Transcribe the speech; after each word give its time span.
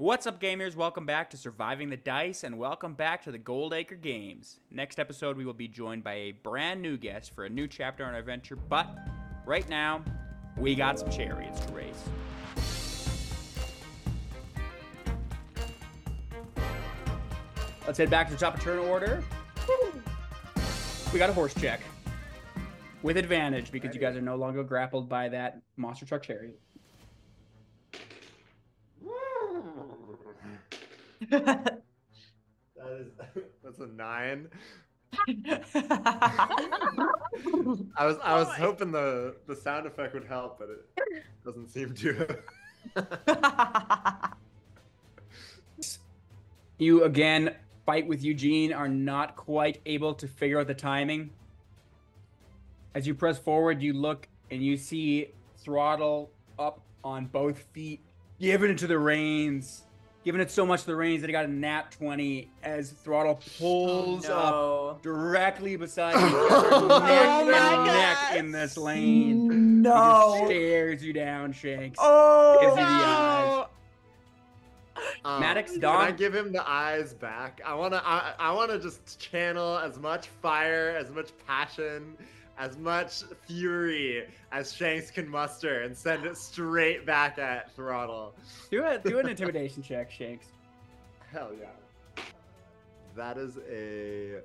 What's 0.00 0.26
up, 0.26 0.40
gamers? 0.40 0.76
Welcome 0.76 1.04
back 1.04 1.28
to 1.28 1.36
Surviving 1.36 1.90
the 1.90 1.96
Dice, 1.98 2.42
and 2.42 2.56
welcome 2.56 2.94
back 2.94 3.22
to 3.24 3.30
the 3.30 3.38
Goldacre 3.38 4.00
Games. 4.00 4.58
Next 4.70 4.98
episode, 4.98 5.36
we 5.36 5.44
will 5.44 5.52
be 5.52 5.68
joined 5.68 6.02
by 6.02 6.14
a 6.14 6.32
brand 6.32 6.80
new 6.80 6.96
guest 6.96 7.34
for 7.34 7.44
a 7.44 7.50
new 7.50 7.68
chapter 7.68 8.06
on 8.06 8.14
our 8.14 8.20
adventure, 8.20 8.56
but 8.56 8.88
right 9.44 9.68
now, 9.68 10.02
we 10.56 10.74
got 10.74 10.98
some 10.98 11.10
chariots 11.10 11.60
to 11.66 11.72
race. 11.74 12.02
Let's 17.86 17.98
head 17.98 18.08
back 18.08 18.28
to 18.28 18.32
the 18.32 18.40
top 18.40 18.54
of 18.54 18.62
turn 18.62 18.78
order. 18.78 19.22
We 21.12 21.18
got 21.18 21.28
a 21.28 21.34
horse 21.34 21.52
check. 21.52 21.82
With 23.02 23.18
advantage, 23.18 23.70
because 23.70 23.94
you 23.94 24.00
guys 24.00 24.16
are 24.16 24.22
no 24.22 24.36
longer 24.36 24.64
grappled 24.64 25.10
by 25.10 25.28
that 25.28 25.60
monster 25.76 26.06
truck 26.06 26.22
chariot. 26.22 26.58
That 31.28 31.82
is 33.00 33.08
that's 33.64 33.80
a 33.80 33.86
nine. 33.86 34.48
I 37.96 38.06
was 38.06 38.16
I 38.22 38.34
was 38.34 38.48
hoping 38.48 38.92
the 38.92 39.36
the 39.46 39.56
sound 39.56 39.86
effect 39.86 40.14
would 40.14 40.26
help, 40.26 40.58
but 40.58 40.68
it 40.70 40.86
doesn't 41.44 41.68
seem 41.68 41.94
to. 41.94 42.38
You 46.80 47.04
again 47.04 47.56
fight 47.84 48.06
with 48.06 48.24
Eugene, 48.24 48.72
are 48.72 48.88
not 48.88 49.36
quite 49.36 49.82
able 49.84 50.14
to 50.14 50.26
figure 50.26 50.58
out 50.58 50.66
the 50.66 50.74
timing. 50.74 51.28
As 52.94 53.06
you 53.06 53.14
press 53.14 53.38
forward, 53.38 53.82
you 53.82 53.92
look 53.92 54.26
and 54.50 54.62
you 54.64 54.78
see 54.78 55.32
throttle 55.58 56.30
up 56.58 56.80
on 57.04 57.26
both 57.26 57.58
feet, 57.74 58.00
giving 58.40 58.70
it 58.70 58.78
to 58.78 58.86
the 58.86 58.98
reins, 58.98 59.84
giving 60.30 60.40
it 60.46 60.50
so 60.52 60.64
much 60.64 60.82
to 60.82 60.86
the 60.86 60.94
reins 60.94 61.22
that 61.22 61.26
he 61.26 61.32
got 61.32 61.44
a 61.44 61.48
nat 61.48 61.90
20 61.98 62.48
as 62.62 62.92
throttle 62.92 63.40
pulls 63.58 64.26
up 64.26 64.52
no. 64.54 64.98
directly 65.02 65.74
beside 65.74 66.12
you, 66.14 66.20
neck 66.20 66.50
Oh 66.52 67.40
and 67.42 67.50
my 67.50 67.84
neck 67.86 68.16
God. 68.28 68.36
in 68.36 68.52
this 68.52 68.76
lane. 68.76 69.42
He 69.42 69.48
just 69.48 69.58
No. 69.58 70.42
stares 70.46 71.02
you 71.02 71.12
down, 71.12 71.52
Shanks. 71.52 71.98
Oh. 72.00 72.58
Gives 72.60 72.76
you 72.76 72.84
the 72.84 72.88
eyes. 72.88 73.66
Um, 75.24 75.40
Maddox, 75.40 75.72
Can 75.72 75.84
I 75.84 76.12
give 76.12 76.32
him 76.32 76.52
the 76.52 76.68
eyes 76.68 77.12
back? 77.12 77.60
I 77.66 77.74
wanna 77.74 78.00
I, 78.04 78.34
I 78.38 78.52
wanna 78.52 78.78
just 78.78 79.18
channel 79.18 79.78
as 79.78 79.98
much 79.98 80.28
fire, 80.42 80.94
as 80.96 81.10
much 81.10 81.30
passion, 81.44 82.16
as 82.60 82.76
much 82.76 83.22
fury 83.46 84.26
as 84.52 84.72
Shanks 84.72 85.10
can 85.10 85.26
muster 85.26 85.80
and 85.80 85.96
send 85.96 86.26
it 86.26 86.36
straight 86.36 87.06
back 87.06 87.38
at 87.38 87.74
Throttle. 87.74 88.34
Do 88.70 88.84
it. 88.84 89.02
Do 89.02 89.18
an 89.18 89.28
intimidation 89.30 89.82
check, 89.82 90.10
Shanks. 90.10 90.48
Hell 91.32 91.52
yeah. 91.58 92.22
That 93.16 93.38
is 93.38 93.58
a 93.70 94.40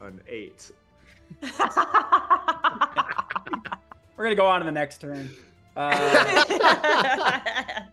an 0.00 0.20
eight. 0.28 0.70
We're 4.16 4.24
gonna 4.24 4.36
go 4.36 4.46
on 4.46 4.60
to 4.60 4.64
the 4.64 4.72
next 4.72 5.00
turn. 5.00 5.28
Uh, 5.76 7.30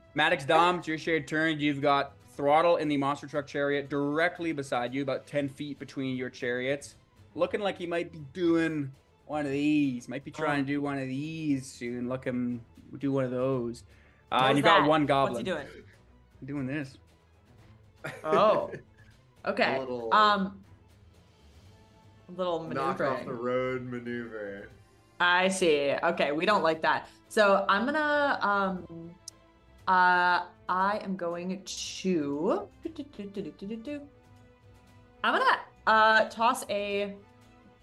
Maddox 0.13 0.45
Dom, 0.45 0.77
it's 0.79 0.87
your 0.87 0.99
shared 0.99 1.27
turn. 1.27 1.59
You've 1.59 1.81
got 1.81 2.13
throttle 2.35 2.77
in 2.77 2.87
the 2.87 2.97
monster 2.97 3.27
truck 3.27 3.47
chariot 3.47 3.89
directly 3.89 4.51
beside 4.51 4.93
you, 4.93 5.01
about 5.01 5.25
10 5.25 5.49
feet 5.49 5.79
between 5.79 6.15
your 6.15 6.29
chariots. 6.29 6.95
Looking 7.33 7.61
like 7.61 7.77
he 7.77 7.85
might 7.85 8.11
be 8.11 8.19
doing 8.33 8.91
one 9.25 9.45
of 9.45 9.51
these. 9.51 10.07
Might 10.07 10.23
be 10.23 10.31
trying 10.31 10.65
to 10.65 10.67
do 10.67 10.81
one 10.81 10.97
of 10.97 11.07
these 11.07 11.65
soon. 11.65 12.09
Look 12.09 12.25
him 12.25 12.61
do 12.97 13.11
one 13.11 13.23
of 13.23 13.31
those. 13.31 13.83
Uh, 14.31 14.45
and 14.49 14.57
you've 14.57 14.65
got 14.65 14.87
one 14.87 15.05
goblin. 15.05 15.33
What's 15.33 15.39
he 15.39 15.51
doing? 15.51 15.67
Doing 16.45 16.67
this. 16.67 16.97
Oh. 18.23 18.71
Okay. 19.47 19.75
A 19.75 19.79
little 19.79 20.11
Um. 20.11 20.59
A 22.27 22.31
little 22.31 22.63
knock 22.63 22.99
off 22.99 23.23
the 23.25 23.31
road 23.31 23.83
maneuver. 23.83 24.69
I 25.19 25.49
see. 25.49 25.93
Okay, 26.01 26.31
we 26.31 26.47
don't 26.47 26.63
like 26.63 26.81
that. 26.81 27.07
So 27.29 27.63
I'm 27.69 27.85
gonna 27.85 28.39
um. 28.41 29.11
Uh, 29.87 30.45
I 30.67 30.99
am 31.03 31.15
going 31.15 31.61
to. 31.63 32.67
I'm 35.23 35.33
gonna 35.39 35.59
uh 35.85 36.25
toss 36.29 36.65
a 36.71 37.15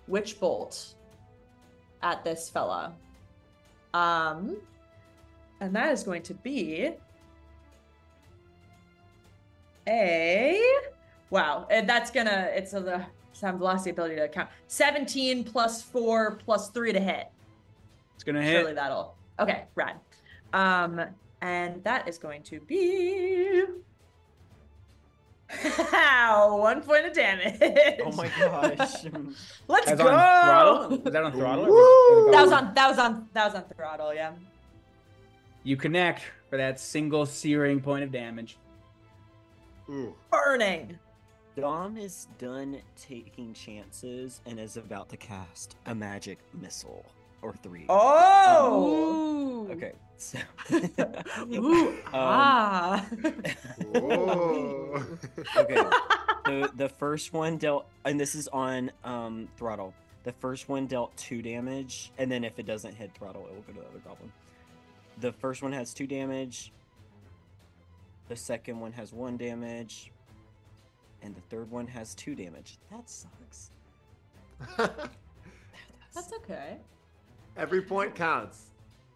witch 0.09 0.41
bolt 0.41 0.97
at 2.03 2.25
this 2.25 2.49
fella. 2.49 2.95
Um, 3.95 4.57
and 5.61 5.75
that 5.77 5.93
is 5.93 6.03
going 6.03 6.23
to 6.23 6.35
be 6.35 6.95
a 9.89 10.61
wow. 11.31 11.67
And 11.71 11.89
that's 11.89 12.11
gonna 12.11 12.51
it's 12.55 12.73
a 12.75 12.81
the 12.81 13.07
some 13.33 13.59
velocity 13.59 13.91
ability 13.91 14.17
to 14.17 14.29
count. 14.29 14.49
17 14.69 15.45
plus 15.45 15.83
four 15.83 16.37
plus 16.45 16.71
three 16.71 16.93
to 16.93 17.01
hit. 17.01 17.29
It's 18.15 18.25
gonna 18.25 18.43
hit. 18.43 18.61
Surely 18.61 18.75
that'll 18.75 19.17
okay, 19.39 19.65
rad. 19.75 19.97
Um, 20.53 21.01
and 21.41 21.83
that 21.85 22.09
is 22.09 22.19
going 22.19 22.43
to 22.45 22.61
be 22.61 23.65
one 26.49 26.83
point 26.83 27.07
of 27.07 27.13
damage. 27.13 28.01
Oh 28.05 28.13
my 28.13 28.29
gosh. 28.39 29.05
Let's 29.69 29.87
That's 29.87 30.01
go. 30.01 30.09
on 30.09 30.45
throttle? 30.45 30.99
Was 30.99 31.13
that 31.13 31.23
on 31.23 31.33
throttle? 31.33 31.67
Woo! 31.67 31.73
was 31.73 32.33
That 32.33 32.43
was 32.43 32.53
on 32.53 32.75
that 32.75 32.89
was 32.89 32.99
on 32.99 33.29
that 33.33 33.45
was 33.47 33.55
on 33.55 33.65
throttle, 33.77 34.15
yeah. 34.15 34.33
You 35.65 35.77
connect 35.77 36.23
for 36.51 36.57
that 36.57 36.81
single 36.81 37.27
searing 37.27 37.81
point 37.81 38.05
of 38.05 38.11
damage. 38.11 38.57
Ooh. 39.89 40.15
Burning. 40.31 40.99
Dom 41.57 41.99
is 41.99 42.29
done 42.39 42.79
taking 42.97 43.53
chances 43.53 44.41
and 44.47 44.59
is 44.59 44.79
about 44.79 45.11
to 45.11 45.17
cast 45.19 45.77
a 45.87 45.95
magic 45.95 46.39
missile 46.59 47.05
or 47.43 47.53
three. 47.53 47.85
Oh. 47.89 49.69
Okay, 49.71 49.93
so 50.31 50.39
Ooh. 51.53 51.89
Um, 51.89 51.97
ah. 52.13 53.07
Whoa. 53.93 55.03
okay. 55.57 55.83
So 56.47 56.69
the 56.77 56.89
first 56.89 57.33
one 57.33 57.57
dealt, 57.57 57.87
and 58.05 58.21
this 58.21 58.35
is 58.35 58.49
on 58.49 58.93
um, 59.05 59.49
throttle. 59.57 59.95
The 60.25 60.33
first 60.33 60.69
one 60.69 60.87
dealt 60.87 61.17
two 61.17 61.43
damage, 61.43 62.13
and 62.19 62.31
then 62.31 62.45
if 62.45 62.59
it 62.59 62.67
doesn't 62.67 62.95
hit 62.95 63.11
throttle, 63.15 63.47
it 63.47 63.55
will 63.55 63.63
go 63.63 63.73
to 63.73 63.81
the 63.81 63.87
other 63.87 63.99
goblin. 63.99 64.33
The 65.19 65.33
first 65.33 65.63
one 65.63 65.73
has 65.73 65.93
two 65.93 66.07
damage. 66.07 66.73
The 68.29 68.37
second 68.37 68.79
one 68.79 68.93
has 68.93 69.13
one 69.13 69.37
damage, 69.37 70.13
and 71.23 71.35
the 71.35 71.41
third 71.43 71.71
one 71.71 71.89
has 71.89 72.15
two 72.15 72.37
damage. 72.37 72.79
That 72.91 73.11
sucks. 73.11 73.73
that 74.77 75.11
That's 76.15 76.33
okay. 76.35 76.79
Every 77.57 77.83
point 77.83 78.15
counts. 78.15 78.72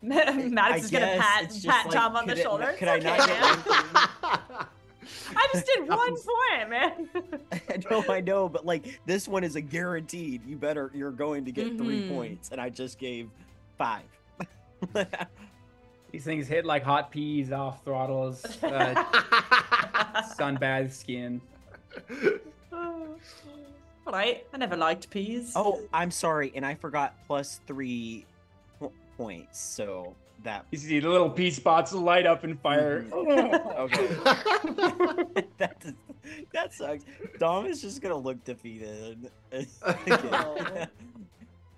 Maddox 0.50 0.84
is 0.84 0.90
gonna 0.90 1.18
pat 1.18 1.50
pat 1.64 1.86
like, 1.86 1.90
Dom 1.90 2.16
on 2.16 2.26
the 2.26 2.32
it- 2.34 2.42
shoulder. 2.42 2.74
could 2.78 2.88
It's 2.88 3.04
I 3.06 3.14
okay, 3.18 3.40
not 3.40 3.68
man. 3.68 4.66
I 5.36 5.48
just 5.52 5.66
did 5.66 5.88
one 5.88 6.14
point, 6.16 6.70
man. 6.70 7.08
I 7.70 7.76
know, 7.90 8.04
I 8.08 8.20
know, 8.20 8.48
but 8.48 8.64
like 8.66 9.00
this 9.06 9.26
one 9.28 9.44
is 9.44 9.56
a 9.56 9.60
guaranteed. 9.60 10.44
You 10.46 10.56
better, 10.56 10.90
you're 10.94 11.10
going 11.12 11.44
to 11.44 11.52
get 11.52 11.76
three 11.76 12.02
Mhm. 12.02 12.14
points, 12.14 12.48
and 12.50 12.60
I 12.60 12.70
just 12.70 12.98
gave 12.98 13.28
five. 13.78 14.02
These 16.12 16.24
things 16.24 16.46
hit 16.48 16.64
like 16.64 16.82
hot 16.82 17.10
peas 17.10 17.50
off 17.52 17.84
throttles. 17.84 18.44
Uh, 18.62 19.04
sunbathed 20.38 20.92
skin. 20.92 21.40
All 22.72 24.12
right, 24.12 24.46
I 24.52 24.56
never 24.56 24.76
liked 24.76 25.10
peas. 25.10 25.52
oh, 25.56 25.82
I'm 25.92 26.10
sorry, 26.12 26.52
and 26.54 26.64
I 26.64 26.74
forgot 26.76 27.14
plus 27.26 27.60
three 27.66 28.24
po- 28.24 28.35
points. 29.16 29.60
So 29.60 30.14
that 30.42 30.66
You 30.70 30.78
see 30.78 31.00
the 31.00 31.08
little 31.08 31.30
pea 31.30 31.50
spots 31.50 31.92
light 31.92 32.26
up 32.26 32.44
and 32.44 32.60
fire. 32.60 33.02
Mm-hmm. 33.02 33.78
okay. 33.80 34.06
that 35.58 35.80
does, 35.80 35.92
that 36.52 36.72
sucks. 36.74 37.04
Dom 37.38 37.66
is 37.66 37.80
just 37.80 38.00
gonna 38.00 38.16
look 38.16 38.42
defeated. 38.44 39.30
Oh. 39.52 40.86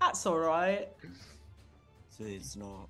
That's 0.01 0.27
all 0.27 0.39
right. 0.39 0.89
so 2.11 2.25
it's 2.25 2.57
not. 2.57 2.89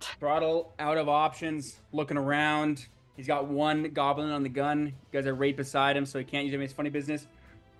Throttle 0.00 0.72
out 0.78 0.96
of 0.96 1.08
options, 1.08 1.80
looking 1.92 2.16
around. 2.16 2.86
He's 3.16 3.26
got 3.26 3.48
one 3.48 3.90
goblin 3.90 4.30
on 4.30 4.44
the 4.44 4.48
gun. 4.48 4.86
You 4.86 4.92
guys 5.12 5.26
are 5.26 5.34
right 5.34 5.56
beside 5.56 5.96
him, 5.96 6.06
so 6.06 6.20
he 6.20 6.24
can't 6.24 6.44
use 6.44 6.54
any 6.54 6.62
of 6.62 6.68
his 6.68 6.72
funny 6.72 6.90
business. 6.90 7.26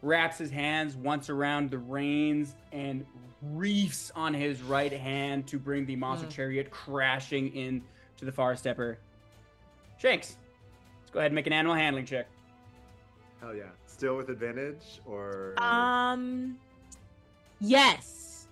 Wraps 0.02 0.36
his 0.36 0.50
hands 0.50 0.96
once 0.96 1.30
around 1.30 1.70
the 1.70 1.78
reins 1.78 2.56
and 2.72 3.06
reefs 3.42 4.10
on 4.16 4.34
his 4.34 4.62
right 4.62 4.92
hand 4.92 5.46
to 5.48 5.58
bring 5.58 5.86
the 5.86 5.96
monster 5.96 6.26
Mm. 6.26 6.30
chariot 6.30 6.70
crashing 6.70 7.54
in 7.54 7.82
to 8.16 8.24
the 8.24 8.32
far 8.32 8.56
stepper. 8.56 8.98
Shanks, 9.98 10.36
let's 11.02 11.10
go 11.12 11.18
ahead 11.20 11.30
and 11.30 11.34
make 11.36 11.46
an 11.46 11.52
animal 11.52 11.74
handling 11.76 12.04
check. 12.06 12.26
Hell 13.40 13.54
yeah. 13.54 13.64
Still 13.86 14.16
with 14.16 14.28
advantage 14.30 15.00
or 15.06 15.54
Um, 15.58 16.58
yes, 17.60 18.48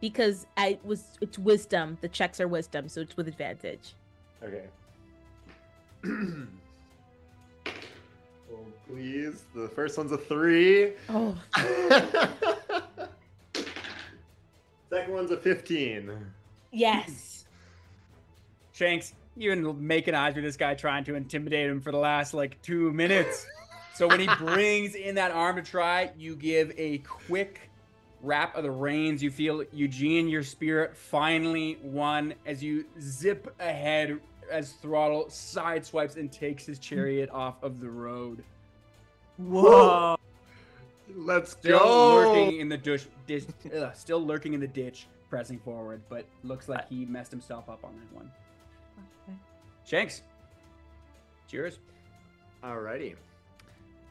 because 0.00 0.46
I 0.56 0.78
was 0.82 1.04
it's 1.20 1.38
wisdom. 1.38 1.98
The 2.00 2.08
checks 2.08 2.40
are 2.40 2.48
wisdom, 2.48 2.88
so 2.88 3.00
it's 3.00 3.16
with 3.16 3.28
advantage. 3.28 3.94
Okay. 4.42 4.64
oh 6.06 6.46
please. 8.88 9.44
The 9.54 9.68
first 9.68 9.98
one's 9.98 10.12
a 10.12 10.18
three. 10.18 10.92
Oh, 11.08 11.36
Second 14.90 15.12
one's 15.12 15.30
a 15.30 15.36
15. 15.36 16.10
yes. 16.72 17.44
Shanks, 18.72 19.12
you've 19.36 19.60
been 19.60 19.86
making 19.86 20.14
eyes 20.14 20.34
with 20.36 20.44
this 20.44 20.56
guy 20.56 20.74
trying 20.74 21.02
to 21.04 21.16
intimidate 21.16 21.68
him 21.68 21.80
for 21.80 21.90
the 21.90 21.98
last 21.98 22.32
like 22.32 22.60
two 22.62 22.92
minutes. 22.92 23.46
So 23.94 24.06
when 24.06 24.20
he 24.20 24.28
brings 24.38 24.94
in 24.94 25.16
that 25.16 25.32
arm 25.32 25.56
to 25.56 25.62
try, 25.62 26.12
you 26.16 26.36
give 26.36 26.72
a 26.78 26.98
quick 26.98 27.68
wrap 28.22 28.56
of 28.56 28.62
the 28.62 28.70
reins. 28.70 29.20
You 29.22 29.30
feel 29.32 29.64
Eugene, 29.72 30.28
your 30.28 30.44
spirit 30.44 30.96
finally 30.96 31.78
won 31.82 32.34
as 32.46 32.62
you 32.62 32.84
zip 33.00 33.52
ahead 33.58 34.20
as 34.50 34.72
Throttle 34.74 35.26
sideswipes 35.26 36.16
and 36.16 36.30
takes 36.30 36.64
his 36.64 36.78
chariot 36.78 37.28
off 37.30 37.62
of 37.62 37.80
the 37.80 37.90
road. 37.90 38.44
Whoa. 39.38 40.16
Let's 41.14 41.52
Still 41.52 41.78
go. 41.78 42.14
lurking 42.16 42.60
in 42.60 42.68
the 42.68 42.76
dish, 42.76 43.06
dish 43.26 43.44
ugh, 43.74 43.90
still 43.94 44.24
lurking 44.24 44.54
in 44.54 44.60
the 44.60 44.66
ditch, 44.66 45.06
pressing 45.30 45.58
forward, 45.58 46.02
but 46.08 46.26
looks 46.44 46.68
like 46.68 46.88
he 46.88 47.04
messed 47.06 47.30
himself 47.30 47.68
up 47.68 47.84
on 47.84 47.94
that 47.96 48.14
one. 48.16 48.30
Shanks, 49.84 50.22
it's 51.44 51.52
yours. 51.52 51.78
Alrighty. 52.62 53.14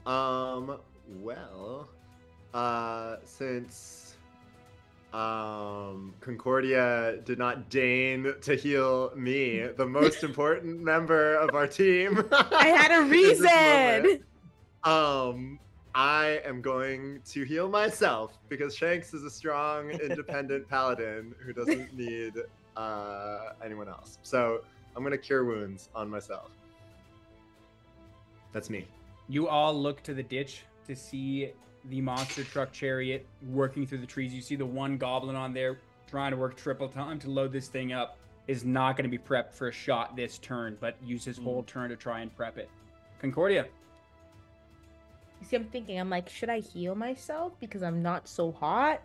Um, 0.07 0.79
well, 1.21 1.88
uh, 2.53 3.17
since 3.25 4.15
um, 5.13 6.13
Concordia 6.19 7.17
did 7.25 7.38
not 7.38 7.69
deign 7.69 8.33
to 8.41 8.55
heal 8.55 9.11
me, 9.15 9.67
the 9.77 9.85
most 9.85 10.23
important 10.23 10.79
member 10.81 11.35
of 11.35 11.53
our 11.53 11.67
team. 11.67 12.23
I 12.31 12.67
had 12.69 12.91
a 12.91 12.95
in 13.01 13.09
moment, 13.09 14.03
reason. 14.03 14.23
Um, 14.83 15.59
I 15.97 16.41
am 16.45 16.61
going 16.61 17.21
to 17.25 17.44
heal 17.44 17.67
myself 17.67 18.38
because 18.49 18.75
Shanks 18.75 19.15
is 19.15 19.23
a 19.23 19.31
strong, 19.31 19.89
independent 20.09 20.69
paladin 20.69 21.33
who 21.39 21.53
doesn't 21.53 21.91
need 21.97 22.33
uh, 22.75 23.53
anyone 23.65 23.89
else. 23.89 24.19
So 24.21 24.61
I'm 24.95 25.01
gonna 25.01 25.17
cure 25.17 25.44
wounds 25.44 25.89
on 25.95 26.07
myself. 26.07 26.51
That's 28.53 28.69
me. 28.69 28.85
You 29.27 29.47
all 29.47 29.73
look 29.73 30.03
to 30.03 30.13
the 30.13 30.21
ditch 30.21 30.65
to 30.85 30.95
see 30.95 31.49
the 31.85 31.99
monster 31.99 32.44
truck 32.44 32.71
chariot 32.71 33.25
working 33.49 33.88
through 33.88 33.97
the 33.97 34.05
trees. 34.05 34.31
You 34.31 34.41
see 34.41 34.55
the 34.55 34.67
one 34.67 34.99
goblin 34.99 35.35
on 35.35 35.51
there 35.51 35.79
trying 36.07 36.29
to 36.29 36.38
work 36.38 36.55
triple 36.55 36.89
time 36.89 37.17
to 37.21 37.29
load 37.31 37.51
this 37.51 37.69
thing 37.69 37.91
up. 37.91 38.19
Is 38.45 38.63
not 38.63 38.97
going 38.97 39.09
to 39.09 39.17
be 39.17 39.21
prepped 39.21 39.51
for 39.51 39.67
a 39.67 39.73
shot 39.73 40.15
this 40.15 40.38
turn, 40.38 40.77
but 40.79 40.95
use 41.03 41.25
his 41.25 41.39
whole 41.39 41.63
turn 41.63 41.89
to 41.89 41.95
try 41.95 42.19
and 42.19 42.33
prep 42.33 42.59
it. 42.59 42.69
Concordia, 43.19 43.65
You 45.39 45.45
see, 45.48 45.56
I'm 45.56 45.66
thinking, 45.66 46.00
I'm 46.00 46.10
like, 46.10 46.30
should 46.30 46.50
I 46.50 46.60
heal 46.60 46.95
myself 46.95 47.54
because 47.60 47.84
I'm 47.84 48.01
not 48.01 48.28
so 48.28 48.51
hot? 48.51 49.01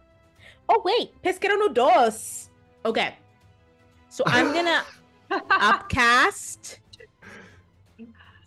Oh 0.69 0.83
wait, 0.85 1.13
pesquero 1.23 1.59
no 1.59 1.69
dos. 1.69 2.49
Okay, 2.85 3.15
so 4.09 4.25
I'm 4.27 4.53
gonna 4.55 4.85
upcast 5.51 6.81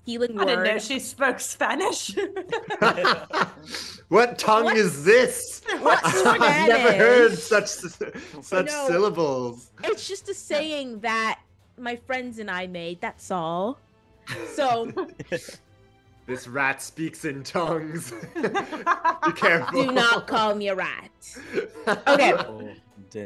healing 0.06 0.36
word. 0.36 0.44
I 0.44 0.46
didn't 0.56 0.64
know 0.66 0.80
she 0.80 1.00
spoke 1.00 1.40
Spanish. 1.40 2.16
what 4.10 4.38
tongue 4.38 4.66
What? 4.66 4.78
is 4.78 5.04
this? 5.06 5.62
What 5.80 6.02
I've 6.04 6.68
never 6.68 6.92
heard 6.94 7.34
such 7.34 7.68
such 7.68 8.66
No. 8.66 8.88
syllables. 8.88 9.72
It's 9.84 10.08
just 10.08 10.30
a 10.30 10.34
saying 10.34 11.00
that 11.02 11.40
my 11.78 11.96
friends 11.96 12.40
and 12.40 12.50
I 12.50 12.68
made. 12.68 13.02
That's 13.02 13.32
all. 13.32 13.80
So 14.54 14.92
This 16.26 16.48
rat 16.48 16.82
speaks 16.82 17.24
in 17.26 17.44
tongues. 17.44 18.12
Be 18.36 19.32
careful. 19.36 19.84
do 19.86 19.92
not 19.92 20.28
call 20.28 20.56
me 20.56 20.70
a 20.70 20.76
rat. 20.76 21.12
Okay. 22.08 22.34
Oh, 22.34 22.72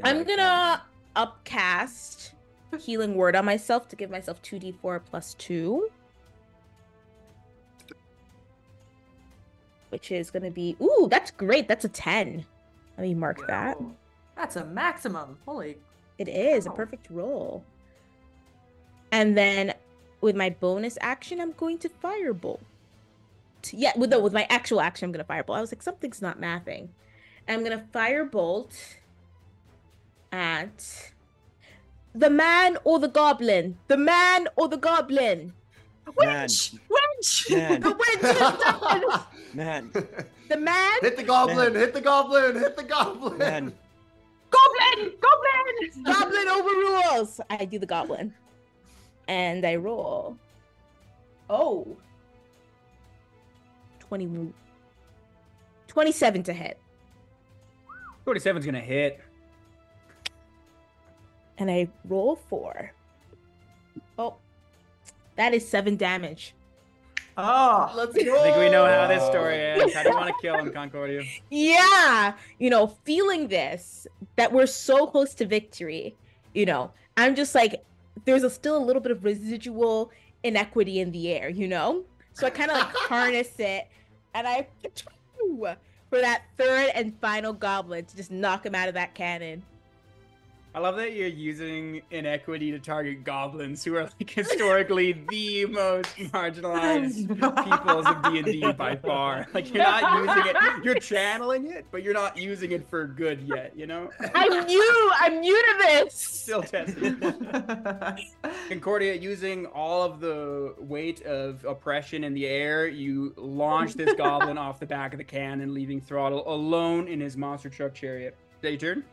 I'm 0.03 0.25
gonna 0.25 0.83
upcast 1.15 2.33
healing 2.77 3.15
word 3.15 3.35
on 3.35 3.45
myself 3.45 3.87
to 3.87 3.95
give 3.95 4.09
myself 4.09 4.41
2d4 4.41 4.99
plus 5.09 5.33
2. 5.35 5.89
Which 9.89 10.11
is 10.11 10.29
gonna 10.29 10.51
be 10.51 10.75
ooh, 10.81 11.07
that's 11.09 11.31
great. 11.31 11.69
That's 11.69 11.85
a 11.85 11.89
10. 11.89 12.45
Let 12.97 13.03
me 13.03 13.13
mark 13.13 13.47
that. 13.47 13.77
That's 14.35 14.57
a 14.57 14.65
maximum. 14.65 15.37
Holy. 15.45 15.77
It 16.17 16.27
is 16.27 16.65
a 16.65 16.71
perfect 16.71 17.07
roll. 17.09 17.63
And 19.11 19.37
then 19.37 19.73
with 20.19 20.35
my 20.35 20.49
bonus 20.49 20.97
action, 20.99 21.39
I'm 21.39 21.53
going 21.53 21.77
to 21.79 21.89
firebolt. 21.89 22.59
Yeah, 23.71 23.91
with 23.97 24.09
the, 24.11 24.19
with 24.19 24.33
my 24.33 24.45
actual 24.49 24.81
action, 24.81 25.05
I'm 25.05 25.11
gonna 25.11 25.23
firebolt. 25.23 25.57
I 25.57 25.61
was 25.61 25.71
like, 25.71 25.81
something's 25.81 26.21
not 26.21 26.39
mathing. 26.39 26.89
I'm 27.47 27.63
gonna 27.63 27.85
firebolt 27.93 28.73
at 30.31 31.11
the 32.13 32.29
man 32.29 32.77
or 32.83 32.99
the 32.99 33.07
goblin. 33.07 33.77
The 33.87 33.97
man 33.97 34.47
or 34.55 34.67
the 34.67 34.77
goblin. 34.77 35.53
Man, 36.19 36.47
Wench! 36.47 36.79
Wench! 36.89 37.51
man, 37.55 37.81
The 37.81 37.89
witch 37.91 38.23
is 38.23 38.39
done. 38.39 39.03
man, 39.53 39.91
The 40.49 40.57
man. 40.57 40.97
hit 41.01 41.17
the 41.17 41.23
goblin! 41.23 41.75
Hit 41.75 41.93
the 41.93 42.01
goblin! 42.01 42.55
Hit 42.55 42.75
the 42.75 42.83
goblin! 42.83 43.37
man. 43.37 43.73
Goblin! 44.49 45.13
Goblin! 45.21 46.03
Goblin 46.03 46.47
overrules. 46.47 47.39
I 47.51 47.65
do 47.65 47.77
the 47.77 47.85
goblin. 47.85 48.33
And 49.27 49.65
I 49.65 49.75
roll. 49.75 50.37
Oh. 51.49 51.95
20, 54.09 54.53
27 55.87 56.43
to 56.43 56.53
hit. 56.53 56.79
47's 58.25 58.65
going 58.65 58.73
to 58.73 58.81
hit. 58.81 59.19
And 61.59 61.69
I 61.69 61.87
roll 62.05 62.35
four. 62.35 62.91
Oh. 64.17 64.35
That 65.35 65.53
is 65.53 65.67
seven 65.67 65.95
damage. 65.95 66.55
Oh. 67.37 67.91
Let's 67.95 68.15
I 68.17 68.23
think 68.23 68.57
we 68.57 68.69
know 68.69 68.85
how 68.85 69.07
this 69.07 69.23
story 69.25 69.61
ends. 69.61 69.95
I 69.95 70.03
do 70.03 70.09
you 70.09 70.15
want 70.15 70.27
to 70.27 70.41
kill 70.41 70.57
him, 70.57 70.71
Concordia? 70.73 71.21
Yeah. 71.51 72.33
You 72.57 72.71
know, 72.71 72.87
feeling 72.87 73.47
this, 73.47 74.07
that 74.37 74.51
we're 74.51 74.65
so 74.65 75.05
close 75.05 75.35
to 75.35 75.45
victory, 75.45 76.15
you 76.55 76.65
know, 76.65 76.91
I'm 77.15 77.35
just 77.35 77.53
like, 77.53 77.83
there's 78.25 78.43
a, 78.43 78.49
still 78.49 78.75
a 78.75 78.83
little 78.83 79.01
bit 79.01 79.11
of 79.11 79.23
residual 79.23 80.11
inequity 80.43 80.99
in 80.99 81.11
the 81.11 81.31
air, 81.31 81.49
you 81.49 81.67
know? 81.67 82.03
So 82.33 82.47
I 82.47 82.49
kind 82.49 82.71
of 82.71 82.77
like 82.77 82.95
harness 82.95 83.51
it 83.59 83.87
and 84.33 84.47
I 84.47 84.67
for 86.09 86.19
that 86.21 86.43
third 86.57 86.91
and 86.95 87.13
final 87.19 87.53
goblin 87.53 88.05
to 88.05 88.15
just 88.15 88.31
knock 88.31 88.65
him 88.65 88.75
out 88.75 88.87
of 88.87 88.93
that 88.95 89.15
cannon. 89.15 89.63
I 90.75 90.79
love 90.79 90.97
that 90.97 91.13
you're 91.13 91.27
using 91.27 92.03
inequity 92.11 92.69
to 92.71 92.79
target 92.79 93.23
goblins, 93.23 93.83
who 93.83 93.95
are 93.95 94.03
like 94.03 94.29
historically 94.29 95.13
the 95.27 95.65
most 95.65 96.15
marginalized 96.17 97.27
peoples 97.63 98.05
of 98.05 98.21
D 98.23 98.37
and 98.37 98.45
D 98.45 98.71
by 98.73 98.95
far. 98.95 99.47
Like 99.51 99.73
you're 99.73 99.83
not 99.83 100.19
using 100.19 100.43
it, 100.45 100.83
you're 100.83 100.95
channeling 100.95 101.71
it, 101.71 101.85
but 101.89 102.03
you're 102.03 102.13
not 102.13 102.37
using 102.37 102.71
it 102.71 102.87
for 102.87 103.07
good 103.07 103.41
yet. 103.41 103.73
You 103.75 103.87
know, 103.87 104.11
I'm 104.35 104.65
new. 104.67 105.11
I'm 105.15 105.41
new 105.41 105.55
to 105.55 105.77
this. 105.79 106.13
still 106.13 106.61
testing. 106.61 107.19
Concordia, 108.69 109.15
using 109.15 109.65
all 109.67 110.03
of 110.03 110.19
the 110.19 110.75
weight 110.77 111.23
of 111.23 111.65
oppression 111.65 112.23
in 112.23 112.35
the 112.35 112.45
air, 112.45 112.87
you 112.87 113.33
launch 113.37 113.95
this 113.95 114.13
goblin 114.17 114.59
off 114.59 114.79
the 114.79 114.85
back 114.85 115.13
of 115.13 115.17
the 115.17 115.23
cannon, 115.23 115.73
leaving 115.73 115.99
Throttle 115.99 116.43
alone 116.47 117.07
in 117.07 117.19
his 117.19 117.35
monster 117.35 117.69
truck 117.69 117.95
chariot. 117.95 118.35
Is 118.57 118.61
that 118.61 118.69
your 118.69 118.79
turn? 118.95 119.03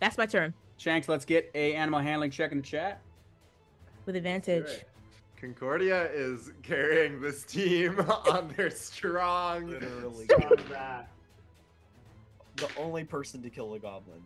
That's 0.00 0.18
my 0.18 0.26
turn 0.26 0.54
Shanks, 0.76 1.08
let's 1.08 1.24
get 1.24 1.50
a 1.54 1.74
animal 1.74 1.98
handling 1.98 2.30
check 2.30 2.52
in 2.52 2.58
the 2.58 2.64
chat. 2.64 3.00
with 4.06 4.14
advantage. 4.14 4.84
Concordia 5.40 6.08
is 6.12 6.52
carrying 6.62 7.20
this 7.20 7.42
team 7.44 7.98
on 8.00 8.52
their 8.56 8.70
strong, 8.70 9.66
Literally. 9.66 10.24
strong 10.24 10.56
back. 10.70 11.10
The 12.56 12.68
only 12.76 13.04
person 13.04 13.42
to 13.42 13.50
kill 13.50 13.74
a 13.74 13.78
goblin. 13.78 14.20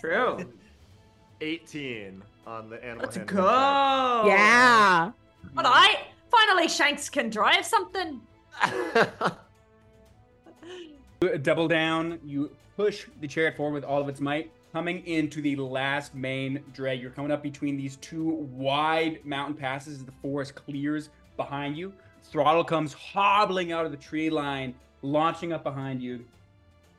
True. 0.00 0.50
18 1.42 2.22
on 2.46 2.70
the 2.70 2.76
animal 2.82 2.82
handling. 2.82 2.98
Let's 3.02 3.16
handling 3.16 3.36
go. 3.36 4.24
Yeah. 4.26 5.10
But 5.54 5.64
I 5.66 6.06
finally 6.30 6.68
Shanks 6.68 7.08
can 7.10 7.28
drive 7.30 7.64
something. 7.64 8.20
Double 11.42 11.68
down. 11.68 12.18
You 12.24 12.50
push 12.76 13.06
the 13.20 13.28
chariot 13.28 13.56
forward 13.56 13.74
with 13.74 13.84
all 13.84 14.00
of 14.00 14.08
its 14.08 14.20
might, 14.20 14.50
coming 14.76 15.06
into 15.06 15.40
the 15.40 15.56
last 15.56 16.14
main 16.14 16.62
drag. 16.74 17.00
You're 17.00 17.10
coming 17.10 17.30
up 17.30 17.42
between 17.42 17.78
these 17.78 17.96
two 17.96 18.46
wide 18.52 19.24
mountain 19.24 19.56
passes 19.56 20.00
as 20.00 20.04
the 20.04 20.12
forest 20.20 20.54
clears 20.54 21.08
behind 21.38 21.78
you. 21.78 21.94
Throttle 22.24 22.62
comes 22.62 22.92
hobbling 22.92 23.72
out 23.72 23.86
of 23.86 23.90
the 23.90 23.96
tree 23.96 24.28
line, 24.28 24.74
launching 25.00 25.54
up 25.54 25.64
behind 25.64 26.02
you. 26.02 26.26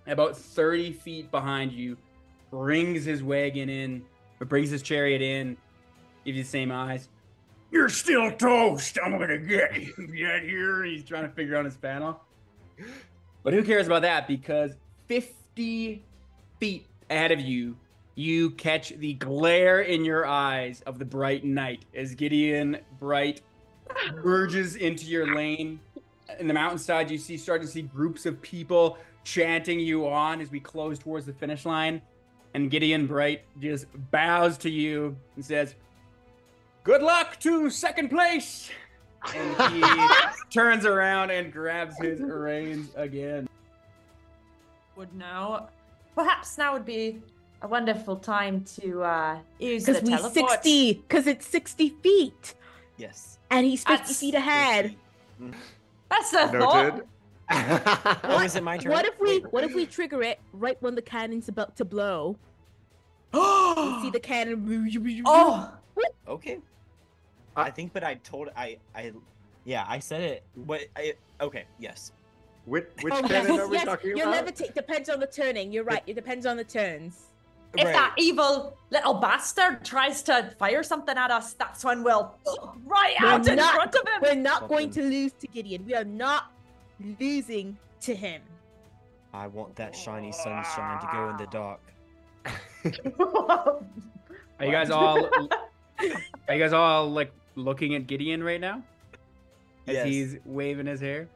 About 0.07 0.35
30 0.35 0.91
feet 0.91 1.29
behind 1.29 1.71
you, 1.71 1.97
brings 2.49 3.05
his 3.05 3.21
wagon 3.21 3.69
in, 3.69 4.03
or 4.39 4.47
brings 4.47 4.71
his 4.71 4.81
chariot 4.81 5.21
in, 5.21 5.55
gives 6.25 6.35
you 6.35 6.43
the 6.43 6.49
same 6.49 6.71
eyes. 6.71 7.09
You're 7.71 7.89
still 7.89 8.31
toast. 8.31 8.97
I'm 9.05 9.19
gonna 9.19 9.37
get 9.37 9.79
you. 9.79 9.93
Get 10.15 10.41
here. 10.41 10.83
He's 10.83 11.03
trying 11.03 11.29
to 11.29 11.31
figure 11.35 11.55
out 11.55 11.65
his 11.65 11.77
panel. 11.77 12.21
But 13.43 13.53
who 13.53 13.63
cares 13.63 13.85
about 13.85 14.01
that? 14.01 14.27
Because 14.27 14.71
50 15.07 16.03
feet 16.59 16.87
ahead 17.09 17.31
of 17.31 17.39
you, 17.39 17.75
you 18.15 18.49
catch 18.51 18.89
the 18.89 19.13
glare 19.13 19.81
in 19.81 20.03
your 20.03 20.25
eyes 20.25 20.81
of 20.85 20.97
the 20.99 21.05
bright 21.05 21.43
knight 21.43 21.85
as 21.95 22.15
Gideon 22.15 22.77
Bright 22.99 23.41
merges 24.15 24.75
into 24.75 25.05
your 25.05 25.35
lane. 25.35 25.79
In 26.39 26.47
the 26.47 26.53
mountainside, 26.53 27.11
you 27.11 27.17
see 27.17 27.37
start 27.37 27.61
to 27.61 27.67
see 27.67 27.83
groups 27.83 28.25
of 28.25 28.41
people 28.41 28.97
chanting 29.23 29.79
you 29.79 30.07
on 30.07 30.41
as 30.41 30.51
we 30.51 30.59
close 30.59 30.97
towards 30.97 31.25
the 31.25 31.33
finish 31.33 31.65
line. 31.65 32.01
And 32.53 32.71
Gideon 32.71 33.07
Bright 33.07 33.43
just 33.59 33.85
bows 34.09 34.57
to 34.59 34.69
you 34.69 35.15
and 35.35 35.45
says, 35.45 35.75
Good 36.83 37.03
luck 37.03 37.39
to 37.41 37.69
second 37.69 38.09
place. 38.09 38.71
And 39.35 39.73
he 39.73 40.07
turns 40.49 40.85
around 40.85 41.31
and 41.31 41.51
grabs 41.51 41.97
his 41.99 42.19
reins 42.21 42.89
again. 42.95 43.47
Would 44.95 45.13
now, 45.13 45.69
perhaps 46.17 46.57
now 46.57 46.73
would 46.73 46.85
be 46.85 47.21
a 47.61 47.67
wonderful 47.67 48.15
time 48.17 48.63
to 48.81 49.03
uh, 49.03 49.37
use 49.59 49.85
the 49.85 49.93
Because 49.93 50.03
we 50.03 50.17
teleport. 50.17 50.51
60, 50.63 50.93
because 50.93 51.27
it's 51.27 51.45
60 51.47 51.89
feet. 52.01 52.55
Yes. 52.97 53.37
And 53.51 53.65
he's 53.65 53.83
50 53.83 53.95
That's 53.97 54.19
feet 54.19 54.33
ahead. 54.33 54.95
That's 56.09 56.33
a 56.33 56.51
Noted. 56.51 56.59
thought. 56.59 57.05
Oh, 58.25 58.41
is 58.41 58.55
it 58.57 58.63
my 58.63 58.77
turn? 58.77 58.91
What 58.91 59.05
if 59.05 59.17
we 59.21 59.39
Wait, 59.39 59.53
what 59.53 59.63
if 59.63 59.73
we 59.73 59.85
trigger 59.85 60.21
it 60.21 60.39
right 60.51 60.75
when 60.81 60.95
the 60.95 61.01
cannon's 61.01 61.47
about 61.47 61.77
to 61.77 61.85
blow? 61.85 62.35
We 63.33 64.01
see 64.01 64.09
the 64.09 64.19
cannon. 64.19 64.65
oh, 65.25 65.71
Okay. 66.27 66.59
I- 67.55 67.61
I 67.67 67.71
think, 67.71 67.93
but 67.93 68.03
I 68.03 68.15
told 68.15 68.49
I 68.55 68.77
I, 68.93 69.13
yeah, 69.65 69.85
I 69.87 69.99
said 69.99 70.21
it. 70.21 70.43
What? 70.53 70.81
I, 70.95 71.13
okay. 71.41 71.65
Yes. 71.79 72.11
Which 72.67 72.85
which 73.01 73.13
Oh, 73.13 73.21
cannon 73.23 73.53
yes, 73.55 73.59
are 73.59 73.67
we 73.67 73.75
yes. 73.77 73.85
talking 73.85 74.09
You'll 74.11 74.21
about? 74.27 74.31
never 74.45 74.51
take. 74.51 74.73
Depends 74.75 75.09
on 75.09 75.19
the 75.19 75.27
turning. 75.27 75.71
You're 75.71 75.83
right. 75.85 76.03
It 76.05 76.13
depends 76.15 76.45
on 76.45 76.57
the 76.57 76.63
turns. 76.63 77.23
if 77.77 77.83
Right. 77.85 77.93
that 77.93 78.13
evil 78.17 78.77
little 78.91 79.15
bastard 79.15 79.83
tries 79.83 80.21
to 80.23 80.51
fire 80.59 80.83
something 80.83 81.17
at 81.17 81.31
us, 81.31 81.53
that's 81.53 81.83
when 81.83 82.03
we'll 82.03 82.33
right 82.85 83.15
We're 83.21 83.27
out 83.27 83.47
in 83.47 83.55
not- 83.57 83.73
front 83.75 83.93
of 83.95 84.01
him. 84.07 84.21
We're 84.21 84.35
not 84.35 84.67
going 84.69 84.89
to 84.91 85.01
lose 85.01 85.33
to 85.33 85.47
Gideon. 85.47 85.85
We 85.85 85.93
are 85.95 86.05
not 86.05 86.51
losing 87.19 87.77
to 88.01 88.15
him. 88.15 88.41
I 89.33 89.47
want 89.47 89.75
that 89.75 89.95
shiny 89.95 90.31
sunshine 90.31 91.01
to 91.01 91.07
go 91.11 91.29
in 91.29 91.37
the 91.37 91.47
dark. 91.47 91.81
Are 94.59 94.65
you 94.65 94.71
guys 94.71 94.89
all 94.89 95.25
are 96.49 96.53
you 96.55 96.59
guys 96.59 96.73
all 96.73 97.11
like 97.11 97.31
looking 97.55 97.95
at 97.95 98.07
Gideon 98.07 98.43
right 98.43 98.61
now? 98.61 98.81
As 99.87 99.93
Yes. 99.95 100.05
he's 100.07 100.37
waving 100.45 100.85
his 100.87 100.99
hair? 101.01 101.27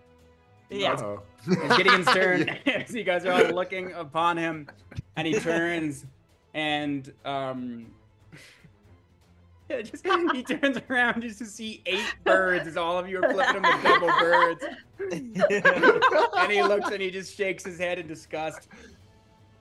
Yeah. 0.72 0.94
Uh-oh. 0.94 1.22
It's 1.48 1.78
Gideon's 1.78 2.06
turn. 2.14 2.50
as 2.66 2.94
you 2.96 3.04
guys 3.04 3.26
are 3.26 3.32
all 3.32 3.54
looking 3.54 3.92
upon 3.94 4.38
him, 4.38 4.68
and 5.16 5.28
he 5.28 5.40
turns 5.40 6.06
and 6.54 7.12
um 7.26 7.88
yeah, 9.70 9.82
just, 9.82 10.06
he 10.34 10.44
turns 10.44 10.78
around 10.90 11.22
just 11.22 11.40
to 11.40 11.46
see 11.46 11.82
eight 11.86 12.14
birds 12.26 12.68
as 12.68 12.78
all 12.78 12.98
of 12.98 13.08
you 13.08 13.24
are 13.24 13.32
flipping 13.32 13.64
him 13.64 13.74
with 13.74 13.84
double 13.84 14.08
birds. 14.20 14.66
And 16.38 16.52
he 16.52 16.62
looks 16.62 16.92
and 16.92 17.02
he 17.02 17.10
just 17.10 17.38
shakes 17.38 17.66
his 17.66 17.78
head 17.78 17.98
in 18.00 18.08
disgust. 18.08 18.68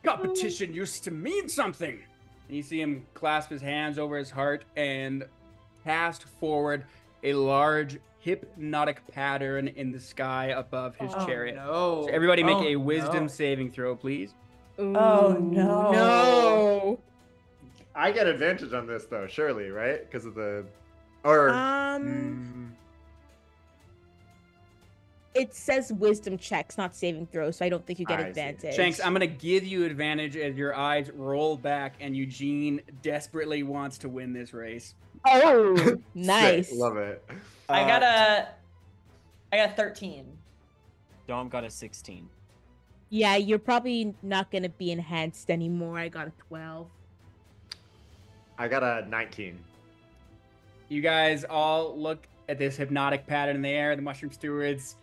Competition 0.03 0.75
used 0.75 1.05
to 1.05 1.11
mean 1.11 1.49
something. 1.49 2.01
And 2.49 2.57
you 2.57 2.63
see 2.63 2.81
him 2.81 3.07
clasp 3.15 3.51
his 3.51 3.63
hands 3.63 3.99
over 3.99 4.17
his 4.17 4.31
heart 4.31 4.65
and 4.75 5.25
cast 5.85 6.25
forward 6.25 6.85
a 7.23 7.35
large 7.35 7.99
hypnotic 8.21 9.07
pattern 9.13 9.69
in 9.69 9.91
the 9.93 10.01
sky 10.01 10.47
above 10.47 10.95
his 10.97 11.11
Oh, 11.15 11.27
chariot. 11.27 11.57
No. 11.57 12.03
So 12.07 12.13
everybody 12.13 12.43
make 12.43 12.57
Oh, 12.57 12.65
a 12.67 12.77
wisdom 12.77 13.23
no. 13.25 13.29
saving 13.29 13.71
throw, 13.73 13.97
please. 13.97 14.35
Oh, 14.79 15.37
no. 15.41 15.91
No. 15.93 16.99
I 17.95 18.13
get 18.13 18.27
advantage 18.27 18.73
on 18.73 18.87
this 18.87 19.05
though, 19.07 19.27
surely, 19.27 19.71
right? 19.71 20.01
Because 20.05 20.25
of 20.27 20.35
the, 20.35 20.65
or 21.25 21.51
Um, 21.51 22.03
Mm, 22.03 22.70
it 25.35 25.55
says 25.55 25.93
wisdom 25.93 26.37
checks, 26.37 26.77
not 26.77 26.95
saving 26.95 27.27
throws, 27.29 27.57
so 27.59 27.65
I 27.65 27.69
don't 27.69 27.87
think 27.87 27.99
you 27.99 28.07
get 28.07 28.19
I 28.19 28.25
see. 28.25 28.29
advantage. 28.31 28.75
Shanks, 28.75 29.01
I'm 29.05 29.13
gonna 29.13 29.27
give 29.27 29.65
you 29.65 29.85
advantage 29.85 30.37
as 30.37 30.57
your 30.57 30.75
eyes 30.75 31.11
roll 31.15 31.57
back 31.57 31.95
and 32.01 32.17
Eugene 32.17 32.81
desperately 33.03 33.63
wants 33.63 33.99
to 33.99 34.09
win 34.09 34.33
this 34.33 34.53
race. 34.53 34.95
Oh, 35.27 35.77
Sick, 35.85 35.99
nice. 36.15 36.73
love 36.73 36.97
it. 36.97 37.25
I 37.69 37.83
Uh, 37.83 37.87
got 37.87 38.03
a. 38.03 38.49
I 39.53 39.57
got 39.57 39.71
a 39.71 39.73
thirteen. 39.75 40.27
Dom 41.29 41.49
got 41.49 41.63
a 41.63 41.71
16. 41.71 42.29
Yeah, 43.11 43.37
you're 43.37 43.59
probably 43.61 44.15
not 44.23 44.51
gonna 44.51 44.69
be 44.69 44.91
enhanced 44.91 45.49
anymore. 45.51 45.99
I 45.99 46.09
got 46.09 46.27
a 46.27 46.33
twelve. 46.49 46.89
I 48.59 48.69
got 48.69 48.83
a 48.83 49.07
19. 49.09 49.59
You 50.89 51.01
guys 51.01 51.45
all 51.49 51.97
look 51.97 52.27
at 52.49 52.59
this 52.59 52.77
hypnotic 52.77 53.27
pattern 53.27 53.57
in 53.57 53.63
the 53.63 53.69
air. 53.71 53.95
The 53.97 54.03
mushroom 54.03 54.33
stewards 54.33 54.97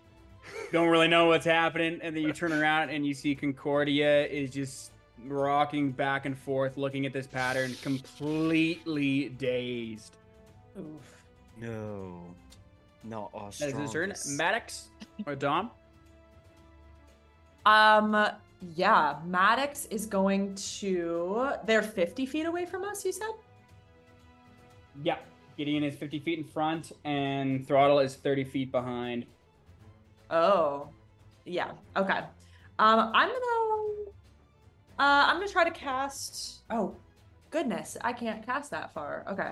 don't 0.71 0.89
really 0.89 1.07
know 1.07 1.27
what's 1.27 1.45
happening, 1.45 1.99
and 2.01 2.15
then 2.15 2.23
you 2.23 2.33
turn 2.33 2.53
around 2.53 2.89
and 2.89 3.05
you 3.05 3.13
see 3.13 3.35
Concordia 3.35 4.25
is 4.25 4.49
just 4.49 4.91
rocking 5.25 5.91
back 5.91 6.25
and 6.25 6.37
forth, 6.37 6.77
looking 6.77 7.05
at 7.05 7.13
this 7.13 7.27
pattern, 7.27 7.75
completely 7.81 9.29
dazed. 9.29 10.15
Oof. 10.77 11.23
No. 11.59 12.21
Not 13.03 13.29
all 13.33 13.51
That 13.59 13.69
is 13.69 13.77
his 13.77 13.91
turn. 13.91 14.13
Maddox 14.37 14.89
or 15.25 15.35
Dom? 15.35 15.71
Um. 17.65 18.27
Yeah, 18.75 19.17
Maddox 19.25 19.85
is 19.85 20.05
going 20.07 20.55
to. 20.55 21.51
They're 21.65 21.83
fifty 21.83 22.25
feet 22.25 22.45
away 22.45 22.65
from 22.65 22.83
us. 22.83 23.05
You 23.05 23.11
said. 23.11 23.29
Yeah. 25.03 25.17
Gideon 25.57 25.83
is 25.83 25.95
50 25.95 26.19
feet 26.19 26.37
in 26.37 26.45
front, 26.45 26.91
and 27.03 27.67
Throttle 27.67 27.99
is 27.99 28.15
30 28.15 28.43
feet 28.43 28.71
behind. 28.71 29.25
Oh. 30.29 30.89
Yeah. 31.45 31.71
Okay. 31.95 32.19
Um. 32.79 33.11
I'm 33.13 33.29
gonna. 33.29 34.11
Uh. 34.99 35.25
I'm 35.27 35.35
gonna 35.37 35.47
try 35.47 35.63
to 35.63 35.71
cast. 35.71 36.61
Oh, 36.69 36.95
goodness! 37.49 37.97
I 38.01 38.13
can't 38.13 38.45
cast 38.45 38.71
that 38.71 38.93
far. 38.93 39.25
Okay. 39.29 39.51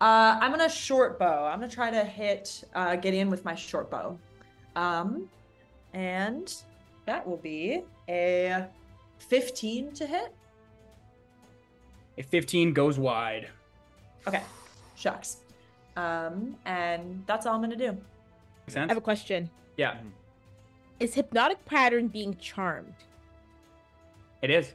Uh. 0.00 0.38
I'm 0.40 0.50
gonna 0.50 0.68
short 0.68 1.18
bow. 1.18 1.46
I'm 1.46 1.60
gonna 1.60 1.70
try 1.70 1.90
to 1.90 2.04
hit 2.04 2.64
uh, 2.74 2.96
Gideon 2.96 3.30
with 3.30 3.44
my 3.44 3.54
short 3.54 3.90
bow. 3.90 4.18
Um. 4.76 5.28
And 5.94 6.52
that 7.06 7.26
will 7.26 7.36
be 7.36 7.84
a 8.08 8.66
15 9.18 9.92
to 9.92 10.06
hit. 10.06 10.34
A 12.18 12.22
15 12.22 12.72
goes 12.72 12.98
wide. 12.98 13.48
Okay. 14.26 14.42
Shucks. 14.96 15.38
Um, 15.96 16.56
and 16.64 17.22
that's 17.26 17.46
all 17.46 17.54
I'm 17.54 17.60
gonna 17.60 17.76
do. 17.76 17.96
Make 18.66 18.76
I 18.76 18.80
have 18.86 18.96
a 18.96 19.00
question. 19.00 19.50
Yeah, 19.76 19.92
mm-hmm. 19.92 20.08
Is 21.00 21.14
hypnotic 21.14 21.64
pattern 21.64 22.08
being 22.08 22.36
charmed? 22.36 22.94
it 24.42 24.50
is. 24.50 24.74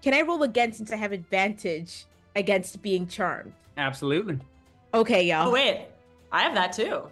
Can 0.00 0.14
I 0.14 0.22
roll 0.22 0.44
again 0.44 0.72
since 0.72 0.92
I 0.92 0.96
have 0.96 1.10
advantage 1.10 2.04
against 2.36 2.80
being 2.82 3.08
charmed? 3.08 3.52
Absolutely. 3.76 4.38
Okay, 4.94 5.24
y'all. 5.26 5.48
Oh 5.48 5.50
wait, 5.50 5.86
I 6.30 6.42
have 6.42 6.54
that 6.54 6.72
too. 6.72 7.10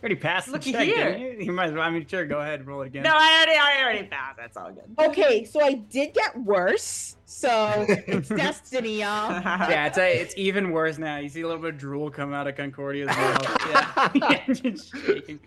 Already 0.00 0.16
passed 0.16 0.46
the 0.46 0.52
Looky 0.52 0.72
check, 0.72 0.86
here. 0.86 1.12
didn't 1.12 1.40
you? 1.40 1.46
You 1.46 1.52
might 1.52 1.66
as 1.66 1.72
well. 1.72 1.82
I 1.82 1.90
mean, 1.90 2.06
sure, 2.06 2.24
go 2.24 2.40
ahead 2.40 2.60
and 2.60 2.68
roll 2.68 2.80
it 2.80 2.86
again. 2.86 3.02
No, 3.02 3.12
I 3.12 3.36
already, 3.36 3.58
I 3.58 3.82
already 3.82 4.08
passed. 4.08 4.38
That's 4.38 4.56
all 4.56 4.72
good. 4.72 4.84
Okay, 4.98 5.44
so 5.44 5.62
I 5.62 5.74
did 5.74 6.14
get 6.14 6.38
worse. 6.40 7.16
So 7.26 7.84
it's 7.88 8.30
destiny, 8.30 9.00
y'all. 9.00 9.30
yeah, 9.30 9.86
it's 9.86 9.98
a, 9.98 10.20
it's 10.20 10.34
even 10.38 10.70
worse 10.70 10.96
now. 10.96 11.18
You 11.18 11.28
see 11.28 11.42
a 11.42 11.46
little 11.46 11.60
bit 11.60 11.74
of 11.74 11.78
drool 11.78 12.10
come 12.10 12.32
out 12.32 12.46
of 12.46 12.56
Concordia's 12.56 13.08
mouth. 13.08 13.56
Yeah, 13.70 14.10
yeah 14.14 14.46
just 14.52 14.96
shaking. 14.96 15.40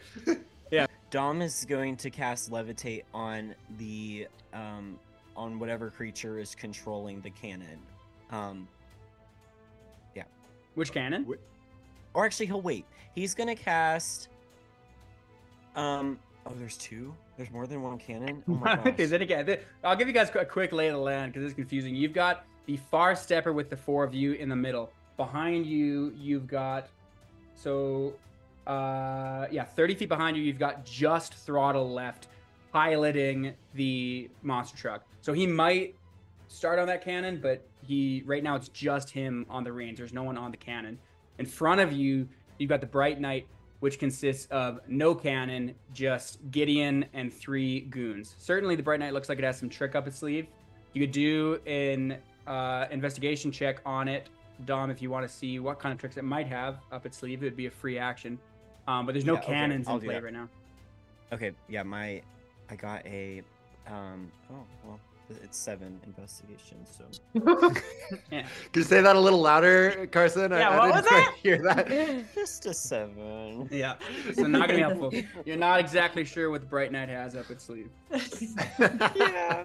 Dom 1.10 1.42
is 1.42 1.66
going 1.66 1.96
to 1.98 2.10
cast 2.10 2.50
levitate 2.52 3.04
on 3.14 3.54
the 3.78 4.28
um 4.54 4.98
on 5.36 5.60
whatever 5.60 5.92
creature 5.92 6.40
is 6.40 6.56
controlling 6.56 7.22
the 7.22 7.30
cannon. 7.30 7.80
Um 8.32 8.68
yeah. 10.16 10.24
Which 10.74 10.92
cannon? 10.92 11.28
or 12.14 12.26
actually 12.26 12.48
he'll 12.48 12.62
wait. 12.62 12.86
He's 13.14 13.36
gonna 13.36 13.56
cast 13.56 14.30
um 15.76 16.20
oh 16.46 16.54
there's 16.58 16.78
two? 16.78 17.14
There's 17.38 17.52
more 17.52 17.66
than 17.68 17.82
one 17.82 17.98
cannon? 17.98 18.44
Oh 18.48 18.54
my 18.54 18.76
gosh. 18.84 19.10
then 19.10 19.22
again, 19.22 19.58
I'll 19.84 19.96
give 19.96 20.08
you 20.08 20.14
guys 20.14 20.30
a 20.36 20.46
quick 20.46 20.72
lay 20.72 20.88
of 20.88 20.94
the 20.94 21.00
land 21.02 21.34
because 21.34 21.46
it's 21.46 21.56
confusing. 21.56 21.96
You've 21.96 22.14
got 22.14 22.46
the 22.66 22.78
far 22.78 23.16
stepper 23.16 23.54
with 23.54 23.70
the 23.70 23.78
four 23.78 24.04
of 24.04 24.14
you 24.14 24.34
in 24.34 24.50
the 24.50 24.56
middle. 24.56 24.92
Behind 25.18 25.66
you, 25.66 26.14
you've 26.18 26.48
got 26.48 26.88
so 27.56 28.14
uh 28.68 29.48
yeah, 29.52 29.64
30 29.64 29.96
feet 29.96 30.10
behind 30.10 30.38
you, 30.38 30.44
you've 30.44 30.60
got 30.60 30.86
just 30.86 31.34
throttle 31.34 31.92
left 31.92 32.28
piloting 32.72 33.54
the 33.76 34.30
monster 34.42 34.76
truck. 34.78 35.04
So 35.22 35.34
he 35.34 35.46
might 35.46 35.96
start 36.48 36.80
on 36.80 36.88
that 36.88 37.04
cannon, 37.04 37.40
but 37.42 37.66
he 37.82 38.24
right 38.26 38.44
now 38.44 38.56
it's 38.56 38.70
just 38.70 39.10
him 39.10 39.46
on 39.50 39.64
the 39.64 39.72
reins. 39.72 39.98
There's 39.98 40.14
no 40.14 40.24
one 40.24 40.38
on 40.38 40.52
the 40.52 40.58
cannon. 40.58 40.98
In 41.40 41.46
front 41.46 41.82
of 41.82 41.92
you, 41.92 42.28
you've 42.58 42.70
got 42.70 42.82
the 42.82 42.88
Bright 42.88 43.20
Knight, 43.20 43.48
which 43.84 44.00
consists 44.00 44.46
of 44.46 44.80
no 44.88 45.14
cannon, 45.14 45.76
just 45.94 46.40
Gideon 46.52 47.04
and 47.12 47.34
three 47.34 47.82
goons. 47.82 48.34
Certainly, 48.38 48.78
the 48.78 48.82
Bright 48.84 49.02
Knight 49.02 49.12
looks 49.12 49.28
like 49.28 49.40
it 49.40 49.44
has 49.44 49.60
some 49.60 49.68
trick 49.68 49.94
up 49.94 50.08
its 50.08 50.20
sleeve. 50.20 50.48
You 50.94 51.02
could 51.02 51.12
do 51.12 51.60
an 51.68 52.16
uh, 52.48 52.86
investigation 52.92 53.52
check 53.52 53.82
on 53.86 54.08
it, 54.08 54.30
Dom, 54.64 54.90
if 54.90 55.02
you 55.02 55.10
want 55.10 55.28
to 55.28 55.36
see 55.36 55.60
what 55.60 55.80
kind 55.80 55.92
of 55.92 56.00
tricks 56.00 56.16
it 56.16 56.24
might 56.24 56.48
have 56.48 56.78
up 56.94 57.06
its 57.06 57.18
sleeve. 57.18 57.44
It 57.44 57.46
would 57.48 57.58
be 57.58 57.66
a 57.66 57.72
free 57.72 58.00
action. 58.00 58.40
Um, 58.88 59.06
but 59.06 59.12
there's 59.12 59.26
no 59.26 59.34
Yeah, 59.34 59.40
okay, 59.40 59.48
cannons 59.52 59.90
I'll 59.90 59.96
in 59.96 60.02
play 60.06 60.14
that. 60.14 60.24
right 60.24 60.32
now. 60.34 60.48
Okay, 61.34 61.52
yeah, 61.68 61.84
my 61.84 62.22
I 62.70 62.78
got 62.78 63.06
a 63.06 63.42
um 63.88 64.32
oh 64.50 64.64
well 64.86 65.00
it's 65.30 65.58
seven 65.58 66.00
investigations. 66.06 66.90
so 66.98 67.06
Yeah. 68.32 68.42
Can 68.42 68.46
you 68.76 68.84
say 68.84 69.02
that 69.02 69.16
a 69.16 69.20
little 69.20 69.42
louder, 69.42 70.08
Carson? 70.12 70.52
I- 70.54 70.60
Yeah, 70.60 70.70
I, 70.70 70.78
what 70.78 70.86
didn't 70.86 70.96
was 70.98 71.06
quite 71.08 71.26
that? 71.26 71.36
hear 71.42 71.62
that. 71.64 72.34
just 72.36 72.66
a 72.66 72.74
seven. 72.74 73.68
Yeah. 73.72 73.96
So 74.34 74.44
not 74.48 74.68
gonna 74.68 74.74
be 74.74 74.80
helpful. 74.82 75.14
You're 75.46 75.58
not 75.58 75.80
exactly 75.80 76.26
sure 76.26 76.50
what 76.50 76.62
the 76.62 76.68
Bright 76.68 76.92
Knight 76.92 77.10
has 77.10 77.36
up 77.36 77.50
its 77.50 77.64
sleeve. 77.66 77.90
yeah. 79.16 79.64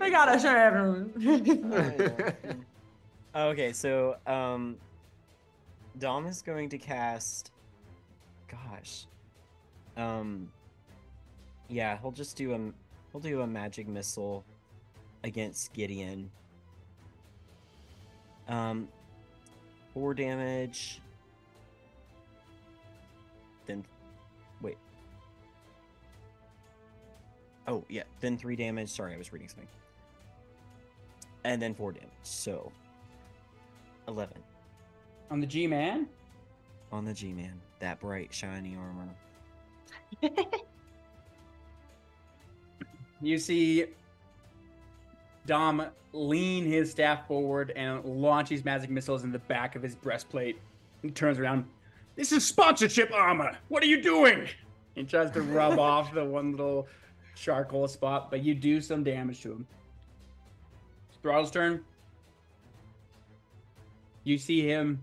I 0.00 0.10
gotta 0.10 0.38
show 0.40 0.54
everyone. 0.54 2.32
Okay, 3.34 3.72
so 3.72 4.16
um 4.26 4.76
Dom 5.98 6.26
is 6.26 6.42
going 6.42 6.68
to 6.70 6.78
cast 6.78 7.50
gosh. 8.50 9.06
Um 9.96 10.50
yeah, 11.68 11.98
he'll 12.00 12.12
just 12.12 12.36
do 12.36 12.52
a 12.54 12.58
he'll 13.10 13.20
do 13.20 13.40
a 13.42 13.46
magic 13.46 13.88
missile 13.88 14.44
against 15.24 15.72
Gideon. 15.72 16.30
Um 18.48 18.88
four 19.94 20.14
damage. 20.14 21.00
Then 23.66 23.84
wait. 24.60 24.78
Oh 27.66 27.84
yeah, 27.88 28.02
then 28.20 28.36
three 28.36 28.56
damage. 28.56 28.88
Sorry, 28.88 29.14
I 29.14 29.18
was 29.18 29.32
reading 29.32 29.48
something. 29.48 29.68
And 31.44 31.60
then 31.60 31.74
four 31.74 31.92
damage. 31.92 32.08
So 32.22 32.70
11 34.08 34.36
On 35.30 35.40
the 35.40 35.46
G 35.46 35.66
Man, 35.66 36.08
on 36.90 37.04
the 37.04 37.14
G 37.14 37.32
Man. 37.32 37.60
That 37.80 38.00
bright, 38.00 38.32
shiny 38.32 38.76
armor. 38.76 39.08
you 43.20 43.38
see 43.38 43.86
Dom 45.46 45.86
lean 46.12 46.64
his 46.64 46.90
staff 46.90 47.26
forward 47.26 47.72
and 47.74 48.04
launch 48.04 48.48
these 48.48 48.64
magic 48.64 48.90
missiles 48.90 49.24
in 49.24 49.32
the 49.32 49.38
back 49.40 49.74
of 49.76 49.82
his 49.82 49.94
breastplate. 49.94 50.60
He 51.02 51.10
turns 51.10 51.38
around. 51.38 51.64
This 52.16 52.32
is 52.32 52.44
sponsorship 52.44 53.10
armor. 53.12 53.56
What 53.68 53.82
are 53.82 53.86
you 53.86 54.02
doing? 54.02 54.46
He 54.94 55.04
tries 55.04 55.30
to 55.32 55.42
rub 55.42 55.78
off 55.78 56.12
the 56.12 56.24
one 56.24 56.52
little 56.52 56.86
charcoal 57.34 57.88
spot, 57.88 58.30
but 58.30 58.42
you 58.42 58.54
do 58.54 58.80
some 58.80 59.02
damage 59.02 59.40
to 59.42 59.52
him. 59.52 59.66
Throttle's 61.22 61.50
turn. 61.50 61.84
You 64.24 64.38
see 64.38 64.66
him 64.66 65.00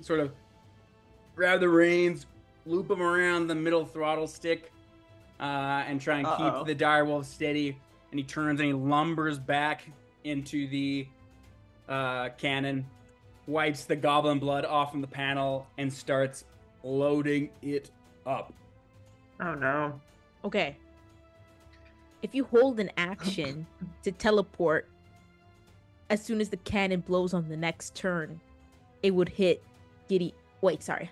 sort 0.00 0.20
of 0.20 0.32
grab 1.34 1.60
the 1.60 1.68
reins, 1.68 2.26
loop 2.66 2.90
him 2.90 3.02
around 3.02 3.46
the 3.46 3.54
middle 3.54 3.84
throttle 3.84 4.26
stick, 4.26 4.72
uh, 5.40 5.84
and 5.86 6.00
try 6.00 6.18
and 6.18 6.26
Uh-oh. 6.26 6.64
keep 6.64 6.78
the 6.78 6.84
direwolf 6.84 7.24
steady. 7.24 7.78
And 8.16 8.24
he 8.24 8.24
turns 8.24 8.60
and 8.60 8.68
he 8.68 8.72
lumbers 8.72 9.38
back 9.38 9.82
into 10.24 10.66
the 10.68 11.06
uh, 11.86 12.30
cannon, 12.38 12.86
wipes 13.46 13.84
the 13.84 13.94
goblin 13.94 14.38
blood 14.38 14.64
off 14.64 14.90
from 14.90 15.02
the 15.02 15.06
panel, 15.06 15.66
and 15.76 15.92
starts 15.92 16.46
loading 16.82 17.50
it 17.60 17.90
up. 18.24 18.54
oh 19.42 19.52
no. 19.52 20.00
Okay. 20.46 20.78
If 22.22 22.34
you 22.34 22.44
hold 22.44 22.80
an 22.80 22.90
action 22.96 23.66
to 24.02 24.12
teleport, 24.12 24.88
as 26.08 26.24
soon 26.24 26.40
as 26.40 26.48
the 26.48 26.56
cannon 26.56 27.00
blows 27.00 27.34
on 27.34 27.46
the 27.50 27.56
next 27.58 27.94
turn, 27.94 28.40
it 29.02 29.10
would 29.10 29.28
hit 29.28 29.62
Giddy. 30.08 30.34
Wait, 30.62 30.82
sorry. 30.82 31.10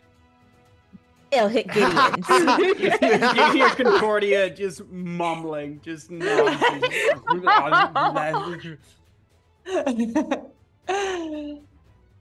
It'll 1.35 1.49
hit 1.49 1.67
Gideon's. 1.69 2.29
you 2.79 3.53
hear 3.53 3.69
Concordia 3.71 4.51
just 4.51 4.87
mumbling, 4.89 5.81
just 5.83 6.11
nonsense. 6.11 6.87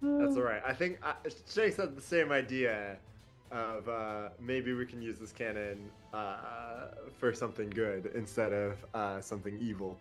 That's 0.02 0.36
all 0.36 0.42
right. 0.42 0.62
I 0.66 0.74
think 0.74 0.98
uh, 1.04 1.14
Shanks 1.54 1.78
had 1.78 1.96
the 1.96 2.02
same 2.02 2.32
idea 2.32 2.98
of 3.52 3.88
uh, 3.88 4.30
maybe 4.40 4.74
we 4.74 4.86
can 4.86 5.02
use 5.02 5.20
this 5.20 5.32
cannon 5.32 5.90
uh, 6.14 6.88
for 7.20 7.34
something 7.34 7.70
good 7.70 8.12
instead 8.16 8.52
of 8.52 8.86
uh, 8.94 9.22
something 9.22 9.58
evil. 9.62 9.98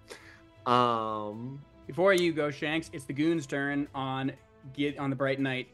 Um, 0.66 1.60
Before 1.86 2.14
you 2.14 2.32
go, 2.32 2.50
Shanks, 2.50 2.90
it's 2.92 3.04
the 3.04 3.12
goon's 3.12 3.46
turn 3.46 3.88
on 3.94 4.32
get 4.74 4.98
on 4.98 5.10
the 5.10 5.16
Bright 5.16 5.40
Knight. 5.40 5.68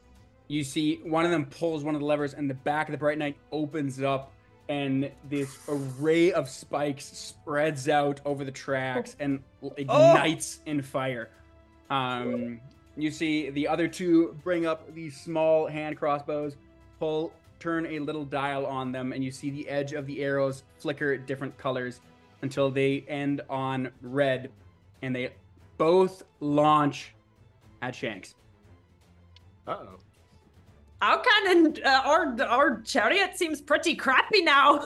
You 0.49 0.65
see 0.65 0.97
one 1.05 1.25
of 1.25 1.31
them 1.31 1.45
pulls 1.45 1.85
one 1.85 1.95
of 1.95 2.01
the 2.01 2.07
levers, 2.07 2.35
and 2.35 2.49
the 2.49 2.55
back 2.55 2.89
of 2.89 2.93
the 2.93 2.99
Bright 2.99 3.19
Knight 3.19 3.37
opens 3.53 4.03
up, 4.03 4.33
and 4.69 5.11
this 5.29 5.59
array 5.69 6.33
of 6.33 6.49
spikes 6.49 7.05
spreads 7.05 7.89
out 7.89 8.21
over 8.25 8.45
the 8.45 8.51
tracks 8.51 9.15
and 9.21 9.43
ignites 9.77 10.61
in 10.67 10.83
fire. 10.83 11.31
Um, 11.91 12.61
you 12.97 13.11
see 13.11 13.51
the 13.51 13.69
other 13.69 13.89
two 13.89 14.37
bring 14.43 14.67
up 14.67 14.93
these 14.95 15.19
small 15.19 15.67
hand 15.67 15.97
crossbows, 15.97 16.57
pull, 16.99 17.33
turn 17.61 17.87
a 17.87 17.99
little 17.99 18.25
dial 18.25 18.67
on 18.67 18.91
them, 18.91 19.13
and 19.13 19.23
you 19.23 19.31
see 19.31 19.51
the 19.51 19.69
edge 19.69 19.93
of 19.93 20.07
the 20.07 20.23
arrows 20.23 20.65
flicker 20.79 21.17
different 21.17 21.57
colors 21.59 22.01
until 22.43 22.71
they 22.71 23.05
end 23.09 23.41
on 23.51 23.91
red, 24.01 24.51
and 25.03 25.15
they 25.15 25.31
both 25.77 26.23
launch 26.41 27.15
at 27.83 27.95
Shanks. 27.95 28.35
uh-oh. 29.67 29.99
Our 31.01 31.23
cannon, 31.23 31.77
uh, 31.85 32.03
our 32.05 32.43
our 32.43 32.81
chariot 32.81 33.39
seems 33.39 33.61
pretty 33.61 33.95
crappy 33.95 34.43
now. 34.43 34.79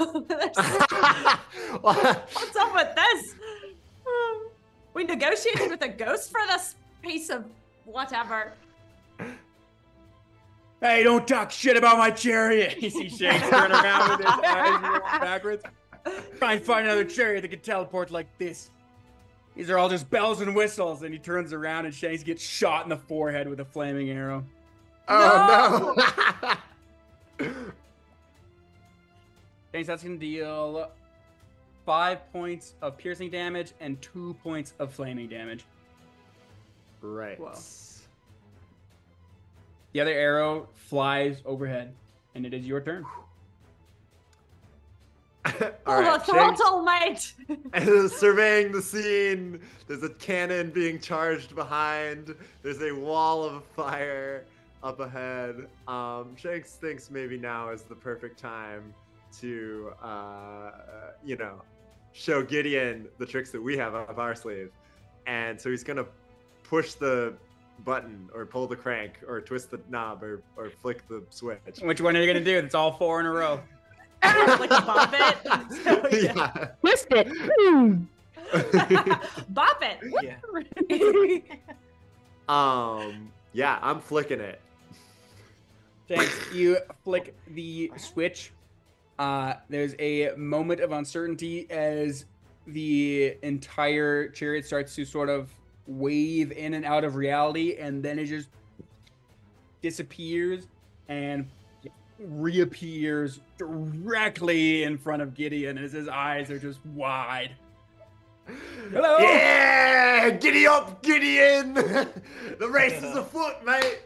What's 1.81 2.57
up 2.57 2.75
with 2.75 2.95
this? 2.95 3.35
We 4.93 5.05
negotiated 5.05 5.71
with 5.71 5.81
a 5.83 5.89
ghost 5.89 6.31
for 6.31 6.41
this 6.47 6.75
piece 7.01 7.31
of 7.31 7.47
whatever. 7.87 8.53
Hey, 10.83 11.03
don't 11.03 11.27
talk 11.27 11.51
shit 11.51 11.77
about 11.79 11.97
my 11.97 12.11
chariot. 12.11 12.77
You 12.83 12.91
see 12.91 13.09
Shanks 13.09 13.49
turn 13.49 13.73
around 13.73 14.11
with 14.11 14.27
his 14.27 14.29
eyes 14.45 15.21
backwards. 15.21 15.63
Try 16.39 16.55
and 16.55 16.63
find 16.63 16.85
another 16.85 17.05
chariot 17.05 17.43
that 17.43 17.49
can 17.49 17.61
teleport 17.61 18.11
like 18.11 18.27
this. 18.37 18.71
These 19.55 19.71
are 19.71 19.79
all 19.79 19.89
just 19.89 20.11
bells 20.11 20.41
and 20.41 20.55
whistles. 20.55 21.05
And 21.05 21.15
he 21.15 21.21
turns 21.21 21.53
around 21.53 21.87
and 21.87 21.95
Shanks 21.95 22.23
gets 22.23 22.43
shot 22.43 22.85
in 22.85 22.91
the 22.91 22.97
forehead 22.97 23.49
with 23.49 23.61
a 23.61 23.65
flaming 23.65 24.11
arrow. 24.11 24.45
Oh 25.09 25.95
no! 25.97 27.47
Shanks, 29.73 29.89
that's 29.89 30.03
going 30.03 30.19
to 30.21 30.27
deal 30.27 30.91
five 31.87 32.31
points 32.33 32.75
of 32.83 32.97
piercing 32.99 33.31
damage 33.31 33.73
and 33.81 34.01
two 34.03 34.37
points 34.43 34.75
of 34.79 34.93
flaming 34.93 35.29
damage. 35.29 35.65
right. 37.01 37.39
Whoa. 37.41 37.55
The 39.93 40.01
other 40.01 40.13
arrow 40.13 40.69
flies 40.75 41.43
overhead, 41.45 41.93
and 42.35 42.47
it 42.47 42.55
is 42.55 42.65
your 42.67 42.81
turn. 42.81 43.05
All 45.45 45.53
Pull 45.85 45.95
right, 46.03 46.25
the 46.25 46.33
Shanks- 46.33 46.61
And 47.75 48.11
surveying 48.11 48.73
the 48.73 48.81
scene, 48.81 49.61
there's 49.89 50.03
a 50.03 50.09
cannon 50.11 50.71
being 50.71 50.99
charged 51.01 51.55
behind. 51.55 52.35
There's 52.63 52.81
a 52.81 52.93
wall 52.93 53.43
of 53.45 53.65
fire 53.77 54.45
up 54.83 55.01
ahead. 55.01 55.67
Um, 55.89 56.37
Shanks 56.37 56.75
thinks 56.75 57.11
maybe 57.11 57.39
now 57.39 57.71
is 57.71 57.83
the 57.83 57.95
perfect 57.95 58.39
time 58.39 58.95
to, 59.41 59.93
uh, 60.03 60.71
you 61.25 61.37
know, 61.37 61.63
show 62.13 62.43
Gideon 62.43 63.09
the 63.19 63.27
tricks 63.27 63.51
that 63.51 63.63
we 63.63 63.77
have 63.77 63.95
up 63.95 64.19
our 64.19 64.35
sleeve. 64.35 64.71
And 65.27 65.61
so 65.61 65.71
he's 65.71 65.85
gonna 65.85 66.07
push 66.65 66.95
the 66.95 67.35
button 67.85 68.29
or 68.35 68.47
pull 68.47 68.67
the 68.67 68.77
crank 68.77 69.19
or 69.27 69.41
twist 69.41 69.71
the 69.71 69.81
knob 69.89 70.23
or, 70.23 70.43
or 70.57 70.71
flick 70.71 71.07
the 71.09 71.23
switch. 71.31 71.61
Which 71.81 72.01
one 72.01 72.17
are 72.17 72.21
you 72.21 72.27
going 72.27 72.43
to 72.43 72.51
do? 72.51 72.59
It's 72.59 72.75
all 72.75 72.93
four 72.93 73.21
in 73.21 73.27
a 73.27 73.31
row. 73.31 73.61
like 74.23 74.71
bop 74.71 75.13
it. 75.13 76.25
yeah. 76.25 76.69
Twist 76.81 77.07
it. 77.11 77.29
Boom. 77.57 78.09
bop 79.51 79.83
it. 79.83 79.99
Yeah. 80.23 81.59
um. 82.49 83.31
Yeah, 83.55 83.79
I'm 83.83 84.01
flicking 84.01 84.41
it. 84.41 84.61
Shanks. 86.13 86.53
You 86.53 86.79
flick 87.05 87.35
the 87.55 87.91
switch. 87.97 88.53
Uh, 89.19 89.55
there's 89.69 89.95
a 89.99 90.31
moment 90.37 90.81
of 90.81 90.93
uncertainty 90.93 91.71
as 91.71 92.27
the 92.67 93.37
entire 93.43 94.29
chariot 94.29 94.67
starts 94.67 94.95
to 94.97 95.05
sort 95.05 95.29
of 95.29 95.55
wave 95.87 96.53
in 96.53 96.75
and 96.75 96.85
out 96.85 97.05
of 97.05 97.17
reality, 97.17 97.77
and 97.77 98.03
then 98.03 98.19
it 98.19 98.27
just 98.27 98.49
disappears 99.81 100.69
and 101.09 101.49
reappears 102.19 103.41
directly 103.59 104.85
in 104.85 104.97
front 104.97 105.23
of 105.23 105.35
Gideon 105.35 105.79
as 105.79 105.93
his 105.93 106.09
eyes 106.09 106.51
are 106.51 106.59
just 106.59 106.85
wide. 106.87 107.53
Hello. 108.91 109.19
Yeah, 109.19 110.31
giddy 110.31 110.67
up, 110.67 111.03
Gideon. 111.03 111.75
the 112.59 112.69
race 112.69 113.03
is 113.03 113.17
afoot, 113.17 113.65
mate. 113.65 114.01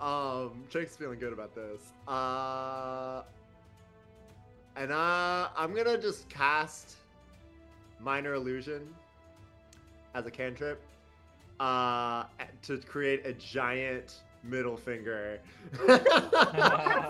Um, 0.00 0.64
Jake's 0.68 0.96
feeling 0.96 1.18
good 1.18 1.32
about 1.32 1.54
this. 1.54 1.80
Uh, 2.08 3.22
and 4.76 4.90
uh, 4.92 5.48
I'm 5.56 5.74
gonna 5.74 5.98
just 5.98 6.28
cast 6.28 6.96
minor 8.00 8.34
illusion 8.34 8.92
as 10.14 10.26
a 10.26 10.30
cantrip, 10.30 10.80
uh, 11.60 12.24
to 12.62 12.78
create 12.78 13.24
a 13.26 13.32
giant 13.34 14.16
middle 14.42 14.76
finger 14.76 15.40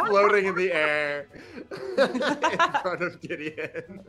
floating 0.07 0.47
in 0.47 0.55
the 0.55 0.70
air 0.73 1.27
in 1.99 2.20
front 2.83 3.03
of 3.03 3.20
Gideon. 3.20 4.01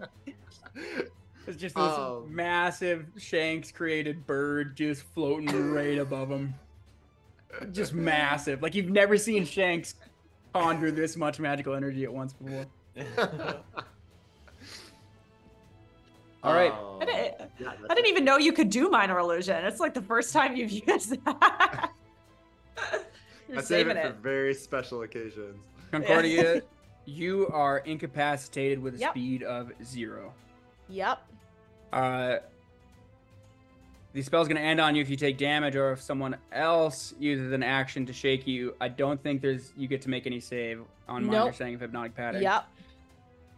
It's 1.48 1.58
just 1.58 1.76
this 1.76 1.84
Um. 1.84 2.34
massive 2.34 3.06
Shanks 3.18 3.72
created 3.72 4.26
bird 4.28 4.76
just 4.76 5.04
floating 5.14 5.72
right 5.72 5.98
above 5.98 6.30
him. 6.30 6.54
Just 7.72 7.94
massive. 7.94 8.62
Like 8.62 8.76
you've 8.76 8.90
never 8.90 9.18
seen 9.18 9.46
Shanks 9.46 9.96
ponder 10.54 10.92
this 10.92 11.16
much 11.18 11.40
magical 11.40 11.74
energy 11.74 12.04
at 12.04 12.14
once 12.14 12.34
before. 12.34 12.66
All 16.44 16.54
right. 16.54 16.72
Um, 16.72 16.98
I 17.02 17.06
didn't, 17.06 17.50
yeah, 17.60 17.72
I 17.90 17.94
didn't 17.96 18.08
even 18.10 18.24
know 18.24 18.38
you 18.38 18.54
could 18.54 18.70
do 18.70 18.90
minor 18.90 19.18
illusion. 19.18 19.66
It's 19.66 19.80
like 19.80 19.94
the 19.96 20.02
first 20.02 20.32
time 20.32 20.56
you've 20.56 20.72
used 20.88 21.12
that. 21.26 21.92
You're 23.50 23.60
I 23.60 23.62
save 23.62 23.88
it 23.88 23.98
it. 23.98 24.06
for 24.08 24.14
very 24.22 24.54
special 24.54 25.02
occasions. 25.04 25.64
Concordia, 25.92 26.62
you 27.06 27.48
are 27.52 27.80
incapacitated 27.80 28.80
with 28.80 28.96
a 28.96 28.98
Yep. 29.00 29.12
speed 29.12 29.44
of 29.44 29.72
zero. 29.84 30.34
Yep. 30.90 31.20
Uh, 31.94 32.38
the 34.16 34.22
spell's 34.22 34.48
going 34.48 34.56
to 34.56 34.64
end 34.64 34.80
on 34.80 34.96
you 34.96 35.02
if 35.02 35.10
you 35.10 35.18
take 35.18 35.38
damage 35.38 35.76
or 35.76 35.92
if 35.92 36.02
someone 36.02 36.38
else 36.54 37.14
uses 37.20 37.52
an 37.52 37.62
action 37.62 38.06
to 38.06 38.14
shake 38.14 38.48
you. 38.48 38.74
I 38.80 38.88
don't 38.88 39.22
think 39.22 39.42
there's 39.42 39.74
you 39.76 39.90
get 39.90 40.02
to 40.04 40.10
make 40.10 40.26
any 40.26 40.40
save 40.40 40.82
on 41.10 41.26
minor 41.26 41.46
Nope. 41.48 41.56
saying 41.56 41.76
of 41.76 41.82
hypnotic 41.82 42.16
pattern. 42.16 42.42
Yep. 42.42 42.66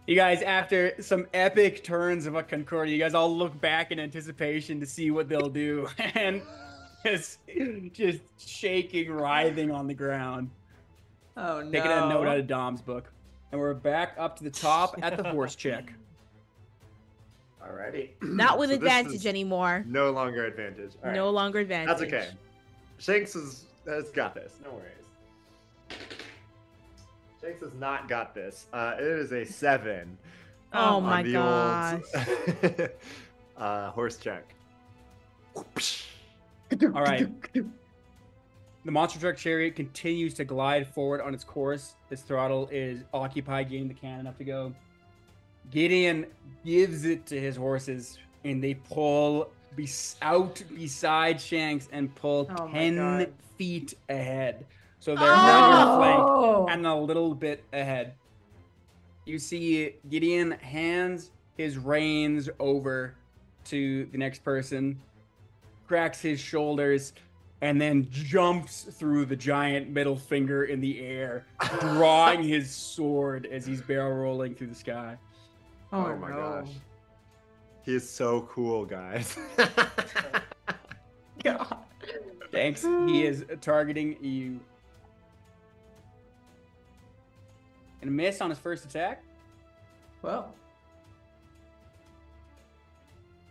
You 0.08 0.16
guys, 0.16 0.42
after 0.42 1.00
some 1.00 1.28
epic 1.32 1.84
turns 1.84 2.26
of 2.26 2.34
a 2.34 2.42
Concordia, 2.42 2.96
you 2.96 3.00
guys 3.00 3.14
all 3.14 3.32
look 3.36 3.60
back 3.62 3.92
in 3.92 4.00
anticipation 4.00 4.80
to 4.80 4.88
see 4.88 5.12
what 5.12 5.30
they'll 5.30 5.50
do, 5.50 5.88
and 6.16 6.42
just, 7.06 7.38
just 7.94 8.22
shaking, 8.40 9.12
writhing 9.12 9.70
on 9.70 9.86
the 9.86 9.94
ground. 9.94 10.50
Oh 11.36 11.62
no. 11.62 11.70
Taking 11.70 11.92
a 11.92 12.10
note 12.10 12.26
out 12.26 12.40
of 12.40 12.48
Dom's 12.48 12.82
book, 12.82 13.12
and 13.52 13.62
we're 13.62 13.76
back 13.76 14.16
up 14.18 14.38
to 14.38 14.44
the 14.44 14.50
top 14.50 14.96
at 15.04 15.18
the 15.18 15.30
horse 15.30 15.56
check. 15.56 15.94
Alrighty. 17.68 18.10
Not 18.22 18.58
with 18.58 18.70
So 18.70 18.76
advantage 18.76 19.26
anymore. 19.26 19.84
No 19.88 20.12
longer 20.12 20.46
advantage. 20.46 20.92
All 21.04 21.10
right. 21.10 21.16
No 21.16 21.30
longer 21.30 21.60
advantage. 21.60 21.88
That's 21.88 22.02
okay. 22.02 22.30
Shanks 22.98 23.34
has, 23.34 23.66
has 23.88 24.10
got 24.10 24.34
this. 24.34 24.54
No 24.64 24.72
worries. 24.72 26.00
Shanks 27.42 27.62
has 27.62 27.74
not 27.76 28.10
got 28.10 28.34
this. 28.34 28.68
Uh, 28.74 28.96
it 28.98 29.04
is 29.04 29.32
a 29.32 29.46
seven. 29.46 30.18
Oh 30.74 30.98
on 30.98 31.04
my 31.04 31.24
the 31.24 31.34
gosh. 31.34 32.02
Old, 32.16 32.90
uh, 33.58 33.92
horse 33.92 34.18
check. 34.18 34.54
All 35.56 37.04
right. 37.04 37.28
The 37.54 38.92
monster 38.92 39.20
truck 39.20 39.38
chariot 39.38 39.76
continues 39.76 40.34
to 40.36 40.46
glide 40.46 40.88
forward 40.88 41.22
on 41.22 41.34
its 41.34 41.44
course. 41.44 41.96
Its 42.10 42.22
throttle 42.22 42.70
is 42.72 43.04
occupied, 43.14 43.70
getting 43.70 43.88
the 43.88 43.94
cannon 43.94 44.28
up 44.28 44.38
to 44.38 44.44
go. 44.44 44.74
Gideon 45.72 46.26
gives 46.66 47.06
it 47.06 47.26
to 47.28 47.40
his 47.40 47.56
horses, 47.56 48.18
and 48.44 48.64
they 48.64 48.74
pull 48.76 49.50
bes- 49.76 50.16
out 50.22 50.62
beside 50.76 51.40
Shanks 51.42 51.88
and 51.92 52.14
pull 52.16 52.50
Oh 52.58 52.68
10 52.70 52.96
God. 52.96 53.34
feet 53.58 53.94
ahead. 54.10 54.66
So 55.00 55.16
they're 55.16 55.30
on 55.32 55.72
your 55.72 55.94
oh! 55.94 55.98
flank 55.98 56.20
Oh. 56.20 56.68
and 56.70 56.86
a 56.88 56.96
little 56.96 57.34
bit 57.36 57.64
ahead. 57.74 58.14
You 59.26 59.40
see 59.40 59.96
Gideon 60.10 60.52
hands 60.52 61.32
his 61.58 61.78
reins 61.78 62.50
over 62.60 63.16
to 63.66 64.06
the 64.06 64.18
next 64.18 64.44
person, 64.44 65.00
cracks 65.88 66.22
his 66.22 66.40
shoulders, 66.40 67.14
and 67.62 67.82
then 67.82 68.08
jumps 68.12 68.84
through 68.84 69.26
the 69.26 69.36
giant 69.36 69.90
middle 69.90 70.16
finger 70.16 70.66
in 70.66 70.80
the 70.80 71.00
air, 71.02 71.46
drawing 71.80 72.44
his 72.48 72.70
sword 72.74 73.46
as 73.48 73.66
he's 73.66 73.82
barrel 73.82 74.14
rolling 74.14 74.56
through 74.56 74.68
the 74.68 74.76
sky. 74.76 75.18
Oh, 75.94 76.08
oh, 76.08 76.16
my 76.18 76.30
gosh. 76.30 76.70
He 77.84 77.96
is 77.96 78.10
so 78.10 78.42
cool, 78.42 78.86
guys. 78.86 79.38
God. 81.44 81.78
Shanks. 82.52 82.82
He 82.82 83.26
is 83.26 83.46
targeting 83.62 84.18
you. 84.22 84.60
And 88.02 88.10
a 88.10 88.14
miss 88.14 88.42
on 88.42 88.50
his 88.50 88.60
first 88.60 88.84
attack. 88.86 89.24
Well. 90.22 90.54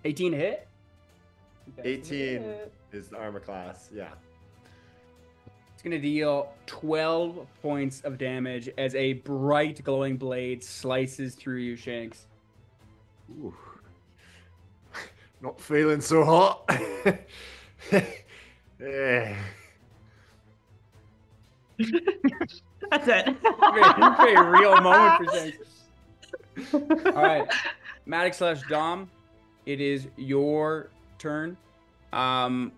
18 0.05 0.33
to 0.33 0.39
hit. 0.39 0.69
18 1.83 2.43
hit. 2.43 2.73
is 2.93 3.09
the 3.09 3.17
armor 3.17 3.41
class. 3.41 3.89
Yeah. 3.93 4.11
It's 5.87 5.93
going 5.93 6.03
to 6.03 6.09
deal 6.09 6.53
12 6.67 7.47
points 7.63 8.01
of 8.01 8.19
damage 8.19 8.69
as 8.77 8.97
a 8.97 9.13
bright 9.13 9.85
glowing 9.85 10.17
blade 10.17 10.65
slices 10.65 11.37
through 11.37 11.59
you, 11.59 11.77
Shanks. 11.77 12.27
Ooh. 13.31 13.55
Not 15.41 15.61
feeling 15.61 16.01
so 16.01 16.25
hot. 16.25 16.69
yeah. 18.81 19.37
That's 21.79 23.07
it. 23.07 23.37
Very, 23.41 24.17
very 24.17 24.51
real 24.61 24.81
moment 24.81 25.25
for 25.25 25.37
Shanks. 25.37 27.15
All 27.15 27.23
right. 27.23 27.47
Maddox 28.07 28.39
slash 28.39 28.61
Dom, 28.69 29.09
it 29.67 29.81
is 29.81 30.09
your 30.17 30.91
turn. 31.21 31.57
Um, 32.13 32.73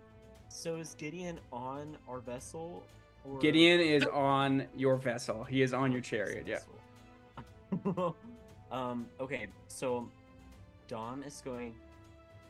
So 0.51 0.77
is 0.77 0.95
Gideon 0.99 1.41
on 1.51 1.97
our 2.07 2.21
vessel? 2.21 2.83
Or 3.25 3.39
Gideon 3.39 3.81
is 3.81 4.05
on 4.05 4.67
your 4.77 4.97
vessel. 4.97 5.45
He 5.45 5.63
is 5.63 5.73
on 5.73 5.93
your 5.93 6.01
chariot, 6.01 6.47
yeah. 6.47 6.61
Um. 8.71 9.07
Okay. 9.19 9.47
So, 9.69 10.11
Dom 10.89 11.23
is 11.23 11.41
going 11.43 11.75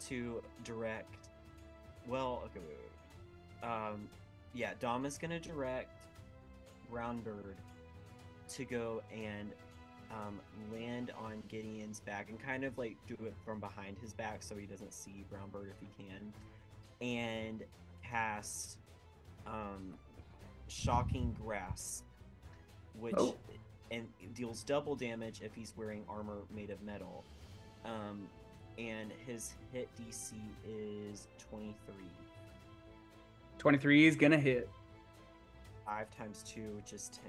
to 0.09 0.43
direct. 0.65 1.29
Well, 2.09 2.43
okay. 2.47 2.59
Wait, 2.67 2.77
wait. 3.63 3.69
Um. 3.69 4.09
Yeah, 4.53 4.73
Dom 4.81 5.07
is 5.07 5.17
going 5.17 5.31
to 5.31 5.39
direct 5.39 6.07
Brownbird 6.91 7.55
to 8.49 8.65
go 8.65 9.03
and 9.13 9.53
um, 10.11 10.41
land 10.73 11.13
on 11.19 11.43
Gideon's 11.49 12.01
back 12.01 12.31
and 12.31 12.41
kind 12.41 12.65
of 12.65 12.77
like 12.79 12.97
do 13.07 13.17
it 13.25 13.35
from 13.45 13.61
behind 13.61 13.97
his 14.01 14.13
back 14.13 14.43
so 14.43 14.57
he 14.57 14.67
doesn't 14.67 14.95
see 14.95 15.25
Brownbird 15.33 15.69
if 15.71 15.77
he 15.81 15.89
can, 16.03 16.33
and 17.01 17.63
cast 18.03 18.79
um, 19.47 19.95
shocking 20.69 21.37
grasp, 21.43 22.05
which 22.99 23.15
Oh. 23.17 23.35
and 23.91 24.07
deals 24.35 24.63
double 24.63 24.95
damage 24.95 25.41
if 25.43 25.55
he's 25.55 25.75
wearing 25.77 26.05
armor 26.09 26.43
made 26.51 26.71
of 26.71 26.81
metal. 26.83 27.25
Um, 27.85 28.29
and 28.77 29.11
his 29.27 29.55
hit 29.73 29.89
DC 29.97 30.35
is 30.67 31.27
23. 31.39 31.95
23 33.59 34.07
is 34.07 34.17
going 34.17 34.33
to 34.33 34.39
hit. 34.39 34.69
5 35.87 36.11
times 36.17 36.45
2, 36.47 36.61
which 36.77 36.93
is 36.93 37.09
10. 37.09 37.25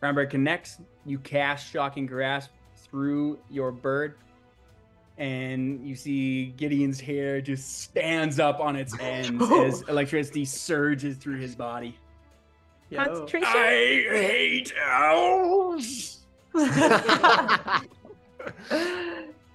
Brownbird 0.00 0.30
connects. 0.30 0.78
You 1.04 1.18
cast 1.18 1.70
Shocking 1.72 2.06
Grasp 2.06 2.50
through 2.76 3.38
your 3.50 3.72
bird, 3.72 4.14
and 5.18 5.84
you 5.86 5.94
see 5.96 6.54
Gideon's 6.56 7.00
hair 7.00 7.40
just 7.40 7.80
stands 7.82 8.38
up 8.38 8.60
on 8.60 8.76
its 8.76 8.98
ends 9.00 9.50
as 9.52 9.82
electricity 9.88 10.44
surges 10.44 11.16
through 11.16 11.38
his 11.38 11.54
body. 11.54 11.96
Yo. 12.90 13.04
Concentration. 13.04 13.48
I 13.48 14.06
hate 14.10 14.72
owls. 14.82 16.18
oh 16.54 17.82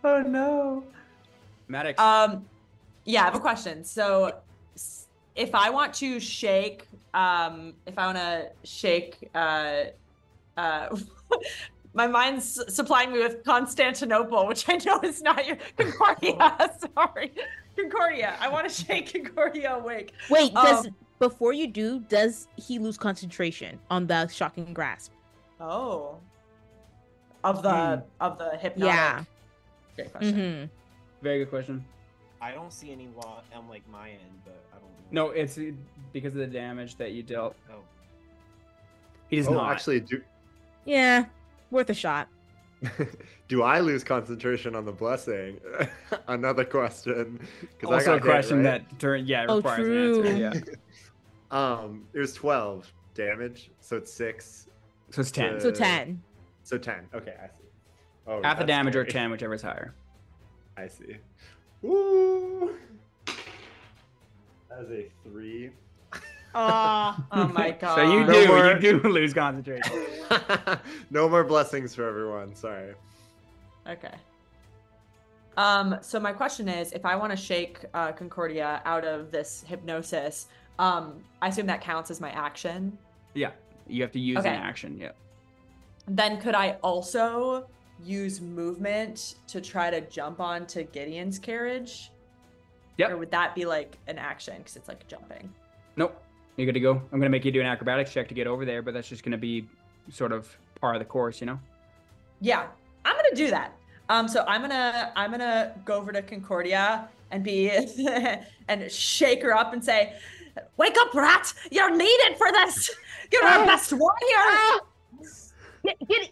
no. 0.04 0.84
Maddox, 1.68 2.00
Um, 2.00 2.46
yeah, 3.06 3.22
I 3.22 3.26
have 3.26 3.36
a 3.36 3.40
question. 3.40 3.84
So, 3.84 4.40
if 5.36 5.56
I 5.56 5.70
want 5.70 5.94
to 5.96 6.20
shake, 6.20 6.88
um, 7.14 7.74
if 7.88 7.98
I 7.98 8.06
want 8.06 8.18
to 8.18 8.52
shake, 8.64 9.30
uh, 9.34 9.86
uh, 10.58 10.96
my 11.94 12.08
mind's 12.08 12.60
supplying 12.74 13.14
me 13.14 13.20
with 13.20 13.44
Constantinople, 13.44 14.48
which 14.48 14.68
I 14.68 14.78
know 14.78 15.00
is 15.02 15.22
not 15.22 15.46
your 15.46 15.58
Concordia. 15.78 16.70
Sorry, 16.96 17.32
Concordia. 17.78 18.36
I 18.40 18.50
want 18.50 18.68
to 18.68 18.74
shake 18.74 19.14
Concordia 19.14 19.76
awake. 19.76 20.14
Wait, 20.30 20.54
does 20.54 20.88
Um, 20.88 20.96
before 21.20 21.54
you 21.54 21.68
do, 21.68 22.00
does 22.00 22.48
he 22.58 22.80
lose 22.80 22.98
concentration 22.98 23.80
on 23.90 24.08
the 24.08 24.28
shocking 24.28 24.74
grasp? 24.74 25.12
Oh. 25.60 26.18
Of 27.44 27.62
the 27.62 28.04
of 28.20 28.38
the 28.38 28.58
hypnotic. 28.58 28.96
Yeah. 28.96 29.24
Great 29.96 30.12
question. 30.12 30.36
Mm-hmm. 30.36 30.66
Very 31.24 31.40
good 31.40 31.50
question. 31.50 31.86
I 32.42 32.52
don't 32.52 32.74
see 32.74 32.92
any 32.92 33.06
while 33.06 33.44
on 33.56 33.70
like 33.70 33.88
my 33.90 34.10
end, 34.10 34.42
but 34.44 34.62
I 34.74 34.78
don't. 34.78 34.90
Know. 35.12 35.28
No, 35.28 35.30
it's 35.32 35.60
because 36.12 36.34
of 36.34 36.40
the 36.40 36.48
damage 36.48 36.96
that 36.98 37.12
you 37.12 37.22
dealt. 37.22 37.56
Oh. 37.70 37.84
He 39.30 39.38
does 39.38 39.48
oh, 39.48 39.54
not. 39.54 39.72
actually, 39.72 40.00
do 40.00 40.22
Yeah, 40.86 41.26
worth 41.74 41.90
a 41.90 41.94
shot. 41.94 42.30
do 43.48 43.64
I 43.64 43.80
lose 43.80 44.04
concentration 44.04 44.76
on 44.76 44.86
the 44.86 44.92
blessing? 44.92 45.60
Another 46.28 46.64
question. 46.64 47.40
'cause 47.80 47.90
I 47.90 47.94
also 47.96 48.06
got 48.06 48.12
a 48.12 48.14
hit, 48.16 48.22
question 48.24 48.58
right? 48.58 48.64
that 48.88 48.98
during 49.00 49.26
yeah 49.26 49.46
Oh, 49.50 49.58
requires 49.58 49.80
true. 49.86 50.22
an 50.22 50.28
answer. 50.28 50.38
Yeah. 50.38 50.76
Um, 51.52 52.08
it 52.14 52.20
was 52.20 52.34
twelve 52.34 52.92
damage, 53.14 53.70
so 53.80 53.98
it's 53.98 54.12
six. 54.12 54.66
So 55.12 55.22
it's 55.22 55.30
ten. 55.30 55.60
So 55.60 55.70
Uh, 55.70 55.72
ten. 55.72 56.24
So 56.64 56.80
ten. 56.80 57.06
Okay, 57.14 57.36
I 57.40 57.46
see. 57.46 57.66
Oh, 58.26 58.42
Half 58.42 58.58
the 58.58 58.64
that's 58.64 58.68
damage 58.68 58.96
or 58.96 59.06
ten, 59.06 59.30
whichever 59.30 59.54
is 59.54 59.62
higher. 59.62 59.94
I 60.78 60.88
see. 60.88 61.18
Woo! 61.84 62.74
That 63.28 64.80
is 64.86 64.90
a 64.90 65.12
three. 65.24 65.70
Aw. 66.56 67.26
Oh 67.32 67.48
my 67.48 67.72
god. 67.72 67.96
So 67.96 68.02
you 68.14 68.24
No 68.26 68.34
do 68.34 68.48
more- 68.48 68.72
you 68.80 69.00
do 69.02 69.10
lose 69.10 69.34
concentration. 69.34 70.06
no 71.10 71.28
more 71.30 71.44
blessings 71.44 71.96
for 71.96 72.08
everyone. 72.08 72.56
Sorry. 72.56 72.94
Okay. 73.88 74.14
Um, 75.58 75.98
so 76.02 76.20
my 76.20 76.34
question 76.34 76.68
is, 76.68 76.92
if 76.94 77.06
I 77.06 77.16
want 77.16 77.32
to 77.32 77.38
shake 77.38 77.80
uh, 77.94 78.12
Concordia 78.12 78.82
out 78.86 79.06
of 79.06 79.32
this 79.32 79.64
hypnosis, 79.68 80.48
um, 80.80 81.24
I 81.42 81.50
assume 81.50 81.68
that 81.68 81.82
counts 81.82 82.10
as 82.10 82.20
my 82.20 82.32
action. 82.32 82.98
yeah, 83.36 83.52
you 83.88 84.02
have 84.02 84.12
to 84.14 84.20
use 84.20 84.38
Okay. 84.40 84.50
an 84.50 84.56
action. 84.56 84.98
Yeah. 85.00 85.12
Then 86.08 86.40
could 86.42 86.56
I 86.56 86.78
also 86.82 87.68
use 88.04 88.42
movement 88.42 89.36
to 89.48 89.62
try 89.62 89.90
to 89.92 90.02
jump 90.02 90.40
onto 90.40 90.84
Gideon's 90.86 91.38
carriage? 91.40 92.12
Yep. 92.98 93.12
Or 93.12 93.18
would 93.18 93.32
that 93.32 93.54
be 93.56 93.66
like 93.66 93.98
an 94.08 94.18
action 94.18 94.58
because 94.58 94.76
it's 94.76 94.88
like 94.88 95.08
jumping? 95.08 95.54
Nope. 95.96 96.20
You're 96.58 96.66
good 96.66 96.74
to 96.74 96.80
go. 96.80 97.02
I'm 97.12 97.20
gonna 97.20 97.30
make 97.30 97.46
you 97.46 97.52
do 97.52 97.60
an 97.62 97.66
acrobatics 97.66 98.12
check 98.14 98.28
to 98.28 98.34
get 98.34 98.46
over 98.48 98.66
there, 98.66 98.82
but 98.82 98.94
that's 98.94 99.08
just 99.10 99.24
gonna 99.24 99.38
be 99.38 99.68
sort 100.10 100.32
of 100.32 100.56
part 100.80 100.96
of 100.96 101.00
the 101.00 101.06
course, 101.06 101.40
you 101.42 101.48
know. 101.48 101.60
Yeah, 102.42 102.68
I'm 103.06 103.16
gonna 103.16 103.36
do 103.36 103.50
that. 103.50 103.74
Um, 104.10 104.28
so 104.28 104.44
I'm 104.48 104.62
gonna 104.62 105.12
I'm 105.16 105.32
gonna 105.32 105.74
go 105.86 105.96
over 105.96 106.12
to 106.12 106.22
Concordia 106.22 107.08
and 107.32 107.44
be 107.44 107.72
and 108.68 108.92
shake 108.92 109.42
her 109.42 109.56
up 109.56 109.74
and 109.74 109.84
say, 109.84 110.14
"Wake 110.78 110.96
up, 111.00 111.14
rat! 111.16 111.52
You're 111.72 111.96
needed 111.96 112.38
for 112.38 112.52
this. 112.52 112.92
You're 113.32 113.46
our 113.46 113.64
Ah. 113.64 113.66
best 113.66 113.94
warrior." 113.94 114.82
Get, 115.84 116.08
get 116.08 116.22
it. 116.24 116.32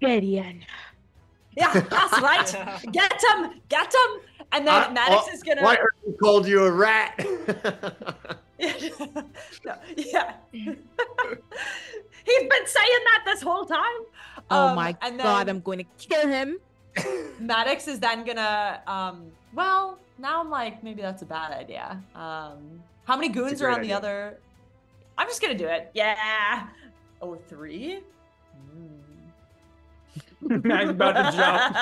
Gideon. 0.00 0.64
Yeah, 1.56 1.72
that's 1.80 2.20
right. 2.20 2.80
Get 2.92 3.12
him, 3.12 3.60
get 3.68 3.92
him. 3.94 4.20
And 4.52 4.66
then 4.66 4.84
Uh, 4.84 4.90
Maddox 4.90 5.28
is 5.32 5.42
gonna. 5.42 5.62
Why 5.62 5.76
Ernie 5.76 6.16
called 6.18 6.46
you 6.46 6.64
a 6.64 6.70
rat? 6.70 7.18
no, 8.62 9.74
yeah. 9.96 10.34
He's 10.52 12.44
been 12.48 12.66
saying 12.66 13.02
that 13.08 13.22
this 13.24 13.42
whole 13.42 13.64
time. 13.64 14.00
Oh 14.50 14.68
Um, 14.68 14.76
my 14.76 14.96
and 15.02 15.18
god, 15.18 15.48
I'm 15.48 15.60
going 15.60 15.78
to 15.78 15.84
kill 15.98 16.28
him. 16.28 16.58
Maddox 17.40 17.88
is 17.88 17.98
then 17.98 18.22
gonna 18.24 18.82
um 18.86 19.32
well 19.54 19.98
now 20.18 20.40
I'm 20.40 20.50
like 20.50 20.84
maybe 20.84 21.00
that's 21.00 21.22
a 21.22 21.26
bad 21.26 21.50
idea. 21.52 21.98
Um 22.14 22.82
how 23.04 23.16
many 23.16 23.30
goons 23.30 23.62
are 23.62 23.66
great 23.66 23.76
on 23.76 23.82
the 23.82 23.92
other 23.94 24.38
I'm 25.16 25.26
just 25.26 25.40
gonna 25.40 25.56
do 25.56 25.66
it. 25.66 25.90
Yeah. 25.94 26.66
Oh 27.22 27.34
three? 27.48 28.00
Hmm. 28.54 28.91
I'm 30.50 30.90
about 30.90 31.12
to 31.12 31.30
jump. 31.36 31.76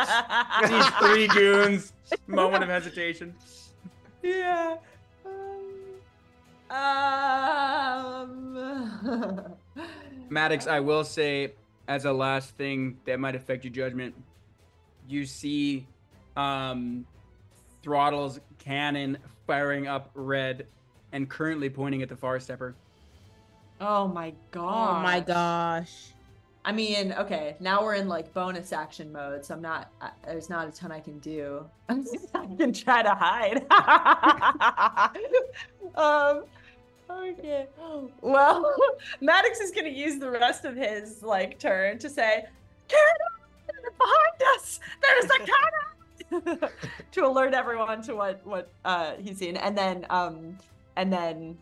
These 0.70 0.86
three 0.98 1.26
goons. 1.28 1.92
Moment 2.26 2.62
of 2.62 2.68
hesitation. 2.68 3.34
Yeah. 4.22 4.76
Um, 6.70 8.56
Maddox, 10.28 10.66
I 10.66 10.80
will 10.80 11.04
say, 11.04 11.52
as 11.88 12.04
a 12.04 12.12
last 12.12 12.56
thing 12.56 12.98
that 13.06 13.18
might 13.18 13.34
affect 13.34 13.64
your 13.64 13.72
judgment, 13.72 14.14
you 15.08 15.26
see 15.26 15.86
um, 16.36 17.04
Throttle's 17.82 18.38
cannon 18.58 19.18
firing 19.46 19.88
up 19.88 20.10
red 20.14 20.66
and 21.12 21.28
currently 21.28 21.68
pointing 21.68 22.02
at 22.02 22.08
the 22.08 22.16
far 22.16 22.38
stepper. 22.38 22.76
Oh 23.80 24.06
my 24.06 24.32
god. 24.52 25.00
Oh 25.00 25.02
my 25.02 25.20
gosh. 25.20 26.12
I 26.64 26.72
mean, 26.72 27.12
okay, 27.14 27.56
now 27.58 27.82
we're 27.82 27.94
in 27.94 28.08
like 28.08 28.32
bonus 28.34 28.72
action 28.72 29.10
mode, 29.12 29.44
so 29.44 29.54
I'm 29.54 29.62
not. 29.62 29.90
There's 30.24 30.50
not 30.50 30.68
a 30.68 30.70
ton 30.70 30.92
I 30.92 31.00
can 31.00 31.18
do. 31.20 31.64
I 31.88 32.02
can 32.58 32.72
try 32.72 33.02
to 33.02 33.14
hide. 33.14 33.66
um. 35.94 36.44
Okay. 37.10 37.66
Well, 38.20 38.74
Maddox 39.20 39.60
is 39.60 39.70
gonna 39.70 39.88
use 39.88 40.18
the 40.18 40.30
rest 40.30 40.64
of 40.64 40.76
his 40.76 41.22
like 41.22 41.58
turn 41.58 41.98
to 41.98 42.10
say, 42.10 42.44
"Cannon 42.88 43.92
behind 43.98 44.42
us! 44.56 44.80
There's 45.02 45.24
a 45.24 45.38
cannon!" 45.38 46.68
to 47.12 47.26
alert 47.26 47.54
everyone 47.54 48.02
to 48.02 48.14
what 48.14 48.46
what 48.46 48.70
uh 48.84 49.14
he's 49.16 49.38
seen, 49.38 49.56
and 49.56 49.76
then 49.76 50.06
um 50.10 50.58
and 50.96 51.12
then 51.12 51.58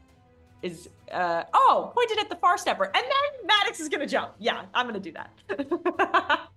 is 0.63 0.89
uh 1.13 1.45
oh 1.55 1.93
pointed 1.95 2.19
at 2.19 2.29
the 2.29 2.37
far 2.37 2.59
stepper 2.59 2.85
and 2.85 2.95
then 2.95 3.47
maddox 3.47 3.79
is 3.81 3.89
gonna 3.89 4.07
jump 4.07 4.33
yeah 4.39 4.63
i'm 4.75 4.87
gonna 4.87 4.99
do 5.01 5.13
that 5.13 5.31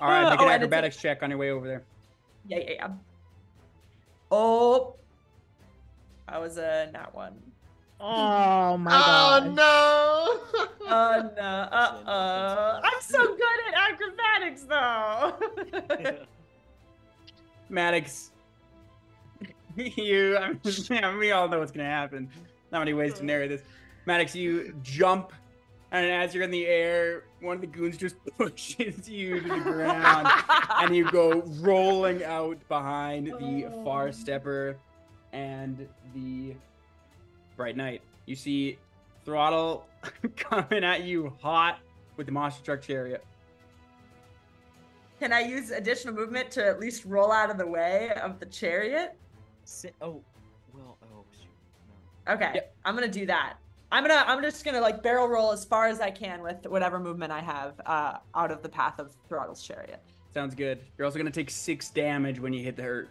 All 0.00 0.08
right, 0.10 0.28
make 0.30 0.40
Oh, 0.40 0.44
an 0.44 0.50
and 0.50 0.62
it's 0.62 0.72
a- 0.72 0.76
acrobatics 0.76 0.96
check 0.98 1.22
on 1.22 1.30
your 1.30 1.38
way 1.38 1.50
over 1.50 1.66
there. 1.66 1.82
yeah 2.46 2.58
yeah 2.58 2.70
yeah 2.70 2.88
oh 4.30 4.94
i 6.28 6.38
was 6.38 6.58
a 6.58 6.90
not 6.92 7.14
one 7.14 7.34
Oh 7.98 8.76
my 8.76 8.90
god. 8.90 9.42
oh 9.42 9.46
god. 9.46 9.54
no! 9.56 10.66
oh 10.88 11.30
no 11.36 11.42
uh-oh 11.72 12.80
i'm 12.84 13.00
so 13.00 13.26
good 13.36 13.58
at 13.68 13.92
acrobatics 13.92 14.62
though 14.64 16.26
Maddox, 17.68 18.30
you, 19.74 20.36
I 20.38 20.50
mean, 20.52 21.18
we 21.18 21.32
all 21.32 21.48
know 21.48 21.58
what's 21.58 21.72
going 21.72 21.84
to 21.84 21.90
happen. 21.90 22.30
Not 22.76 22.80
many 22.80 22.92
ways 22.92 23.14
to 23.14 23.24
narrate 23.24 23.48
this. 23.48 23.62
Maddox, 24.04 24.34
you 24.34 24.74
jump, 24.82 25.32
and 25.92 26.04
as 26.04 26.34
you're 26.34 26.44
in 26.44 26.50
the 26.50 26.66
air, 26.66 27.24
one 27.40 27.54
of 27.54 27.62
the 27.62 27.66
goons 27.66 27.96
just 27.96 28.16
pushes 28.38 29.08
you 29.08 29.40
to 29.40 29.48
the 29.48 29.60
ground, 29.60 30.28
and 30.76 30.94
you 30.94 31.10
go 31.10 31.40
rolling 31.60 32.22
out 32.22 32.58
behind 32.68 33.28
the 33.28 33.70
far 33.82 34.08
Oh. 34.08 34.10
stepper 34.10 34.76
and 35.32 35.88
the 36.14 36.54
bright 37.56 37.78
knight. 37.78 38.02
You 38.26 38.36
see 38.36 38.76
Throttle 39.24 39.86
coming 40.36 40.84
at 40.84 41.04
you 41.04 41.32
hot 41.40 41.78
with 42.18 42.26
the 42.26 42.32
monster 42.32 42.62
truck 42.62 42.82
chariot. 42.82 43.24
can 45.18 45.32
i 45.32 45.40
use 45.40 45.70
additional 45.70 46.12
movement 46.14 46.50
to 46.50 46.62
at 46.66 46.78
least 46.78 47.06
roll 47.06 47.32
out 47.32 47.50
of 47.50 47.56
the 47.56 47.66
way 47.66 48.10
of 48.22 48.38
the 48.38 48.44
chariot 48.46 49.16
oh, 50.02 50.20
Okay, 52.28 52.50
Yep. 52.54 52.74
I'm 52.84 52.94
gonna 52.94 53.08
do 53.08 53.26
that. 53.26 53.54
I'm 53.92 54.02
gonna 54.02 54.24
I'm 54.26 54.42
just 54.42 54.64
gonna 54.64 54.80
like 54.80 55.02
barrel 55.02 55.28
roll 55.28 55.52
as 55.52 55.64
far 55.64 55.86
as 55.86 56.00
I 56.00 56.10
can 56.10 56.42
with 56.42 56.66
whatever 56.66 56.98
movement 56.98 57.32
I 57.32 57.40
have 57.40 57.74
uh, 57.86 58.18
out 58.34 58.50
of 58.50 58.62
the 58.62 58.68
path 58.68 58.98
of 58.98 59.12
Throttle's 59.28 59.62
chariot. 59.62 60.00
Sounds 60.34 60.54
good. 60.54 60.80
You're 60.98 61.06
also 61.06 61.18
to 61.22 61.30
take 61.30 61.50
six 61.50 61.88
damage 61.90 62.40
when 62.40 62.52
you 62.52 62.62
hit 62.64 62.76
the 62.76 62.82
hurt, 62.82 63.08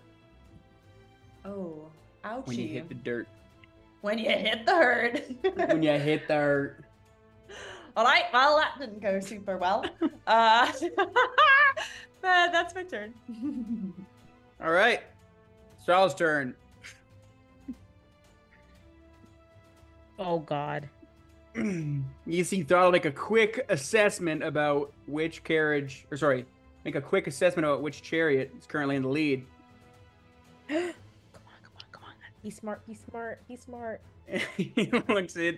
Oh, 1.45 1.87
ouchie! 2.23 2.47
when 2.47 2.59
you 2.59 2.67
hit 2.67 2.89
the 2.89 2.95
dirt. 2.95 3.27
When 4.01 4.17
you 4.19 4.29
hit 4.29 4.65
the 4.65 4.73
hurt. 4.75 5.21
when 5.55 5.81
you 5.81 5.91
hit 5.97 6.27
the 6.27 6.35
hurt. 6.35 6.83
All 7.97 8.03
right. 8.03 8.25
Well, 8.33 8.57
that 8.57 8.77
didn't 8.79 9.01
go 9.01 9.19
super 9.21 9.57
well. 9.57 9.85
uh, 10.27 10.71
but 10.97 12.51
that's 12.51 12.75
my 12.75 12.83
turn. 12.83 13.13
All 14.61 14.71
right. 14.71 15.01
Throttle's 15.85 16.13
turn. 16.13 16.55
Oh 20.19 20.39
god. 20.39 20.89
you 21.55 22.43
see 22.43 22.63
Throttle 22.63 22.91
make 22.91 23.05
a 23.05 23.11
quick 23.11 23.65
assessment 23.69 24.43
about 24.43 24.91
which 25.07 25.43
carriage, 25.43 26.05
or 26.11 26.17
sorry, 26.17 26.45
make 26.83 26.95
a 26.95 27.01
quick 27.01 27.27
assessment 27.27 27.65
about 27.65 27.81
which 27.81 28.01
chariot 28.01 28.51
is 28.59 28.65
currently 28.65 28.95
in 28.95 29.03
the 29.03 29.09
lead. 29.09 29.45
Come 30.67 30.77
on, 30.77 30.93
come 31.63 31.73
on, 31.77 31.83
come 31.91 32.03
on. 32.03 32.13
He's 32.43 32.55
smart. 32.57 32.85
be 32.87 32.95
smart. 32.95 33.47
be 33.47 33.55
smart. 33.55 34.01
he 34.57 34.91
looks 35.07 35.37
at 35.37 35.55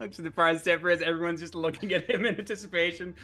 looks 0.00 0.18
at 0.18 0.24
the 0.24 0.30
prize 0.30 0.60
stepper 0.60 0.90
as 0.90 1.02
everyone's 1.02 1.40
just 1.40 1.54
looking 1.54 1.92
at 1.92 2.08
him 2.08 2.24
in 2.24 2.38
anticipation. 2.38 3.14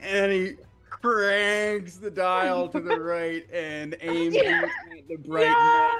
And 0.00 0.32
he 0.32 0.52
cranks 0.88 1.96
the 1.96 2.10
dial 2.10 2.68
to 2.68 2.80
the 2.80 2.98
right 2.98 3.44
and 3.52 3.96
aims 4.00 4.34
Yeah. 4.42 4.62
at 4.96 5.08
the 5.08 5.16
bright 5.16 5.44
Yeah. 5.46 5.96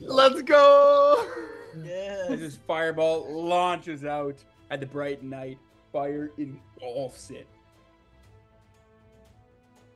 Let's 0.00 0.42
go! 0.42 1.26
As 1.74 1.78
Yes. 1.84 2.28
this 2.28 2.56
fireball 2.66 3.26
launches 3.30 4.04
out 4.04 4.36
at 4.70 4.80
the 4.80 4.86
bright 4.86 5.22
knight, 5.22 5.58
fire 5.92 6.30
engulfs 6.38 7.30
it. 7.30 7.46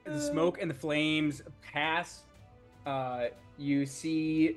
As 0.06 0.22
the 0.22 0.32
smoke 0.32 0.60
and 0.60 0.70
the 0.70 0.74
flames 0.74 1.42
pass, 1.62 2.22
uh, 2.86 3.26
you 3.58 3.84
see 3.86 4.56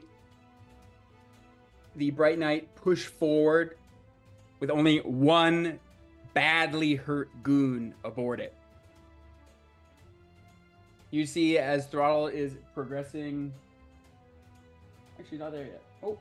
the 1.96 2.12
bright 2.12 2.38
knight 2.38 2.74
push 2.76 3.06
forward 3.06 3.78
with 4.60 4.70
only 4.70 5.00
one 5.00 5.80
badly 6.34 6.96
hurt 6.96 7.30
goon 7.42 7.96
aboard 8.04 8.40
it. 8.40 8.54
You 11.12 11.26
see 11.26 11.58
as 11.58 11.88
throttle 11.88 12.28
is 12.28 12.58
progressing. 12.76 13.52
Actually, 15.20 15.40
not 15.40 15.52
there 15.52 15.66
yet. 15.66 15.82
Oh. 16.04 16.20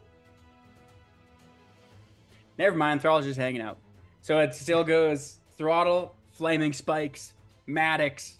Never 2.59 2.77
mind. 2.77 3.01
Throttle's 3.01 3.27
just 3.27 3.39
hanging 3.39 3.61
out. 3.61 3.79
So 4.21 4.39
it 4.41 4.55
still 4.55 4.85
goes 4.85 5.39
throttle, 5.57 6.15
flaming 6.33 6.73
spikes, 6.73 7.33
Maddox, 7.67 8.39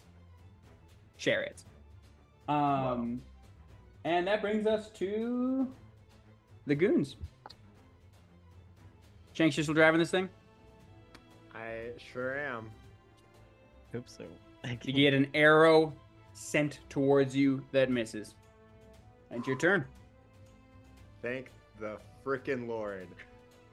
chariots. 1.17 1.65
Um, 2.47 3.21
and 4.03 4.27
that 4.27 4.41
brings 4.41 4.67
us 4.67 4.89
to 4.91 5.67
the 6.65 6.75
goons. 6.75 7.15
Shanks, 9.33 9.55
you 9.55 9.63
still 9.63 9.75
driving 9.75 9.99
this 9.99 10.11
thing? 10.11 10.29
I 11.53 11.91
sure 12.11 12.37
am. 12.37 12.69
Hope 13.93 14.09
so. 14.09 14.25
You 14.83 14.93
get 14.93 15.13
an 15.13 15.27
arrow 15.33 15.93
sent 16.33 16.79
towards 16.89 17.35
you 17.35 17.63
that 17.71 17.89
misses. 17.89 18.35
And 19.31 19.45
your 19.45 19.57
turn. 19.57 19.85
Thank 21.21 21.51
the 21.79 21.97
frickin' 22.25 22.67
Lord. 22.67 23.07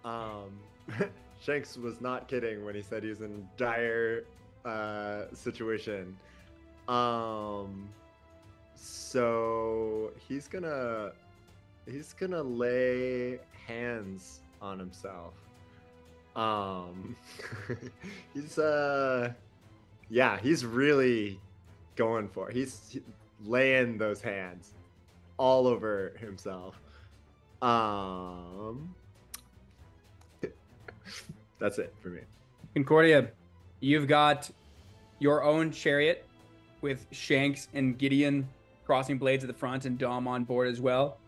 Um, 0.07 0.61
Shanks 1.42 1.77
was 1.77 2.01
not 2.01 2.29
kidding 2.29 2.64
when 2.64 2.75
he 2.75 2.83
said 2.83 3.03
he 3.03 3.09
was 3.11 3.21
in 3.21 3.47
dire 3.57 4.25
uh, 4.64 5.25
situation. 5.35 6.16
Um, 6.88 7.88
so 8.77 10.12
he's 10.29 10.47
gonna 10.47 11.12
he's 11.90 12.12
gonna 12.12 12.42
lay 12.42 13.40
hands 13.66 14.40
on 14.62 14.79
himself. 14.79 15.35
Um, 16.37 17.16
he's 18.35 18.59
uh, 18.59 19.33
yeah, 20.09 20.38
he's 20.38 20.64
really 20.64 21.40
going 21.97 22.29
for. 22.29 22.51
It. 22.51 22.57
He's 22.57 22.99
laying 23.45 23.99
those 23.99 24.23
hands 24.23 24.73
all 25.38 25.66
over 25.66 26.14
himself. 26.21 26.81
Um, 27.61 28.95
that's 31.59 31.79
it 31.79 31.95
for 32.03 32.09
me. 32.09 32.21
Concordia, 32.75 33.29
you've 33.81 34.07
got 34.07 34.51
your 35.19 35.42
own 35.42 35.71
chariot 35.71 36.27
with 36.81 37.07
Shanks 37.11 37.69
and 37.75 37.97
Gideon 37.97 38.49
crossing 38.85 39.19
blades 39.19 39.42
at 39.42 39.49
the 39.49 39.55
front 39.55 39.85
and 39.85 39.99
Dom 39.99 40.29
on 40.29 40.45
board 40.45 40.69
as 40.69 40.81
well. 40.81 41.19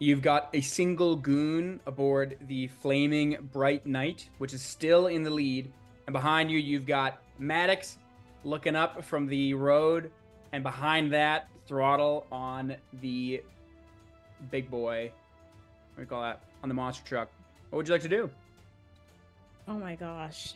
You've 0.00 0.22
got 0.22 0.48
a 0.52 0.60
single 0.60 1.14
goon 1.14 1.80
aboard 1.86 2.36
the 2.48 2.66
Flaming 2.66 3.36
Bright 3.52 3.86
Knight, 3.86 4.28
which 4.38 4.52
is 4.52 4.60
still 4.60 5.06
in 5.06 5.22
the 5.22 5.30
lead. 5.30 5.72
And 6.06 6.12
behind 6.12 6.50
you, 6.50 6.58
you've 6.58 6.86
got 6.86 7.22
Maddox 7.38 7.98
looking 8.42 8.74
up 8.74 9.04
from 9.04 9.26
the 9.26 9.54
road. 9.54 10.10
And 10.52 10.62
behind 10.62 11.12
that, 11.12 11.48
Throttle 11.66 12.26
on 12.30 12.76
the 13.00 13.42
big 14.50 14.70
boy. 14.70 15.12
What 15.94 15.96
do 15.96 16.02
we 16.02 16.06
call 16.06 16.22
that? 16.22 16.42
On 16.62 16.68
the 16.68 16.74
monster 16.74 17.04
truck. 17.04 17.30
What 17.70 17.78
would 17.78 17.88
you 17.88 17.94
like 17.94 18.02
to 18.02 18.08
do? 18.08 18.28
Oh 19.66 19.74
my 19.74 19.94
gosh. 19.94 20.54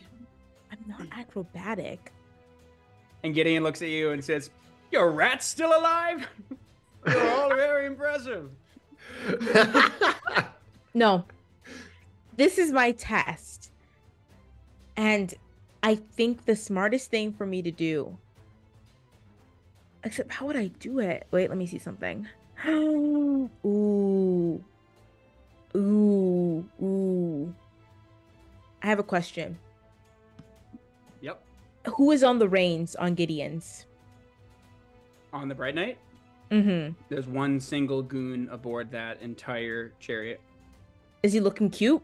I'm 0.71 0.79
not 0.87 1.07
acrobatic. 1.18 2.12
And 3.23 3.35
Gideon 3.35 3.62
looks 3.62 3.83
at 3.83 3.88
you 3.88 4.11
and 4.11 4.25
says, 4.25 4.51
Your 4.92 5.11
rat's 5.11 5.47
still 5.47 5.71
alive? 5.79 6.27
You're 7.07 7.31
all 7.31 7.55
very 7.55 7.87
impressive. 7.87 8.51
No. 10.94 11.25
This 12.37 12.59
is 12.59 12.73
my 12.73 12.92
test. 12.92 13.71
And 14.97 15.33
I 15.83 15.94
think 15.94 16.44
the 16.44 16.57
smartest 16.57 17.09
thing 17.11 17.33
for 17.33 17.47
me 17.47 17.62
to 17.62 17.71
do. 17.71 18.18
Except, 20.03 20.33
how 20.33 20.47
would 20.47 20.57
I 20.57 20.68
do 20.68 20.99
it? 20.99 21.27
Wait, 21.31 21.49
let 21.49 21.59
me 21.59 21.66
see 21.66 21.79
something. 21.79 22.27
ooh. 22.66 23.49
Ooh. 23.64 24.64
Ooh. 25.77 27.55
I 28.83 28.87
have 28.87 28.99
a 28.99 29.03
question. 29.05 29.59
Yep. 31.21 31.41
Who 31.97 32.11
is 32.12 32.23
on 32.23 32.38
the 32.38 32.49
reins 32.49 32.95
on 32.97 33.14
Gideon's? 33.14 33.87
On 35.33 35.49
the 35.49 35.55
Bright 35.55 35.75
Knight, 35.75 35.99
Mm-hmm. 36.51 36.95
there's 37.11 37.27
one 37.27 37.61
single 37.61 38.01
goon 38.03 38.49
aboard 38.51 38.91
that 38.93 39.21
entire 39.21 39.93
chariot. 40.01 40.41
Is 41.23 41.35
he 41.35 41.41
looking 41.41 41.69
cute? 41.69 42.01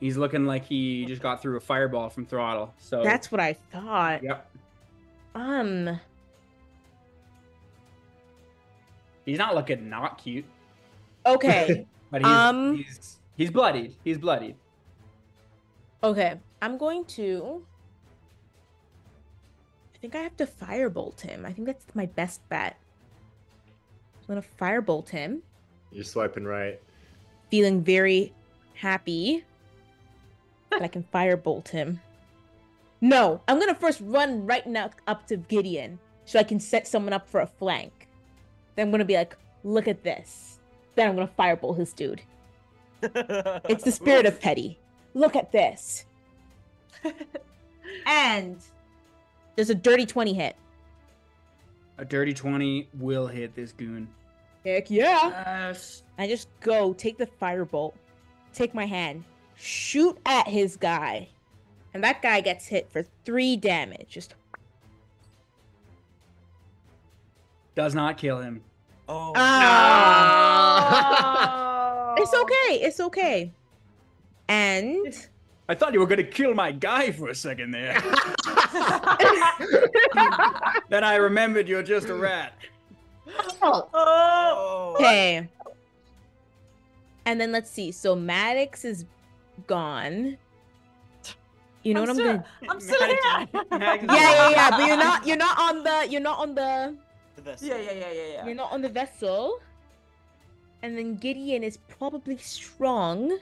He's 0.00 0.16
looking 0.16 0.46
like 0.46 0.64
he 0.64 1.04
just 1.04 1.20
got 1.20 1.42
through 1.42 1.56
a 1.56 1.60
fireball 1.60 2.08
from 2.08 2.24
throttle. 2.24 2.72
So 2.78 3.02
That's 3.02 3.30
what 3.30 3.40
I 3.40 3.52
thought. 3.70 4.22
Yep. 4.22 4.50
Um. 5.34 6.00
He's 9.26 9.38
not 9.38 9.54
looking 9.54 9.88
not 9.88 10.18
cute, 10.22 10.44
Okay. 11.26 11.86
but 12.10 12.20
he's 12.22 12.30
Um. 12.30 12.76
he's, 12.76 13.16
he's 13.36 13.50
bloodied. 13.50 13.94
He's 14.04 14.18
bloodied. 14.18 14.56
Okay, 16.04 16.38
I'm 16.60 16.76
going 16.76 17.06
to. 17.16 17.64
I 19.94 19.98
think 19.98 20.14
I 20.14 20.18
have 20.18 20.36
to 20.36 20.46
firebolt 20.46 21.22
him. 21.22 21.46
I 21.46 21.52
think 21.52 21.66
that's 21.66 21.86
my 21.94 22.04
best 22.04 22.46
bet. 22.50 22.76
I'm 24.20 24.34
gonna 24.34 24.46
firebolt 24.60 25.08
him, 25.08 25.42
You're 25.90 26.04
swiping 26.04 26.44
right. 26.44 26.78
feeling 27.50 27.82
very 27.82 28.34
happy 28.74 29.44
that 30.70 30.82
I 30.82 30.88
can 30.88 31.04
firebolt 31.04 31.68
him. 31.68 32.00
No, 33.00 33.40
I'm 33.48 33.58
gonna 33.58 33.74
first 33.74 34.00
run 34.02 34.44
right 34.44 34.66
now 34.66 34.90
up 35.06 35.26
to 35.28 35.38
Gideon 35.38 35.98
so 36.26 36.38
I 36.38 36.42
can 36.42 36.60
set 36.60 36.86
someone 36.86 37.14
up 37.14 37.26
for 37.26 37.40
a 37.40 37.46
flank. 37.46 38.08
Then 38.76 38.88
I'm 38.88 38.90
gonna 38.90 39.06
be 39.06 39.16
like, 39.16 39.38
look 39.62 39.88
at 39.88 40.02
this. 40.02 40.58
Then 40.96 41.08
I'm 41.08 41.14
gonna 41.14 41.30
firebolt 41.38 41.78
his 41.78 41.94
dude. 41.94 42.20
It's 43.02 43.84
the 43.84 43.92
spirit 43.92 44.26
of 44.26 44.38
petty. 44.38 44.78
Look 45.14 45.36
at 45.36 45.50
this. 45.52 46.04
and 48.06 48.58
there's 49.56 49.70
a 49.70 49.74
dirty 49.74 50.06
20 50.06 50.32
hit. 50.34 50.56
A 51.98 52.04
dirty 52.04 52.34
20 52.34 52.88
will 52.98 53.26
hit 53.28 53.54
this 53.54 53.70
goon. 53.72 54.08
Heck 54.64 54.90
yeah. 54.90 55.28
Yes. 55.68 56.02
I 56.18 56.26
just 56.26 56.48
go, 56.60 56.92
take 56.94 57.16
the 57.18 57.26
firebolt, 57.40 57.92
take 58.52 58.74
my 58.74 58.86
hand, 58.86 59.22
shoot 59.56 60.18
at 60.26 60.48
his 60.48 60.76
guy. 60.76 61.28
And 61.92 62.02
that 62.02 62.20
guy 62.22 62.40
gets 62.40 62.66
hit 62.66 62.90
for 62.90 63.04
three 63.24 63.56
damage. 63.56 64.06
Just 64.08 64.34
Does 67.76 67.94
not 67.94 68.16
kill 68.18 68.40
him. 68.40 68.62
oh, 69.08 69.32
Ah. 69.36 70.94
It's 72.18 72.32
okay. 72.32 72.76
It's 72.80 73.00
okay. 73.00 73.52
And 74.48 75.26
I 75.68 75.74
thought 75.74 75.92
you 75.94 76.00
were 76.00 76.06
gonna 76.06 76.22
kill 76.24 76.54
my 76.54 76.72
guy 76.72 77.10
for 77.12 77.28
a 77.28 77.34
second 77.34 77.70
there. 77.70 77.94
then 80.88 81.04
I 81.04 81.16
remembered 81.16 81.68
you're 81.68 81.82
just 81.82 82.08
a 82.08 82.14
rat. 82.14 82.52
oh. 83.62 84.94
okay. 84.96 85.48
And 87.26 87.40
then 87.40 87.52
let's 87.52 87.70
see. 87.70 87.90
So 87.92 88.14
Maddox 88.14 88.84
is 88.84 89.06
gone. 89.66 90.36
You 91.82 91.94
know 91.94 92.02
I'm 92.02 92.08
what 92.08 92.10
I'm 92.10 92.16
still- 92.16 92.26
gonna 92.26 92.44
I'm 92.70 92.80
still 92.80 93.06
here. 93.06 93.18
Max 93.78 94.04
Yeah, 94.04 94.14
yeah, 94.16 94.50
yeah. 94.50 94.70
But 94.70 94.86
you're 94.86 94.96
not 94.96 95.26
you're 95.26 95.36
not 95.36 95.58
on 95.58 95.82
the 95.84 96.06
you're 96.10 96.20
not 96.20 96.38
on 96.38 96.54
the 96.54 96.96
The 97.36 97.42
vessel. 97.42 97.68
Yeah, 97.68 97.76
yeah, 97.78 97.92
yeah, 97.92 98.12
yeah, 98.12 98.26
yeah. 98.32 98.46
You're 98.46 98.54
not 98.54 98.72
on 98.72 98.82
the 98.82 98.88
vessel. 98.88 99.60
And 100.82 100.96
then 100.98 101.16
Gideon 101.16 101.62
is 101.62 101.78
probably 101.88 102.36
strong. 102.36 103.38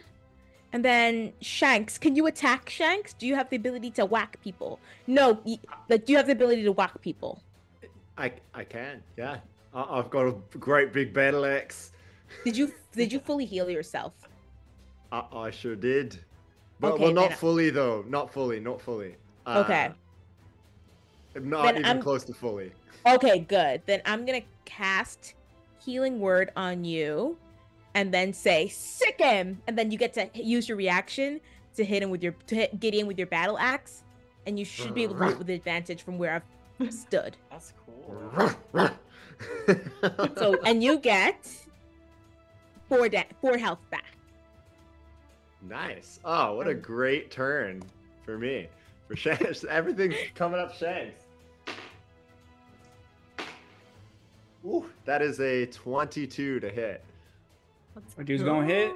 And 0.73 0.85
then 0.85 1.33
Shanks, 1.41 1.99
can 1.99 2.17
you 2.17 2.27
attack 2.27 2.71
Shanks? 2.71 3.13
Do 3.13 3.27
you 3.27 3.35
have 3.35 3.51
the 3.51 3.57
ability 3.57 3.91
to 3.93 4.07
whack 4.07 4.39
people? 4.43 4.81
No, 5.07 5.41
like 5.89 6.07
do 6.07 6.13
you 6.13 6.17
have 6.17 6.27
the 6.27 6.33
ability 6.33 6.63
to 6.65 6.73
whack 6.73 7.01
people? 7.03 7.43
I 8.17 8.33
I 8.55 8.65
can, 8.65 9.03
yeah. 9.17 9.39
I, 9.75 9.99
I've 9.99 10.11
got 10.11 10.27
a 10.27 10.35
great 10.59 10.93
big 10.93 11.13
battle 11.13 11.45
axe. 11.45 11.93
Did 12.45 12.57
you 12.57 12.73
did 12.93 13.13
you 13.13 13.21
fully 13.21 13.45
heal 13.45 13.69
yourself? 13.69 14.15
I, 15.11 15.25
I 15.33 15.51
sure 15.51 15.77
did. 15.77 16.19
Well, 16.81 16.95
Okay, 16.95 17.05
well, 17.05 17.13
not 17.13 17.35
fully 17.35 17.71
though. 17.71 18.05
Not 18.09 18.33
fully. 18.33 18.59
Not 18.61 18.81
fully. 18.81 19.17
Uh, 19.47 19.63
Okay. 19.65 19.91
Not 21.35 21.63
Then 21.65 21.75
even 21.77 21.85
I'm- 21.87 22.03
close 22.03 22.25
to 22.25 22.35
fully. 22.35 22.73
Okay, 23.07 23.41
good. 23.41 23.83
Then 23.87 24.01
I'm 24.07 24.25
gonna 24.25 24.43
cast 24.65 25.35
healing 25.85 26.21
word 26.21 26.51
on 26.57 26.85
you. 26.85 27.37
And 27.95 28.13
then 28.13 28.33
say 28.33 28.69
sick 28.69 29.21
him, 29.21 29.61
and 29.67 29.77
then 29.79 29.91
you 29.91 29.99
get 29.99 30.13
to 30.15 30.29
use 30.35 30.69
your 30.69 30.77
reaction 30.79 31.41
to 31.77 31.85
hit 31.85 32.03
him 32.03 32.11
with 32.11 32.23
your 32.23 32.33
to 32.47 32.55
hit 32.55 32.81
Gideon 32.81 33.07
with 33.07 33.19
your 33.19 33.27
battle 33.27 33.59
axe, 33.59 34.03
and 34.47 34.59
you 34.59 34.65
should 34.65 34.95
be 34.95 35.03
able 35.05 35.17
to 35.19 35.25
hit 35.27 35.39
with 35.39 35.51
advantage 35.51 36.03
from 36.03 36.19
where 36.19 36.43
I've 36.81 36.93
stood. 36.93 37.37
That's 37.51 37.73
cool. 37.87 38.51
So 40.37 40.57
and 40.65 40.83
you 40.85 40.99
get 40.99 41.51
four 42.89 43.09
da- 43.09 43.25
four 43.41 43.59
health 43.59 43.81
back. 43.91 44.17
nice. 45.63 46.21
Oh, 46.25 46.55
what 46.55 46.69
a 46.69 46.75
great 46.75 47.31
turn 47.33 47.83
for 48.25 48.39
me. 48.39 48.69
For 49.09 49.17
Shanks. 49.17 49.65
Everything's 49.69 50.15
coming 50.37 50.61
up 50.61 50.75
Shanks. 50.77 51.25
Ooh, 54.65 54.87
that 55.07 55.23
is 55.23 55.41
a 55.41 55.67
22 55.67 56.61
to 56.61 56.71
hit. 56.71 57.05
What 57.95 58.27
dude's 58.27 58.43
gonna 58.43 58.67
hit? 58.67 58.95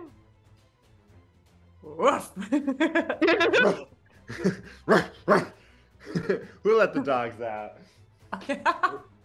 Woof. 1.83 2.33
Who 6.63 6.79
let 6.79 6.95
the 6.95 7.01
dogs 7.05 7.41
out? 7.41 7.79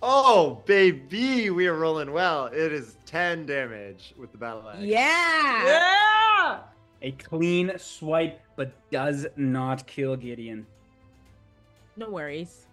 Oh, 0.00 0.62
baby, 0.64 1.50
we 1.50 1.66
are 1.66 1.74
rolling 1.74 2.12
well. 2.12 2.46
It 2.46 2.72
is 2.72 2.96
10 3.06 3.46
damage 3.46 4.14
with 4.16 4.30
the 4.30 4.38
battle 4.38 4.68
axe. 4.68 4.78
Yeah. 4.80 5.66
yeah. 5.66 6.58
A 7.02 7.10
clean 7.12 7.72
swipe, 7.78 8.40
but 8.54 8.72
does 8.90 9.26
not 9.36 9.86
kill 9.88 10.14
Gideon. 10.16 10.66
No 11.96 12.10
worries. 12.10 12.66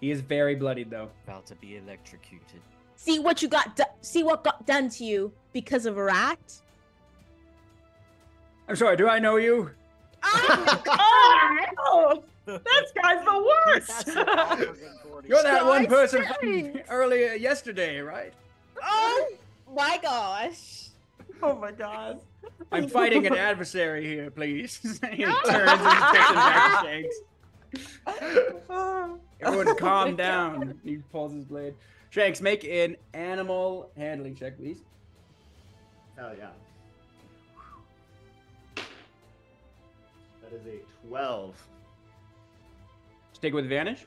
He 0.00 0.10
is 0.10 0.20
very 0.20 0.54
bloodied 0.54 0.90
though. 0.90 1.08
About 1.24 1.46
to 1.46 1.54
be 1.54 1.78
electrocuted. 1.78 2.60
See 2.96 3.18
what 3.18 3.42
you 3.42 3.48
got. 3.48 3.76
Do- 3.76 3.84
see 4.00 4.22
what 4.22 4.42
got 4.42 4.66
done 4.66 4.88
to 4.90 5.04
you 5.04 5.32
because 5.52 5.86
of 5.86 5.96
a 5.96 6.02
rat. 6.02 6.38
I'm 8.68 8.76
sorry, 8.76 8.96
do 8.96 9.08
I 9.08 9.18
know 9.18 9.36
you? 9.36 9.70
Oh, 10.24 10.64
my 10.66 11.68
god! 11.76 12.22
this 12.46 12.92
guy's 13.00 13.24
the 13.24 13.52
worst. 13.66 14.06
You're 15.28 15.42
that 15.42 15.64
one 15.64 15.86
person 15.86 16.22
try. 16.22 16.34
from 16.34 16.80
earlier 16.88 17.34
yesterday, 17.34 18.00
right? 18.00 18.32
oh 18.82 19.28
my 19.74 19.98
gosh. 20.02 20.88
oh 21.42 21.54
my 21.56 21.72
god. 21.72 22.20
I'm 22.72 22.88
fighting 22.88 23.26
an 23.26 23.34
adversary 23.36 24.06
here, 24.06 24.30
please. 24.30 24.80
he 25.12 25.24
turns 25.24 25.40
and 25.46 26.14
takes 26.14 26.30
it 26.30 26.34
back 26.34 26.82
to 28.04 29.18
Everyone 29.40 29.76
calm 29.76 30.08
oh 30.08 30.16
down. 30.16 30.80
He 30.84 30.96
pulls 31.12 31.32
his 31.32 31.44
blade. 31.44 31.74
Shanks, 32.16 32.40
make 32.40 32.64
an 32.64 32.96
animal 33.12 33.90
handling 33.94 34.34
check, 34.34 34.56
please. 34.56 34.78
Hell 36.16 36.32
yeah. 36.38 36.48
That 40.42 40.52
is 40.54 40.62
a 40.66 41.06
12. 41.08 41.54
Take 43.42 43.52
it 43.52 43.54
with 43.54 43.64
advantage. 43.64 44.06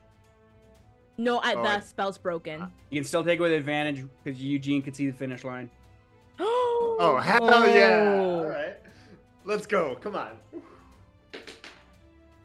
No, 1.19 1.37
I, 1.37 1.53
Oh, 1.53 1.61
the 1.61 1.69
I- 1.69 1.79
spell's 1.81 2.17
broken. 2.17 2.71
You 2.89 2.99
can 2.99 3.07
still 3.07 3.23
take 3.23 3.37
it 3.37 3.43
with 3.43 3.51
advantage 3.51 4.03
because 4.23 4.41
Eugene 4.41 4.81
can 4.81 4.95
see 4.95 5.05
the 5.07 5.15
finish 5.15 5.43
line. 5.43 5.69
Oh, 6.41 6.97
oh, 6.99 7.17
hell 7.17 7.67
yeah. 7.69 8.19
All 8.23 8.45
right. 8.45 8.75
Let's 9.45 9.67
go. 9.67 9.95
Come 10.01 10.15
on. 10.15 10.31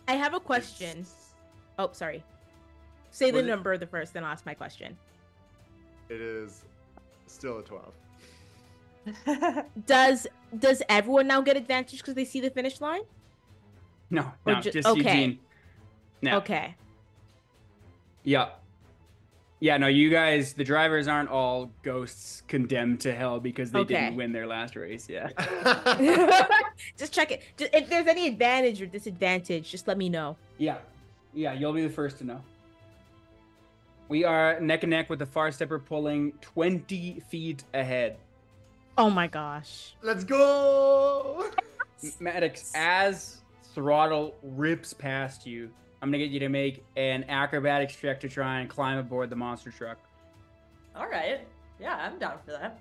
I 0.07 0.13
have 0.13 0.35
a 0.35 0.41
question. 0.41 1.07
Oh, 1.79 1.89
sorry. 1.93 2.23
Say 3.11 3.31
the 3.31 3.39
Was 3.39 3.47
it- 3.47 3.49
number 3.49 3.79
the 3.79 3.87
first, 3.87 4.13
then 4.13 4.25
I'll 4.25 4.33
ask 4.33 4.45
my 4.45 4.53
question. 4.55 4.99
It 6.09 6.21
is 6.21 6.63
still 7.27 7.59
a 7.59 7.63
12. 7.63 7.93
Does 9.87 10.27
does 10.59 10.83
everyone 10.89 11.27
now 11.27 11.43
get 11.43 11.59
advantage 11.59 11.99
because 11.99 12.15
they 12.15 12.25
see 12.25 12.41
the 12.41 12.49
finish 12.49 12.81
line? 12.81 13.03
No, 14.09 14.33
no, 14.47 14.61
ju- 14.61 14.71
just 14.71 14.89
okay. 14.89 14.99
Eugene. 15.01 15.39
No. 16.23 16.39
Okay. 16.39 16.75
Yeah. 18.23 18.51
Yeah, 19.61 19.77
no, 19.79 19.87
you 19.87 20.11
guys, 20.11 20.53
the 20.53 20.65
drivers 20.65 21.09
aren't 21.09 21.29
all 21.31 21.71
ghosts 21.83 22.43
condemned 22.49 23.01
to 23.01 23.15
hell 23.15 23.41
because 23.41 23.71
they 23.71 23.79
Okay. 23.81 23.95
didn't 23.95 24.17
win 24.17 24.33
their 24.33 24.47
last 24.47 24.77
race. 24.77 25.09
Yeah. 25.09 25.29
just 26.99 27.13
check 27.13 27.31
it. 27.33 27.43
Just, 27.57 27.75
if 27.75 27.89
there's 27.89 28.07
any 28.07 28.27
advantage 28.27 28.81
or 28.83 28.87
disadvantage, 28.87 29.71
just 29.71 29.89
let 29.89 29.97
me 29.99 30.09
know. 30.09 30.37
Yeah. 30.59 30.79
Yeah, 31.33 31.53
you'll 31.55 31.73
be 31.73 31.83
the 31.83 31.91
first 31.93 32.19
to 32.19 32.25
know. 32.25 32.41
We 34.09 34.25
are 34.25 34.61
neck 34.61 34.83
and 34.83 34.91
neck 34.91 35.09
with 35.09 35.19
the 35.19 35.27
far 35.27 35.51
stepper 35.51 35.79
pulling 35.79 36.33
20 36.41 37.21
feet 37.29 37.65
ahead. 37.73 38.19
Oh 38.99 39.11
my 39.11 39.27
gosh. 39.27 39.95
Let's 40.03 40.25
go. 40.25 41.51
Maddox, 42.21 42.71
as 42.75 43.39
throttle 43.75 44.35
rips 44.43 44.93
past 44.93 45.47
you, 45.47 45.71
I'm 46.03 46.11
gonna 46.11 46.19
get 46.19 46.31
you 46.31 46.41
to 46.41 46.51
make 46.51 46.85
an 46.97 47.25
acrobatics 47.29 47.97
check 47.97 48.21
to 48.21 48.29
try 48.29 48.61
and 48.61 48.69
climb 48.69 48.99
aboard 48.99 49.31
the 49.31 49.37
monster 49.37 49.71
truck. 49.71 49.99
All 50.95 51.09
right. 51.09 51.41
Yeah, 51.81 51.97
I'm 51.97 52.19
down 52.19 52.39
for 52.45 52.53
that. 52.53 52.79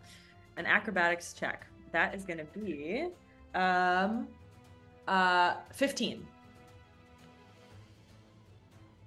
An 0.58 0.66
acrobatics 0.66 1.34
check. 1.34 1.66
That 1.94 2.14
is 2.14 2.26
gonna 2.26 2.44
be 2.44 3.08
um 3.56 4.28
uh 5.08 5.56
15. 5.72 6.28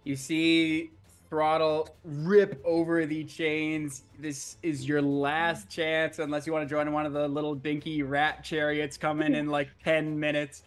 You 0.05 0.17
see 0.17 0.91
throttle 1.29 1.89
rip 2.05 2.61
over 2.65 3.07
the 3.07 3.25
chains. 3.25 4.05
This 4.19 4.57
is 4.63 4.87
your 4.89 5.03
last 5.03 5.69
chance, 5.69 6.19
unless 6.19 6.47
you 6.47 6.53
want 6.53 6.69
to 6.69 6.75
join 6.75 6.91
one 6.93 7.07
of 7.07 7.13
the 7.13 7.27
little 7.29 7.55
dinky 7.55 8.03
rat 8.03 8.45
chariots 8.45 8.97
coming 8.97 9.35
in 9.35 9.49
like 9.49 9.69
10 9.85 10.19
minutes. 10.19 10.63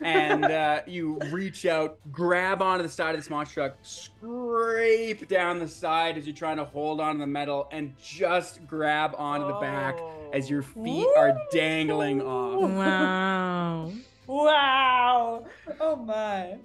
And 0.00 0.44
uh, 0.44 0.80
you 0.86 1.18
reach 1.30 1.64
out, 1.64 1.98
grab 2.10 2.60
onto 2.60 2.82
the 2.82 2.88
side 2.88 3.14
of 3.14 3.20
this 3.20 3.30
monster 3.30 3.54
truck, 3.54 3.76
scrape 3.82 5.28
down 5.28 5.60
the 5.60 5.68
side 5.68 6.18
as 6.18 6.26
you're 6.26 6.34
trying 6.34 6.56
to 6.56 6.64
hold 6.64 7.00
onto 7.00 7.20
the 7.20 7.26
metal, 7.26 7.68
and 7.70 7.94
just 8.02 8.66
grab 8.66 9.14
onto 9.16 9.46
the 9.46 9.60
back 9.60 10.00
as 10.32 10.50
your 10.50 10.62
feet 10.62 11.06
are 11.16 11.38
dangling 11.52 12.20
off. 12.20 12.70
Wow. 12.70 13.92
Wow. 14.28 15.44
Oh 15.80 15.96
my. 15.96 16.56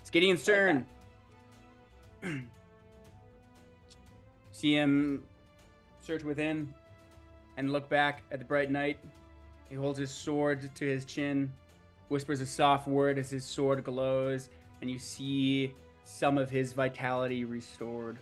It's 0.00 0.10
Gideon's 0.10 0.42
turn. 0.42 0.86
See 4.52 4.74
him 4.74 5.22
search 6.00 6.22
within 6.22 6.72
and 7.56 7.72
look 7.72 7.88
back 7.88 8.22
at 8.30 8.38
the 8.38 8.44
bright 8.44 8.70
knight. 8.70 8.98
He 9.68 9.74
holds 9.74 9.98
his 9.98 10.10
sword 10.10 10.70
to 10.74 10.84
his 10.84 11.04
chin, 11.04 11.52
whispers 12.08 12.40
a 12.40 12.46
soft 12.46 12.86
word 12.86 13.18
as 13.18 13.30
his 13.30 13.44
sword 13.44 13.82
glows, 13.84 14.50
and 14.80 14.90
you 14.90 14.98
see 14.98 15.74
some 16.04 16.38
of 16.38 16.50
his 16.50 16.72
vitality 16.72 17.44
restored. 17.44 18.18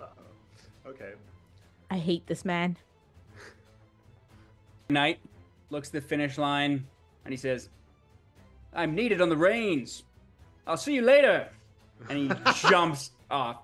Uh-oh. 0.00 0.90
Okay. 0.90 1.12
I 1.90 1.98
hate 1.98 2.26
this 2.26 2.44
man. 2.44 2.76
Knight 4.88 5.18
looks 5.70 5.88
at 5.88 5.94
the 5.94 6.00
finish 6.00 6.38
line 6.38 6.86
and 7.24 7.32
he 7.32 7.36
says, 7.36 7.68
I'm 8.74 8.94
needed 8.94 9.20
on 9.20 9.28
the 9.28 9.36
reins. 9.36 10.04
I'll 10.66 10.76
see 10.76 10.94
you 10.94 11.02
later. 11.02 11.48
And 12.08 12.18
he 12.18 12.52
jumps 12.68 13.10
off. 13.30 13.58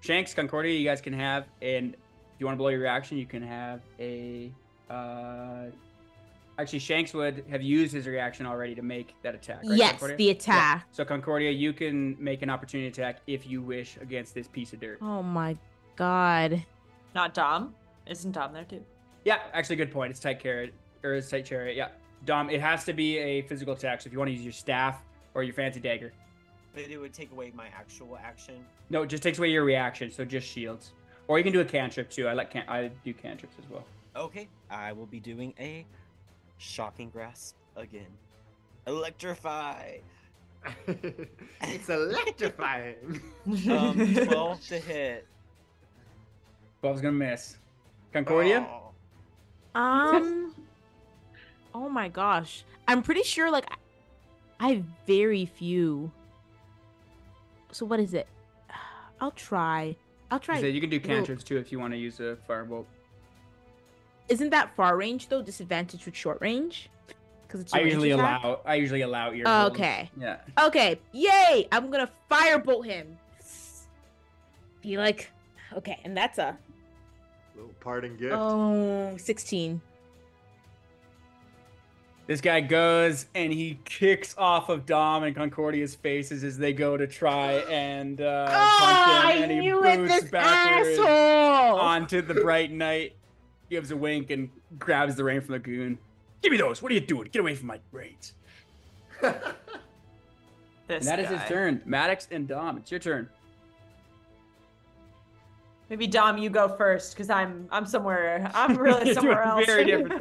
Shanks, 0.00 0.34
Concordia, 0.34 0.78
you 0.78 0.84
guys 0.84 1.00
can 1.00 1.12
have, 1.12 1.46
and 1.62 1.94
if 1.94 2.40
you 2.40 2.46
want 2.46 2.56
to 2.56 2.58
blow 2.58 2.68
your 2.68 2.80
reaction, 2.80 3.18
you 3.18 3.26
can 3.26 3.42
have 3.42 3.80
a. 3.98 4.52
Uh, 4.88 5.64
actually, 6.58 6.78
Shanks 6.78 7.12
would 7.14 7.44
have 7.50 7.62
used 7.62 7.92
his 7.92 8.06
reaction 8.06 8.46
already 8.46 8.74
to 8.74 8.82
make 8.82 9.14
that 9.22 9.34
attack. 9.34 9.62
Right, 9.64 9.78
yes, 9.78 9.90
Concordia? 9.92 10.16
the 10.16 10.24
Yeah. 10.24 10.30
attack. 10.32 10.86
So, 10.92 11.04
Concordia, 11.04 11.50
you 11.50 11.72
can 11.72 12.16
make 12.20 12.42
an 12.42 12.50
opportunity 12.50 12.88
attack 12.88 13.20
if 13.26 13.46
you 13.46 13.62
wish 13.62 13.96
against 14.00 14.34
this 14.34 14.46
piece 14.48 14.72
of 14.72 14.80
dirt. 14.80 14.98
Oh 15.02 15.22
my 15.22 15.56
god. 15.96 16.64
Not 17.14 17.34
Dom. 17.34 17.74
Isn't 18.06 18.32
Dom 18.32 18.52
there 18.52 18.64
too? 18.64 18.84
Yeah, 19.24 19.38
actually, 19.52 19.76
good 19.76 19.90
point. 19.90 20.10
It's 20.12 20.20
tight 20.20 20.38
carrot 20.40 20.72
or 21.02 21.14
it's 21.14 21.28
tight 21.30 21.46
chariot. 21.46 21.76
Yeah, 21.76 21.88
Dom. 22.26 22.48
It 22.50 22.60
has 22.60 22.84
to 22.84 22.92
be 22.92 23.18
a 23.18 23.42
physical 23.42 23.72
attack. 23.74 24.02
So 24.02 24.06
if 24.06 24.12
you 24.12 24.18
want 24.18 24.28
to 24.28 24.34
use 24.34 24.44
your 24.44 24.52
staff 24.52 25.00
or 25.34 25.42
your 25.42 25.54
fancy 25.54 25.80
dagger, 25.80 26.12
But 26.76 26.90
it 26.90 26.98
would 26.98 27.14
take 27.14 27.32
away 27.32 27.52
my 27.56 27.68
actual 27.68 28.18
action. 28.22 28.62
no, 28.90 29.02
it 29.02 29.06
just 29.06 29.22
takes 29.22 29.38
away 29.38 29.48
your 29.48 29.64
reaction. 29.64 30.10
So 30.10 30.26
just 30.26 30.46
shields, 30.46 30.92
or 31.26 31.38
you 31.38 31.42
can 31.42 31.54
do 31.54 31.60
a 31.60 31.64
cantrip 31.64 32.10
too. 32.10 32.28
I 32.28 32.34
like 32.34 32.50
can 32.50 32.64
I 32.68 32.90
do 33.02 33.14
cantrips 33.14 33.56
as 33.58 33.64
well. 33.70 33.84
Okay, 34.14 34.46
I 34.70 34.92
will 34.92 35.06
be 35.06 35.18
doing 35.18 35.54
a 35.58 35.86
shocking 36.58 37.08
grasp 37.08 37.56
again. 37.76 38.12
Electrify. 38.86 39.96
it's 41.62 41.88
electrifying. 41.88 43.22
Um, 43.70 44.14
12 44.14 44.66
to 44.68 44.78
hit. 44.78 45.26
Twelve's 46.82 47.00
gonna 47.00 47.12
miss. 47.12 47.56
Concordia. 48.12 48.66
Oh. 49.74 49.80
Um. 49.80 50.54
oh 51.74 51.88
my 51.88 52.08
gosh. 52.08 52.64
I'm 52.86 53.02
pretty 53.02 53.22
sure 53.22 53.50
like 53.50 53.66
I 54.60 54.68
have 54.74 54.84
very 55.06 55.46
few. 55.46 56.12
So 57.76 57.84
what 57.84 58.00
is 58.00 58.14
it? 58.14 58.26
I'll 59.20 59.32
try. 59.32 59.96
I'll 60.30 60.40
try. 60.40 60.58
said 60.60 60.74
you 60.74 60.80
can 60.80 60.88
do 60.88 60.98
cantrips 60.98 61.44
too 61.44 61.58
if 61.58 61.70
you 61.70 61.78
want 61.78 61.92
to 61.92 61.98
use 61.98 62.20
a 62.20 62.38
firebolt. 62.48 62.86
isn't 64.28 64.48
that 64.50 64.74
far 64.74 64.96
range 64.96 65.28
though 65.28 65.42
disadvantage 65.42 66.06
with 66.06 66.16
short 66.16 66.38
range? 66.40 66.88
Because 67.42 67.60
it's 67.60 67.74
I 67.74 67.80
usually 67.80 68.12
attack? 68.12 68.42
allow. 68.42 68.60
I 68.64 68.76
usually 68.76 69.02
allow 69.02 69.30
ear. 69.32 69.44
Oh, 69.46 69.66
okay. 69.66 70.10
Yeah. 70.18 70.38
Okay, 70.58 70.98
yay! 71.12 71.68
I'm 71.70 71.90
gonna 71.90 72.10
firebolt 72.30 72.86
him. 72.86 73.18
Be 74.80 74.96
like, 74.96 75.30
okay, 75.76 76.00
and 76.02 76.16
that's 76.16 76.38
a 76.38 76.56
Little 77.54 77.74
parting 77.80 78.16
gift. 78.16 78.34
oh 78.34 79.16
16. 79.18 79.82
This 82.26 82.40
guy 82.40 82.60
goes 82.60 83.26
and 83.36 83.52
he 83.52 83.78
kicks 83.84 84.34
off 84.36 84.68
of 84.68 84.84
Dom 84.84 85.22
and 85.22 85.34
Concordia's 85.36 85.94
faces 85.94 86.42
as 86.42 86.58
they 86.58 86.72
go 86.72 86.96
to 86.96 87.06
try 87.06 87.52
and 87.70 88.20
uh, 88.20 88.48
Oh, 88.50 88.76
punch 88.80 89.34
him, 89.36 89.42
and 89.44 89.52
he 89.52 89.60
knew 89.60 89.84
it, 89.84 89.96
boosts 89.98 90.22
this 90.22 90.30
backwards 90.30 90.98
asshole! 90.98 91.78
onto 91.78 92.22
the 92.22 92.34
bright 92.34 92.72
knight, 92.72 93.14
gives 93.70 93.92
a 93.92 93.96
wink 93.96 94.30
and 94.30 94.50
grabs 94.78 95.14
the 95.14 95.22
rein 95.22 95.40
from 95.40 95.52
the 95.52 95.58
goon. 95.60 95.98
Give 96.42 96.50
me 96.50 96.58
those. 96.58 96.82
What 96.82 96.90
are 96.90 96.94
you 96.96 97.00
doing? 97.00 97.28
Get 97.30 97.38
away 97.40 97.54
from 97.54 97.68
my 97.68 97.78
reins. 97.92 98.32
This 100.88 101.04
And 101.04 101.08
that 101.08 101.18
is 101.18 101.28
his 101.40 101.48
turn. 101.48 101.82
Maddox 101.84 102.28
and 102.30 102.46
Dom, 102.46 102.76
it's 102.76 102.92
your 102.92 103.00
turn. 103.00 103.28
Maybe 105.88 106.06
Dom, 106.08 106.36
you 106.38 106.50
go 106.50 106.68
first, 106.68 107.12
because 107.14 107.30
I'm 107.30 107.68
I'm 107.70 107.86
somewhere. 107.86 108.50
I'm 108.54 108.76
really 108.78 109.06
You're 109.06 109.14
somewhere 109.14 109.36
doing 109.44 109.48
else. 109.48 109.66
very 109.66 109.84
different 109.84 110.20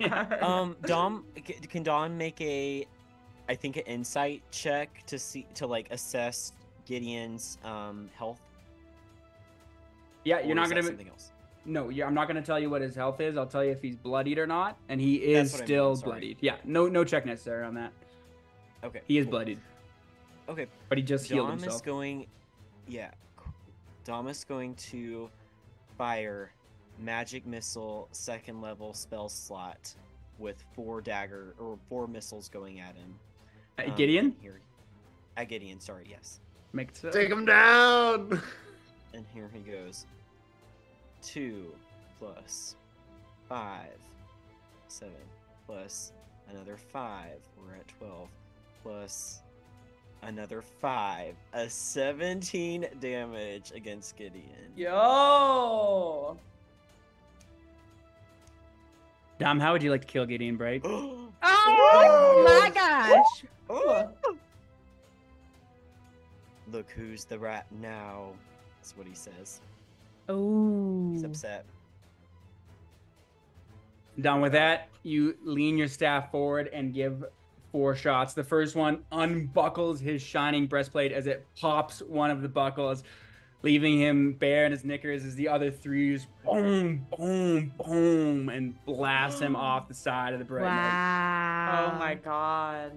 thing. 0.00 0.12
Um, 0.42 0.76
Dom, 0.84 1.24
can 1.68 1.82
Dom 1.82 2.18
make 2.18 2.38
a, 2.40 2.86
I 3.48 3.54
think, 3.54 3.76
an 3.78 3.84
insight 3.84 4.42
check 4.50 5.02
to 5.06 5.18
see 5.18 5.46
to 5.54 5.66
like 5.66 5.88
assess 5.90 6.52
Gideon's 6.84 7.56
um 7.64 8.10
health? 8.16 8.40
Yeah, 10.24 10.40
you're 10.40 10.54
not 10.56 10.68
gonna. 10.68 10.82
something 10.82 11.08
else. 11.08 11.30
No, 11.64 11.88
yeah, 11.88 12.06
I'm 12.06 12.14
not 12.14 12.28
gonna 12.28 12.42
tell 12.42 12.60
you 12.60 12.68
what 12.68 12.82
his 12.82 12.94
health 12.94 13.20
is. 13.20 13.36
I'll 13.36 13.46
tell 13.46 13.64
you 13.64 13.70
if 13.72 13.80
he's 13.80 13.96
bloodied 13.96 14.38
or 14.38 14.46
not, 14.46 14.76
and 14.88 15.00
he 15.00 15.16
is 15.16 15.52
what 15.52 15.58
I 15.58 15.62
mean, 15.62 15.66
still 15.66 15.96
bloodied. 15.96 16.36
Yeah, 16.40 16.56
no, 16.64 16.88
no 16.88 17.04
check 17.04 17.24
necessary 17.26 17.64
on 17.64 17.74
that. 17.74 17.92
Okay, 18.84 19.00
He 19.08 19.18
is 19.18 19.24
cool. 19.24 19.30
bloodied, 19.32 19.58
Okay, 20.48 20.66
but 20.88 20.98
he 20.98 21.02
just 21.02 21.26
healed 21.26 21.48
himself. 21.50 21.70
Dom 21.72 21.76
is 21.76 21.82
going, 21.82 22.26
yeah, 22.86 23.10
cool. 24.06 24.14
Dom 24.14 24.28
is 24.28 24.44
going 24.44 24.74
to 24.76 25.28
fire 25.98 26.52
magic 26.98 27.46
missile 27.46 28.08
second 28.12 28.60
level 28.60 28.94
spell 28.94 29.28
slot 29.28 29.94
with 30.38 30.62
four 30.74 31.00
dagger 31.00 31.54
or 31.58 31.78
four 31.88 32.06
missiles 32.06 32.48
going 32.48 32.80
at 32.80 32.94
him. 32.96 33.14
Uh, 33.78 33.82
Um, 33.90 33.94
Gideon, 33.96 34.36
Here, 34.40 34.60
at 35.36 35.48
Gideon, 35.48 35.80
sorry, 35.80 36.06
yes. 36.10 36.40
make 36.72 36.88
it 36.90 36.96
so. 36.96 37.10
Take 37.10 37.30
him 37.30 37.44
down. 37.44 38.40
And 39.14 39.24
here 39.32 39.48
he 39.50 39.60
goes. 39.60 40.04
Two 41.22 41.72
plus 42.18 42.76
five, 43.48 43.96
seven 44.88 45.14
plus 45.66 46.12
another 46.50 46.76
five. 46.76 47.38
We're 47.56 47.76
at 47.76 47.88
twelve 47.88 48.28
plus 48.82 49.40
another 50.22 50.62
five. 50.62 51.34
A 51.52 51.68
seventeen 51.68 52.86
damage 53.00 53.72
against 53.74 54.16
Gideon. 54.16 54.72
Yo. 54.76 56.36
Dom, 59.38 59.60
how 59.60 59.72
would 59.72 59.82
you 59.82 59.90
like 59.90 60.00
to 60.00 60.06
kill 60.06 60.26
Gideon 60.26 60.56
Bright? 60.56 60.84
Oh 61.68 62.44
my 62.44 62.70
gosh! 62.70 63.44
Oh! 63.68 64.10
Look 66.72 66.90
who's 66.90 67.24
the 67.24 67.38
rat 67.38 67.66
now. 67.70 68.32
That's 68.78 68.96
what 68.96 69.06
he 69.06 69.14
says. 69.14 69.60
Oh. 70.28 71.10
He's 71.12 71.24
upset. 71.24 71.64
Done 74.20 74.40
with 74.40 74.52
that, 74.52 74.88
you 75.02 75.36
lean 75.44 75.76
your 75.76 75.88
staff 75.88 76.30
forward 76.30 76.70
and 76.72 76.94
give 76.94 77.24
four 77.76 77.94
shots. 77.94 78.32
The 78.32 78.42
first 78.42 78.74
one 78.74 79.04
unbuckles 79.12 80.00
his 80.00 80.22
shining 80.22 80.66
breastplate 80.66 81.12
as 81.12 81.26
it 81.26 81.46
pops 81.60 82.00
one 82.00 82.30
of 82.30 82.40
the 82.40 82.48
buckles, 82.48 83.04
leaving 83.60 84.00
him 84.00 84.32
bare 84.32 84.64
in 84.64 84.72
his 84.72 84.82
knickers 84.82 85.26
as 85.26 85.34
the 85.34 85.46
other 85.46 85.70
three 85.70 86.14
just 86.14 86.26
boom, 86.42 87.06
boom, 87.18 87.74
boom, 87.84 88.48
and 88.48 88.82
blast 88.86 89.42
him 89.42 89.54
off 89.54 89.88
the 89.88 89.94
side 89.94 90.32
of 90.32 90.38
the 90.38 90.44
bright. 90.46 90.62
Wow. 90.62 91.92
Oh 91.92 91.98
my 91.98 92.14
god. 92.14 92.92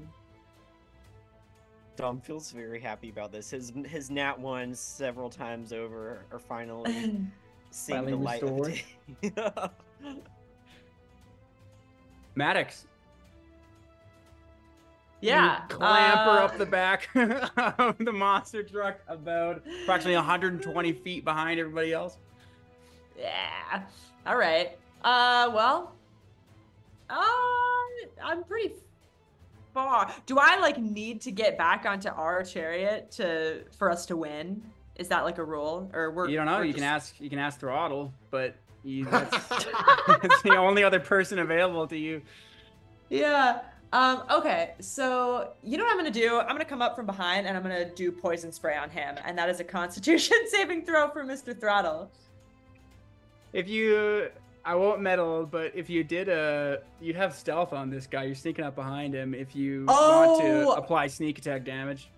Dom 1.98 2.22
feels 2.22 2.54
very 2.54 2.80
happy 2.80 3.10
about 3.10 3.34
this. 3.34 3.52
His 3.52 3.74
his 3.86 4.10
nat 4.10 4.40
ones 4.40 4.80
several 4.80 5.30
times 5.30 5.74
over 5.74 6.24
are 6.32 6.40
finally 6.40 7.18
seeing 7.70 7.98
Finally 7.98 8.12
the 8.14 8.18
light 8.18 8.44
of 8.44 8.64
day. 8.64 8.84
Maddox, 12.36 12.86
yeah. 15.22 15.61
you 15.70 15.76
clamper 15.76 16.30
uh, 16.30 16.45
up 16.45 16.57
the 16.57 16.65
back 16.65 17.09
of 17.78 17.97
the 17.99 18.13
monster 18.13 18.63
truck 18.63 18.99
about 19.07 19.63
approximately 19.84 20.15
120 20.15 20.93
feet 20.93 21.24
behind 21.24 21.59
everybody 21.59 21.93
else. 21.93 22.17
Yeah. 23.17 23.84
All 24.26 24.38
right. 24.38 24.78
Uh, 25.03 25.51
well. 25.53 25.95
Uh, 27.09 27.15
I'm 28.24 28.43
pretty 28.43 28.76
far. 29.74 30.13
Do 30.26 30.38
I 30.38 30.59
like 30.59 30.78
need 30.78 31.22
to 31.22 31.32
get 31.32 31.57
back 31.57 31.86
onto 31.86 32.09
our 32.09 32.43
chariot 32.43 33.11
to 33.11 33.63
for 33.78 33.89
us 33.89 34.05
to 34.07 34.17
win? 34.17 34.61
Is 34.95 35.07
that 35.07 35.24
like 35.24 35.38
a 35.38 35.43
rule, 35.43 35.89
or 35.93 36.11
we're? 36.11 36.30
you 36.30 36.38
don't 36.38 36.45
know. 36.45 36.61
You 36.61 36.74
can 36.74 36.84
ask. 36.84 37.20
You 37.20 37.30
can 37.30 37.39
ask 37.39 37.59
Throttle, 37.59 38.13
but 38.32 38.55
you, 38.84 39.05
that's, 39.11 39.47
that's 40.07 40.41
the 40.43 40.55
only 40.57 40.84
other 40.84 40.99
person 40.99 41.39
available 41.39 41.88
to 41.88 41.97
you. 41.97 42.22
Yeah. 43.09 43.61
Um, 43.92 44.24
okay, 44.30 44.74
so 44.80 45.54
you 45.64 45.78
know 45.78 45.84
what 45.84 45.92
I'm 45.92 45.98
gonna 45.98 46.12
do? 46.12 46.40
I'm 46.40 46.48
gonna 46.50 46.64
come 46.66 46.82
up 46.82 46.96
from 46.96 47.06
behind 47.08 47.48
and 47.48 47.58
I'm 47.58 47.64
gonna 47.64 47.90
do 47.90 48.12
poison 48.12 48.52
spray 48.52 48.78
on 48.78 48.90
him, 48.90 49.16
and 49.26 49.38
that 49.38 49.50
is 49.50 49.60
a 49.60 49.64
Constitution 49.80 50.38
saving 50.48 50.86
throw 50.86 51.10
for 51.10 51.24
Mr. 51.24 51.60
Throttle. 51.60 52.12
If 53.52 53.68
you, 53.68 54.30
I 54.64 54.76
won't 54.76 55.02
meddle, 55.02 55.44
but 55.48 55.72
if 55.74 55.90
you 55.90 56.04
did 56.04 56.30
a, 56.30 56.82
you'd 57.02 57.16
have 57.16 57.34
stealth 57.34 57.74
on 57.74 57.90
this 57.90 58.06
guy. 58.06 58.26
You're 58.26 58.36
sneaking 58.36 58.64
up 58.64 58.76
behind 58.76 59.16
him. 59.16 59.34
If 59.34 59.56
you 59.56 59.86
want 59.88 60.40
to 60.42 60.66
Oh! 60.68 60.72
apply 60.74 61.08
sneak 61.08 61.40
attack 61.40 61.64
damage, 61.66 62.10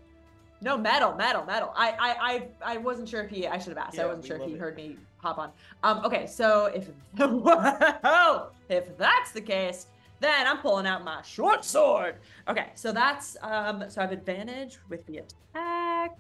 No, 0.60 0.78
metal, 0.78 1.16
metal, 1.16 1.46
metal. 1.46 1.72
I, 1.74 1.92
I, 1.92 2.34
I, 2.68 2.74
I 2.74 2.78
wasn't 2.80 3.08
sure 3.08 3.22
if 3.24 3.30
he. 3.30 3.48
I 3.48 3.58
should 3.60 3.70
have 3.70 3.78
asked. 3.78 3.98
I 3.98 4.06
wasn't 4.06 4.26
sure 4.26 4.36
if 4.38 4.44
he 4.46 4.56
it. 4.56 4.60
heard 4.60 4.76
me 4.76 4.98
hop 5.20 5.38
on. 5.38 5.52
Um. 5.84 6.04
Okay. 6.04 6.28
So 6.28 6.66
if 6.66 6.90
whoa, 7.18 8.48
if 8.68 8.98
that's 8.98 9.32
the 9.32 9.40
case, 9.42 9.86
then 10.22 10.48
I'm 10.48 10.60
pulling 10.60 10.86
out 10.86 11.04
my 11.04 11.22
short 11.24 11.66
sword. 11.66 12.16
Okay. 12.48 12.68
So 12.76 12.92
that's 12.92 13.36
um. 13.42 13.84
So 13.90 14.02
I 14.02 14.04
have 14.06 14.14
advantage 14.14 14.78
with 14.88 15.06
the 15.08 15.18
attack. 15.18 16.20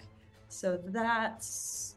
So 0.50 0.80
that's. 0.86 1.96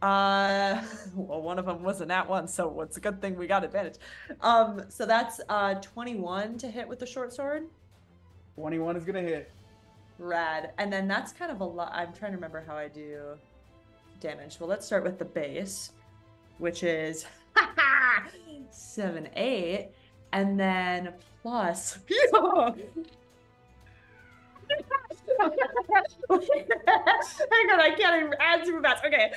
Uh, 0.00 0.82
well, 1.14 1.42
one 1.42 1.58
of 1.58 1.66
them 1.66 1.82
wasn't 1.82 2.10
at 2.10 2.28
one, 2.28 2.48
so 2.48 2.80
it's 2.80 2.96
a 2.96 3.00
good 3.00 3.20
thing 3.20 3.36
we 3.36 3.46
got 3.46 3.64
advantage. 3.64 3.96
Um, 4.40 4.82
so 4.88 5.04
that's 5.04 5.40
uh 5.48 5.74
21 5.74 6.58
to 6.58 6.68
hit 6.68 6.88
with 6.88 6.98
the 6.98 7.06
short 7.06 7.32
sword. 7.32 7.66
21 8.56 8.96
is 8.96 9.04
gonna 9.04 9.20
hit. 9.20 9.50
Rad. 10.18 10.72
And 10.78 10.92
then 10.92 11.08
that's 11.08 11.32
kind 11.32 11.50
of 11.50 11.60
a 11.60 11.64
lot. 11.64 11.90
I'm 11.92 12.12
trying 12.12 12.32
to 12.32 12.36
remember 12.36 12.62
how 12.66 12.76
I 12.76 12.88
do 12.88 13.36
damage. 14.20 14.58
Well, 14.60 14.68
let's 14.68 14.86
start 14.86 15.02
with 15.02 15.18
the 15.18 15.24
base, 15.24 15.90
which 16.58 16.84
is 16.84 17.26
seven, 18.70 19.28
eight, 19.34 19.90
and 20.32 20.58
then 20.58 21.14
plus. 21.42 21.98
Hang 26.30 26.40
on, 27.70 27.80
I 27.80 27.94
can't 27.96 28.22
even 28.22 28.34
add 28.40 28.64
super 28.64 28.80
fast. 28.82 29.04
Okay. 29.04 29.32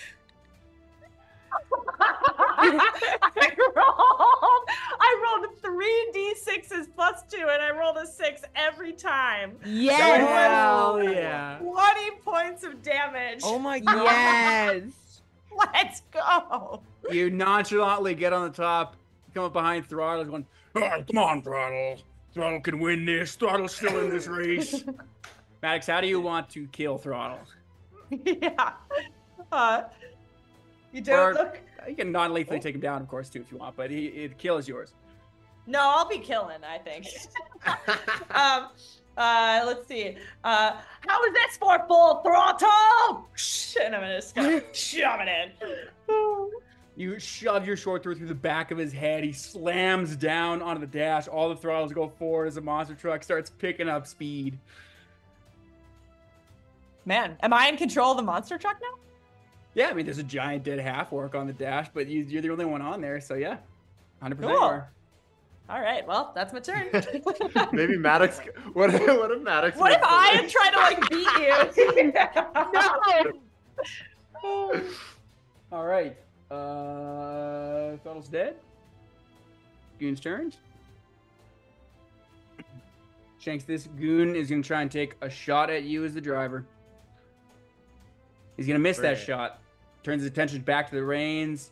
I 2.57 3.51
rolled, 3.75 4.69
I 4.99 5.23
rolled 5.23 5.57
three 5.61 6.11
d6s 6.13 6.87
plus 6.95 7.23
two, 7.29 7.47
and 7.49 7.61
I 7.61 7.71
rolled 7.71 7.97
a 7.97 8.05
six 8.05 8.41
every 8.55 8.93
time. 8.93 9.57
Yes. 9.65 9.99
Hell 9.99 11.03
yeah. 11.03 11.57
20 11.59 12.11
points 12.23 12.63
of 12.63 12.81
damage. 12.81 13.41
oh 13.43 13.59
my 13.59 13.79
god! 13.79 14.03
Yes. 14.05 15.21
Let's 15.73 16.01
go. 16.11 16.81
You 17.09 17.29
nonchalantly 17.29 18.15
get 18.15 18.33
on 18.33 18.51
the 18.51 18.55
top, 18.55 18.95
come 19.33 19.45
up 19.45 19.53
behind 19.53 19.87
Throttle, 19.87 20.25
going, 20.25 20.45
"Ah, 20.75 21.01
"Come 21.09 21.17
on, 21.17 21.41
Throttle! 21.41 22.01
Throttle 22.33 22.59
can 22.61 22.79
win 22.79 23.05
this. 23.05 23.35
Throttle's 23.35 23.75
still 23.75 23.99
in 24.01 24.09
this 24.09 24.27
race." 24.27 24.83
Maddox, 25.61 25.87
how 25.87 26.01
do 26.01 26.07
you 26.07 26.19
want 26.21 26.49
to 26.49 26.67
kill 26.67 26.97
Throttle? 26.97 27.39
yeah. 28.09 28.73
Uh, 29.51 29.83
you 30.91 31.01
don't 31.01 31.19
Or- 31.19 31.33
look. 31.33 31.59
You 31.87 31.95
can 31.95 32.11
non-lethally 32.11 32.59
take 32.59 32.73
him 32.75 32.81
down, 32.81 33.01
of 33.01 33.07
course, 33.07 33.29
too, 33.29 33.41
if 33.41 33.51
you 33.51 33.59
want, 33.59 33.75
but 33.75 33.91
he, 33.91 34.25
the 34.27 34.33
kill 34.33 34.57
is 34.57 34.67
yours. 34.67 34.93
No, 35.67 35.79
I'll 35.81 36.07
be 36.07 36.17
killing, 36.17 36.63
I 36.63 36.79
think. 36.79 37.05
um, 38.33 38.69
uh, 39.17 39.63
let's 39.65 39.87
see. 39.87 40.17
Uh, 40.43 40.77
how 41.07 41.23
is 41.25 41.33
this 41.33 41.57
for 41.57 41.85
full 41.87 42.21
throttle? 42.23 43.27
And 43.83 43.95
I'm 43.95 44.01
gonna 44.01 44.17
just 44.17 44.35
go 44.35 44.61
shove 44.73 45.19
it 45.21 45.27
in. 45.27 45.51
You 46.97 47.19
shove 47.19 47.67
your 47.67 47.75
short 47.75 48.03
throw 48.03 48.13
through 48.13 48.27
the 48.27 48.33
back 48.33 48.71
of 48.71 48.77
his 48.77 48.93
head. 48.93 49.23
He 49.23 49.33
slams 49.33 50.15
down 50.15 50.61
onto 50.61 50.79
the 50.79 50.87
dash. 50.87 51.27
All 51.27 51.49
the 51.49 51.55
throttles 51.55 51.91
go 51.91 52.07
forward 52.07 52.47
as 52.47 52.55
the 52.55 52.61
monster 52.61 52.95
truck 52.95 53.21
starts 53.21 53.49
picking 53.49 53.89
up 53.89 54.07
speed. 54.07 54.57
Man, 57.05 57.37
am 57.41 57.53
I 57.53 57.67
in 57.67 57.75
control 57.77 58.11
of 58.11 58.17
the 58.17 58.23
monster 58.23 58.57
truck 58.57 58.77
now? 58.81 58.97
Yeah, 59.73 59.89
I 59.89 59.93
mean, 59.93 60.05
there's 60.05 60.19
a 60.19 60.23
giant 60.23 60.63
dead 60.63 60.79
half-orc 60.79 61.35
on 61.35 61.47
the 61.47 61.53
dash, 61.53 61.87
but 61.93 62.07
you, 62.07 62.23
you're 62.23 62.41
the 62.41 62.49
only 62.49 62.63
one 62.65 62.81
on 62.81 63.01
there, 63.01 63.19
so 63.19 63.35
yeah, 63.35 63.57
100% 64.23 64.39
Cool. 64.39 64.57
are. 64.57 64.89
All 65.69 65.81
right, 65.81 66.07
well, 66.07 66.31
that's 66.33 66.53
my 66.53 66.59
turn. 66.59 66.87
Maybe 67.73 67.97
Maddox. 67.97 68.39
What 68.73 68.93
if, 68.93 69.01
what 69.01 69.31
if 69.31 69.41
Maddox? 69.41 69.77
what 69.77 69.91
if 69.91 70.01
I 70.01 70.29
am 70.29 70.47
trying 70.47 70.71
to 70.71 70.77
like 70.77 71.09
beat 71.09 71.27
you? 72.03 72.13
no. 74.43 74.81
All 75.71 75.85
right. 75.85 76.15
Uh, 76.51 77.97
Throttle's 78.03 78.27
dead. 78.27 78.55
Goon's 79.99 80.19
turns. 80.19 80.57
Shanks, 83.39 83.63
this 83.63 83.87
goon 83.99 84.35
is 84.35 84.49
going 84.49 84.63
to 84.63 84.67
try 84.67 84.81
and 84.81 84.91
take 84.91 85.15
a 85.21 85.29
shot 85.29 85.69
at 85.69 85.83
you 85.83 86.03
as 86.03 86.13
the 86.13 86.21
driver. 86.21 86.65
He's 88.57 88.65
going 88.65 88.75
to 88.75 88.81
miss 88.81 88.97
that 88.97 89.19
shot. 89.19 89.61
Turns 90.03 90.23
his 90.23 90.31
attention 90.31 90.61
back 90.61 90.89
to 90.89 90.95
the 90.95 91.03
reins, 91.03 91.71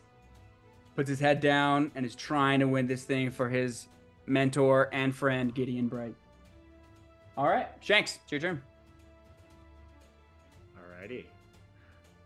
puts 0.95 1.09
his 1.09 1.19
head 1.19 1.39
down, 1.39 1.91
and 1.95 2.05
is 2.05 2.15
trying 2.15 2.59
to 2.59 2.67
win 2.67 2.85
this 2.87 3.03
thing 3.03 3.31
for 3.31 3.49
his 3.49 3.87
mentor 4.25 4.89
and 4.91 5.15
friend, 5.15 5.53
Gideon 5.53 5.87
Bright. 5.87 6.15
All 7.37 7.47
right, 7.47 7.67
Shanks, 7.79 8.19
it's 8.23 8.31
your 8.31 8.41
turn. 8.41 8.61
Alrighty. 10.77 11.25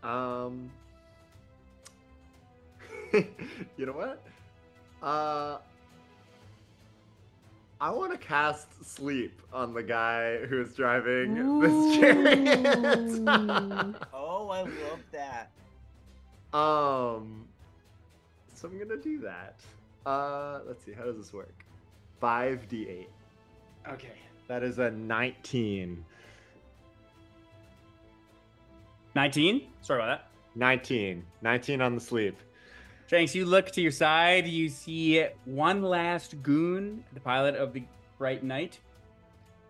Um. 0.02 0.70
you 3.76 3.86
know 3.86 3.92
what? 3.92 4.22
Uh. 5.02 5.58
I 7.80 7.90
want 7.90 8.10
to 8.10 8.18
cast 8.18 8.66
sleep 8.84 9.40
on 9.52 9.72
the 9.72 9.84
guy 9.84 10.38
who's 10.46 10.74
driving 10.74 11.60
this 11.60 11.96
chariot. 11.96 13.22
Oh, 14.12 14.48
I 14.50 14.62
love 14.62 15.00
that. 15.12 15.50
um. 16.52 17.44
So 18.54 18.66
I'm 18.66 18.78
gonna 18.78 18.96
do 19.00 19.20
that. 19.20 19.60
Uh, 20.04 20.60
let's 20.66 20.84
see. 20.84 20.92
How 20.92 21.04
does 21.04 21.16
this 21.16 21.32
work? 21.32 21.54
Five 22.20 22.66
d8. 22.68 23.06
Okay. 23.90 24.12
That 24.48 24.62
is 24.64 24.78
a 24.80 24.90
19. 24.90 26.04
19? 29.14 29.62
Sorry 29.82 30.00
about 30.02 30.18
that. 30.18 30.28
19. 30.58 31.22
19 31.42 31.80
on 31.80 31.94
the 31.94 32.00
sleep. 32.00 32.36
Shanks, 33.08 33.34
you 33.34 33.46
look 33.46 33.70
to 33.70 33.80
your 33.80 33.90
side. 33.90 34.46
You 34.46 34.68
see 34.68 35.24
one 35.46 35.80
last 35.80 36.42
goon, 36.42 37.02
the 37.14 37.20
pilot 37.20 37.54
of 37.54 37.72
the 37.72 37.84
Bright 38.18 38.44
Knight. 38.44 38.80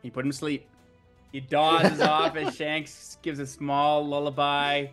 He 0.02 0.10
put 0.10 0.24
him 0.24 0.32
to 0.32 0.36
sleep. 0.36 0.68
He 1.30 1.38
dawdles 1.38 2.00
off 2.00 2.34
as 2.34 2.56
Shanks 2.56 3.16
gives 3.22 3.38
a 3.38 3.46
small 3.46 4.04
lullaby. 4.04 4.86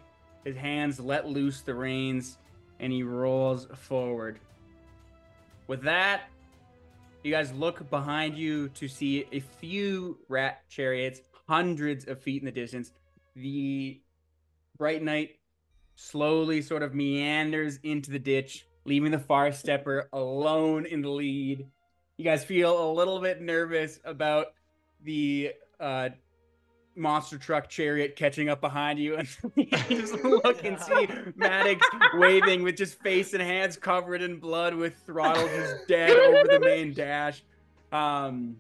His 0.44 0.56
hands 0.56 1.00
let 1.00 1.28
loose 1.28 1.62
the 1.62 1.74
reins, 1.74 2.38
and 2.80 2.94
he 2.94 3.02
rolls 3.02 3.66
forward. 3.74 4.40
With 5.66 5.82
that, 5.82 6.26
you 7.24 7.32
guys 7.32 7.52
look 7.52 7.90
behind 7.90 8.38
you 8.38 8.70
to 8.70 8.88
see 8.88 9.26
a 9.32 9.40
few 9.40 10.20
rat 10.30 10.62
chariots, 10.70 11.22
hundreds 11.48 12.06
of 12.06 12.22
feet 12.22 12.44
in 12.44 12.46
the 12.46 12.52
distance. 12.52 12.92
The 13.36 14.00
Bright 14.78 15.02
Knight 15.02 15.38
slowly 15.96 16.62
sort 16.62 16.84
of 16.84 16.94
meanders 16.94 17.80
into 17.84 18.12
the 18.12 18.20
ditch, 18.20 18.68
leaving 18.86 19.12
the 19.12 19.20
far 19.20 19.52
stepper 19.52 20.10
alone 20.14 20.86
in 20.86 21.02
the 21.02 21.10
lead. 21.10 21.66
You 22.18 22.26
guys 22.26 22.44
feel 22.44 22.90
a 22.90 22.94
little 22.94 23.20
bit 23.20 23.42
nervous 23.42 24.00
about 24.06 24.48
the 25.04 25.54
uh, 25.80 26.10
monster 26.96 27.38
truck 27.38 27.70
chariot 27.70 28.16
catching 28.16 28.50
up 28.50 28.62
behind 28.62 29.00
you, 29.00 29.16
and 29.16 29.28
you 29.56 29.66
just 29.90 30.24
look 30.24 30.64
and 30.64 30.80
see 30.80 31.08
Maddox 31.36 31.86
waving 32.16 32.64
with 32.64 32.78
just 32.78 33.00
face 33.02 33.34
and 33.34 33.42
hands 33.42 33.78
covered 33.78 34.22
in 34.22 34.38
blood, 34.38 34.74
with 34.74 34.96
throttle 35.06 35.48
just 35.48 35.88
dead 35.88 36.12
over 36.18 36.48
the 36.48 36.60
main 36.60 36.94
dash. 36.94 37.44
Um, 37.92 38.58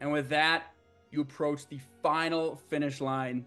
and 0.00 0.12
with 0.12 0.28
that, 0.30 0.72
you 1.10 1.20
approach 1.20 1.66
the 1.68 1.78
final 2.02 2.56
finish 2.68 3.00
line. 3.00 3.44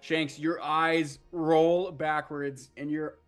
Shanks, 0.00 0.38
your 0.38 0.60
eyes 0.62 1.18
roll 1.32 1.90
backwards 1.90 2.70
and 2.76 2.90
your 2.90 3.18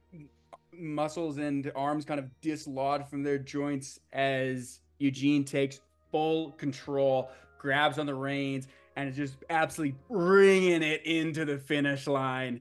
muscles 0.72 1.38
and 1.38 1.70
arms 1.74 2.04
kind 2.04 2.20
of 2.20 2.28
dislodge 2.40 3.08
from 3.08 3.22
their 3.22 3.38
joints 3.38 4.00
as 4.12 4.80
Eugene 4.98 5.44
takes 5.44 5.80
full 6.10 6.52
control, 6.52 7.30
grabs 7.58 7.98
on 7.98 8.06
the 8.06 8.14
reins, 8.14 8.68
and 8.96 9.08
is 9.08 9.16
just 9.16 9.36
absolutely 9.50 9.96
bringing 10.08 10.82
it 10.82 11.04
into 11.04 11.44
the 11.44 11.58
finish 11.58 12.06
line. 12.06 12.60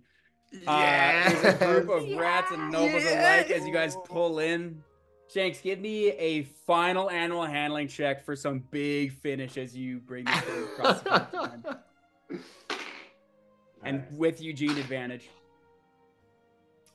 Uh, 0.66 1.30
there's 1.30 1.56
a 1.56 1.66
group 1.66 1.90
of 1.90 2.10
rats 2.18 2.52
and 2.52 2.72
nobles 2.72 3.04
alike 3.04 3.52
as 3.52 3.66
you 3.66 3.74
guys 3.74 3.96
pull 4.06 4.40
in. 4.40 4.84
Shanks, 5.32 5.62
give 5.62 5.80
me 5.80 6.10
a 6.10 6.44
final 6.66 7.10
animal 7.10 7.46
handling 7.46 7.88
check 7.88 8.26
for 8.26 8.36
some 8.36 8.64
big 8.72 9.14
finish 9.14 9.58
as 9.58 9.76
you 9.76 10.00
bring 10.00 10.26
this 10.26 10.44
across 10.74 11.02
the 11.02 11.28
finish 12.30 12.42
line. 13.84 13.96
And 14.10 14.18
with 14.18 14.42
Eugene 14.42 14.78
advantage. 14.78 15.30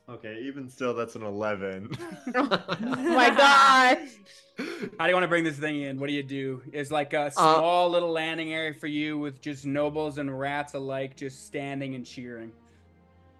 Okay, 0.08 0.40
even 0.42 0.68
still, 0.68 0.92
that's 0.94 1.14
an 1.16 1.22
11. 1.22 1.90
Oh 2.34 2.42
my 2.80 3.30
gosh. 3.30 4.08
How 4.98 5.06
do 5.06 5.08
you 5.08 5.14
want 5.14 5.24
to 5.24 5.28
bring 5.28 5.44
this 5.44 5.56
thing 5.56 5.80
in? 5.82 5.98
What 5.98 6.08
do 6.08 6.12
you 6.12 6.22
do? 6.22 6.62
It's 6.72 6.90
like 6.90 7.14
Uh, 7.14 7.26
a 7.28 7.30
small 7.32 7.88
little 7.88 8.10
landing 8.12 8.52
area 8.52 8.74
for 8.74 8.86
you 8.86 9.18
with 9.18 9.40
just 9.40 9.64
nobles 9.64 10.18
and 10.18 10.38
rats 10.38 10.74
alike 10.74 11.16
just 11.16 11.46
standing 11.46 11.94
and 11.94 12.04
cheering. 12.04 12.52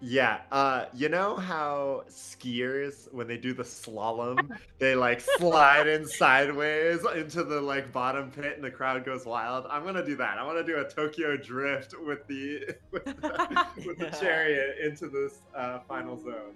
Yeah, 0.01 0.41
uh, 0.51 0.85
you 0.93 1.09
know 1.09 1.35
how 1.35 2.03
skiers, 2.09 3.11
when 3.13 3.27
they 3.27 3.37
do 3.37 3.53
the 3.53 3.63
slalom, 3.63 4.49
they 4.79 4.93
like 4.93 5.21
slide 5.21 5.87
in 5.87 6.05
sideways 6.05 6.99
into 7.15 7.43
the 7.43 7.61
like 7.61 7.91
bottom 7.91 8.29
pit 8.29 8.53
and 8.55 8.63
the 8.63 8.71
crowd 8.71 9.05
goes 9.05 9.25
wild? 9.25 9.65
I'm 9.69 9.83
gonna 9.83 10.05
do 10.05 10.15
that. 10.17 10.37
I 10.37 10.43
wanna 10.43 10.63
do 10.63 10.77
a 10.77 10.87
Tokyo 10.87 11.37
drift 11.37 11.95
with 12.05 12.27
the 12.27 12.75
with 12.91 13.05
the, 13.05 13.67
with 13.85 13.97
the 13.97 14.09
chariot 14.19 14.77
into 14.83 15.07
this 15.07 15.39
uh, 15.55 15.79
final 15.87 16.21
zone. 16.21 16.53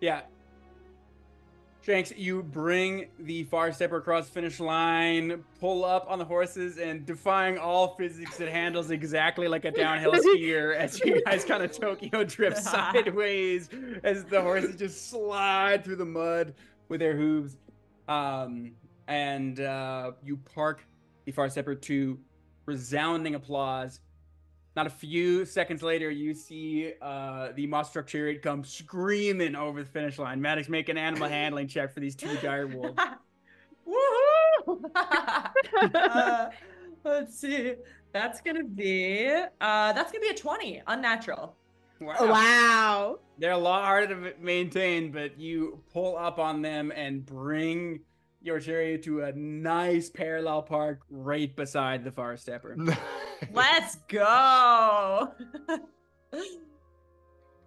Yeah. 0.00 0.22
Shanks, 1.90 2.12
you 2.16 2.44
bring 2.44 3.08
the 3.18 3.42
far 3.42 3.72
stepper 3.72 3.96
across 3.96 4.26
the 4.26 4.32
finish 4.32 4.60
line, 4.60 5.42
pull 5.58 5.84
up 5.84 6.06
on 6.08 6.20
the 6.20 6.24
horses, 6.24 6.78
and 6.78 7.04
defying 7.04 7.58
all 7.58 7.96
physics, 7.96 8.38
it 8.38 8.48
handles 8.48 8.92
exactly 8.92 9.48
like 9.48 9.64
a 9.64 9.72
downhill 9.72 10.12
skier 10.12 10.76
as 10.76 11.00
you 11.00 11.20
guys 11.24 11.44
kind 11.44 11.64
of 11.64 11.76
Tokyo 11.76 12.22
drift 12.22 12.58
sideways 12.62 13.70
as 14.04 14.24
the 14.24 14.40
horses 14.40 14.76
just 14.76 15.10
slide 15.10 15.84
through 15.84 15.96
the 15.96 16.04
mud 16.04 16.54
with 16.88 17.00
their 17.00 17.16
hooves. 17.16 17.58
Um, 18.06 18.70
and 19.08 19.58
uh, 19.58 20.12
you 20.22 20.36
park 20.36 20.86
the 21.24 21.32
far 21.32 21.50
stepper 21.50 21.74
to 21.74 22.20
resounding 22.66 23.34
applause. 23.34 23.98
Not 24.76 24.86
a 24.86 24.90
few 24.90 25.44
seconds 25.44 25.82
later, 25.82 26.10
you 26.10 26.32
see 26.32 26.92
uh, 27.02 27.48
the 27.56 27.66
monster 27.66 28.00
truck 28.00 28.06
chariot 28.06 28.42
come 28.42 28.64
screaming 28.64 29.56
over 29.56 29.82
the 29.82 29.88
finish 29.88 30.18
line. 30.18 30.40
Maddox, 30.40 30.68
make 30.68 30.88
an 30.88 30.96
animal 30.96 31.28
handling 31.28 31.66
check 31.66 31.92
for 31.92 32.00
these 32.00 32.14
two 32.14 32.36
dire 32.36 32.66
wolves. 32.68 32.98
Woohoo! 33.86 34.84
uh, 35.94 36.50
let's 37.04 37.38
see. 37.38 37.74
That's 38.12 38.40
gonna 38.40 38.64
be 38.64 39.28
uh 39.60 39.92
that's 39.92 40.12
gonna 40.12 40.22
be 40.22 40.30
a 40.30 40.34
20, 40.34 40.82
unnatural. 40.86 41.56
Wow. 42.00 43.18
They're 43.38 43.52
a 43.52 43.58
lot 43.58 43.84
harder 43.84 44.14
to 44.14 44.34
maintain, 44.40 45.12
but 45.12 45.38
you 45.38 45.82
pull 45.92 46.16
up 46.16 46.38
on 46.38 46.62
them 46.62 46.92
and 46.94 47.24
bring 47.24 48.00
your 48.42 48.58
chariot 48.58 49.02
to 49.02 49.22
a 49.22 49.32
nice 49.32 50.08
parallel 50.08 50.62
park 50.62 51.00
right 51.10 51.54
beside 51.54 52.04
the 52.04 52.10
far 52.10 52.36
stepper. 52.36 52.76
Let's 53.52 53.96
go. 54.08 55.32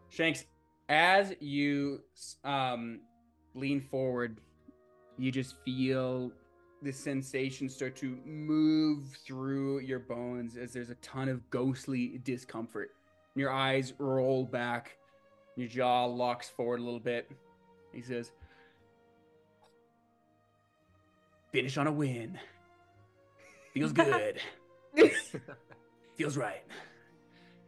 Shanks, 0.09 0.45
as 0.89 1.33
you 1.39 2.01
um, 2.43 2.99
lean 3.55 3.81
forward, 3.81 4.39
you 5.17 5.31
just 5.31 5.55
feel 5.65 6.31
the 6.81 6.91
sensation 6.91 7.69
start 7.69 7.95
to 7.95 8.17
move 8.25 9.05
through 9.25 9.79
your 9.79 9.99
bones 9.99 10.57
as 10.57 10.73
there's 10.73 10.89
a 10.89 10.95
ton 10.95 11.29
of 11.29 11.49
ghostly 11.49 12.19
discomfort. 12.23 12.91
Your 13.35 13.51
eyes 13.51 13.93
roll 13.97 14.43
back, 14.45 14.97
your 15.55 15.67
jaw 15.67 16.05
locks 16.05 16.49
forward 16.49 16.79
a 16.79 16.83
little 16.83 16.99
bit. 16.99 17.31
He 17.93 18.01
says, 18.01 18.31
Finish 21.51 21.77
on 21.77 21.87
a 21.87 21.91
win. 21.91 22.39
Feels 23.73 23.93
good. 23.93 24.41
Feels 26.17 26.37
right. 26.37 26.63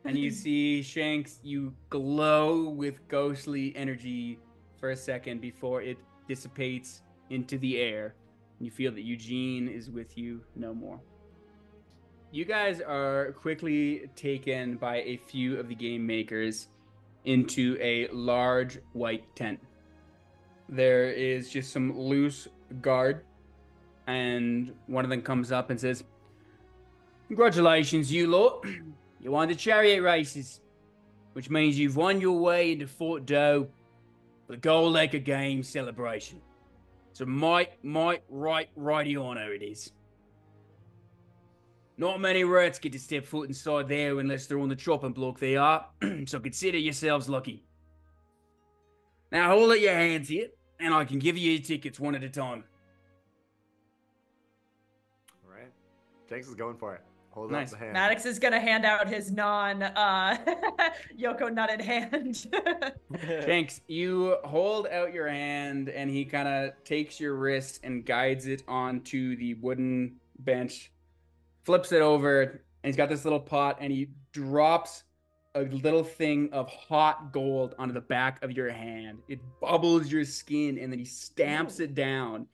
And 0.06 0.18
you 0.18 0.30
see 0.30 0.84
Shanks, 0.84 1.40
you 1.44 1.74
glow 1.90 2.70
with 2.70 3.08
ghostly 3.08 3.76
energy 3.76 4.40
for 4.80 4.92
a 4.92 4.96
second 4.96 5.42
before 5.42 5.82
it 5.82 5.98
dissipates 6.28 7.02
into 7.30 7.58
the 7.58 7.80
air. 7.80 8.14
You 8.60 8.70
feel 8.70 8.92
that 8.92 9.02
Eugene 9.02 9.68
is 9.68 9.90
with 9.90 10.18
you 10.18 10.42
no 10.56 10.74
more. 10.74 11.00
You 12.32 12.46
guys 12.46 12.82
are 12.82 13.32
quickly 13.32 14.10
taken 14.16 14.76
by 14.76 14.98
a 14.98 15.18
few 15.18 15.60
of 15.60 15.70
the 15.70 15.76
game 15.76 16.06
makers 16.06 16.68
into 17.26 17.78
a 17.82 18.08
large 18.10 18.80
white 18.94 19.24
tent. 19.36 19.60
There 20.70 21.12
is 21.12 21.50
just 21.50 21.72
some 21.72 21.98
loose 21.98 22.48
guard, 22.82 23.24
and 24.08 24.74
one 24.88 25.04
of 25.04 25.10
them 25.10 25.22
comes 25.22 25.52
up 25.52 25.70
and 25.70 25.80
says, 25.80 26.04
Congratulations, 27.28 28.12
you 28.12 28.28
lot. 28.28 28.66
You 29.22 29.32
won 29.32 29.48
the 29.48 29.56
chariot 29.56 30.04
races, 30.04 30.62
which 31.34 31.50
means 31.50 31.80
you've 31.80 31.96
won 31.96 32.22
your 32.22 32.38
way 32.38 32.74
into 32.74 32.86
Fort 32.86 33.26
Doe 33.26 33.68
for 34.46 34.52
the 34.56 34.62
Goldacre 34.62 35.26
Games 35.26 35.68
celebration. 35.68 36.40
So 37.14 37.26
might, 37.26 37.84
might, 37.84 38.22
right, 38.30 38.70
righty 38.76 39.18
honor 39.18 39.52
it 39.52 39.64
is. 39.64 39.94
Not 41.98 42.22
many 42.22 42.44
rats 42.44 42.78
get 42.78 42.92
to 42.92 43.00
step 43.00 43.26
foot 43.26 43.48
inside 43.50 43.88
there 43.88 44.20
unless 44.20 44.46
they're 44.46 44.60
on 44.60 44.70
the 44.70 44.76
chopping 44.76 45.14
block 45.14 45.40
they 45.40 45.56
are, 45.56 45.88
so 46.28 46.40
consider 46.40 46.78
yourselves 46.78 47.28
lucky. 47.28 47.64
Now 49.32 49.50
hold 49.50 49.72
at 49.72 49.80
your 49.80 49.96
hands 49.96 50.30
here, 50.30 50.50
and 50.80 50.94
I 50.94 51.04
can 51.04 51.18
give 51.18 51.36
you 51.36 51.54
your 51.54 51.64
tickets 51.64 52.00
one 52.00 52.14
at 52.14 52.24
a 52.24 52.30
time. 52.30 52.64
All 55.44 55.52
right. 55.52 55.72
Shanks 56.30 56.48
is 56.48 56.54
going 56.54 56.78
for 56.78 56.94
it. 56.94 57.02
Hold 57.36 57.52
Nice. 57.52 57.74
up 57.74 57.80
the 57.80 57.86
hand. 57.86 57.94
Maddox 57.94 58.26
is 58.26 58.40
gonna 58.40 58.62
hand 58.62 58.86
out 58.86 59.10
his 59.10 59.30
non 59.30 59.84
uh 59.84 60.38
Yoko 61.20 61.50
nutted 61.54 61.82
hand. 61.82 62.48
Shanks, 63.46 63.82
you 63.88 64.38
hold 64.46 64.88
out 64.88 65.14
your 65.14 65.28
hand, 65.28 65.90
and 65.90 66.10
he 66.10 66.24
kind 66.24 66.48
of 66.48 66.72
takes 66.86 67.20
your 67.20 67.36
wrist 67.36 67.82
and 67.84 68.06
guides 68.06 68.48
it 68.48 68.64
onto 68.70 69.36
the 69.36 69.56
wooden 69.56 70.16
bench, 70.40 70.94
flips 71.66 71.92
it 71.92 72.02
over, 72.02 72.42
and 72.42 72.62
he's 72.84 72.96
got 72.96 73.10
this 73.10 73.26
little 73.26 73.40
pot, 73.40 73.78
and 73.82 73.92
he 73.92 74.08
drops 74.32 75.04
a 75.56 75.64
little 75.64 76.04
thing 76.06 76.50
of 76.54 76.70
hot 76.70 77.34
gold 77.34 77.76
onto 77.78 77.94
the 77.94 78.02
back 78.02 78.42
of 78.46 78.52
your 78.54 78.72
hand. 78.72 79.20
It 79.28 79.42
bubbles 79.62 80.10
your 80.10 80.24
skin, 80.24 80.78
and 80.78 80.90
then 80.90 81.00
he 81.00 81.06
stamps 81.06 81.82
it 81.82 81.94
down. 81.96 82.48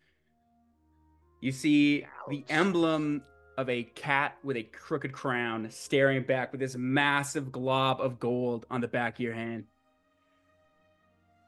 You 1.40 1.52
see 1.52 2.06
the 2.30 2.44
emblem 2.50 3.22
of 3.58 3.70
a 3.70 3.84
cat 3.84 4.38
with 4.44 4.58
a 4.58 4.64
crooked 4.64 5.12
crown 5.12 5.70
staring 5.70 6.24
back 6.24 6.52
with 6.52 6.62
this 6.62 6.76
massive 6.76 7.52
glob 7.52 8.02
of 8.02 8.20
gold 8.20 8.66
on 8.72 8.82
the 8.82 8.88
back 8.88 9.16
of 9.16 9.20
your 9.20 9.34
hand. 9.34 9.66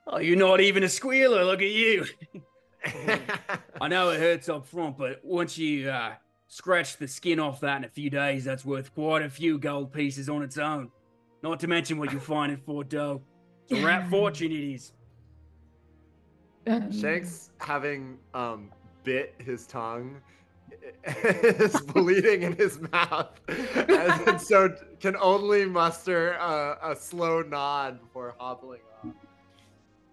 Oh, 0.05 0.17
you're 0.17 0.37
not 0.37 0.59
even 0.59 0.83
a 0.83 0.89
squealer. 0.89 1.45
Look 1.45 1.61
at 1.61 1.71
you. 1.71 2.05
I 3.81 3.87
know 3.87 4.09
it 4.09 4.19
hurts 4.19 4.49
up 4.49 4.67
front, 4.67 4.97
but 4.97 5.21
once 5.23 5.57
you 5.57 5.89
uh, 5.89 6.13
scratch 6.47 6.97
the 6.97 7.07
skin 7.07 7.39
off 7.39 7.61
that 7.61 7.77
in 7.77 7.83
a 7.85 7.89
few 7.89 8.09
days, 8.09 8.43
that's 8.43 8.65
worth 8.65 8.93
quite 8.93 9.21
a 9.21 9.29
few 9.29 9.57
gold 9.57 9.93
pieces 9.93 10.27
on 10.29 10.43
its 10.43 10.57
own. 10.57 10.91
Not 11.41 11.59
to 11.61 11.67
mention 11.67 11.97
what 11.97 12.11
you'll 12.11 12.21
find 12.21 12.51
in 12.51 12.57
Fort 12.57 12.89
Doe. 12.89 13.21
It's 13.69 13.79
a 13.79 13.85
rat 13.85 14.09
fortune 14.11 14.51
it 14.51 14.73
is. 14.73 14.91
Shanks, 16.91 17.49
having 17.59 18.17
um, 18.33 18.71
bit 19.03 19.35
his 19.37 19.65
tongue, 19.67 20.21
is 21.05 21.79
bleeding 21.93 22.43
in 22.43 22.53
his 22.55 22.79
mouth, 22.91 23.39
and, 23.47 24.27
and 24.27 24.41
so 24.41 24.75
can 24.99 25.15
only 25.17 25.65
muster 25.65 26.31
a, 26.34 26.77
a 26.91 26.95
slow 26.95 27.41
nod 27.41 27.99
before 28.01 28.36
hobbling 28.38 28.81
off. 29.03 29.11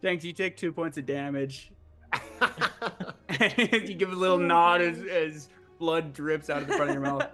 Thanks, 0.03 0.25
you 0.25 0.33
take 0.33 0.57
two 0.57 0.73
points 0.73 0.99
of 0.99 1.07
damage. 1.07 1.71
you 3.41 3.95
give 3.95 4.13
a 4.13 4.17
little 4.17 4.39
nod 4.39 4.81
as, 4.81 4.99
as 5.03 5.49
blood 5.79 6.13
drips 6.13 6.51
out 6.51 6.63
of 6.63 6.69
the 6.69 6.75
front 6.75 6.91
of 6.91 6.95
your 6.95 7.05
mouth. 7.05 7.29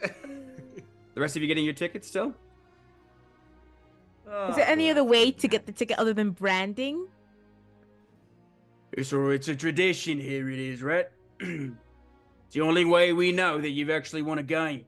The 0.00 1.20
rest 1.20 1.34
of 1.34 1.42
you 1.42 1.48
getting 1.48 1.64
your 1.64 1.74
tickets 1.74 2.06
still? 2.06 2.34
Oh, 4.28 4.50
is 4.50 4.56
there 4.56 4.68
any 4.68 4.90
other 4.90 5.04
way 5.04 5.30
to 5.30 5.48
get 5.48 5.64
the 5.64 5.72
ticket 5.72 5.98
other 5.98 6.12
than 6.12 6.30
branding? 6.30 7.06
It's 8.92 9.12
a, 9.12 9.30
it's 9.30 9.48
a 9.48 9.56
tradition 9.56 10.18
here, 10.18 10.50
it 10.50 10.58
is, 10.58 10.82
right? 10.82 11.06
the 12.56 12.62
only 12.62 12.86
way 12.86 13.12
we 13.12 13.32
know 13.32 13.60
that 13.60 13.68
you've 13.68 13.90
actually 13.90 14.22
won 14.22 14.38
a 14.38 14.42
game. 14.42 14.86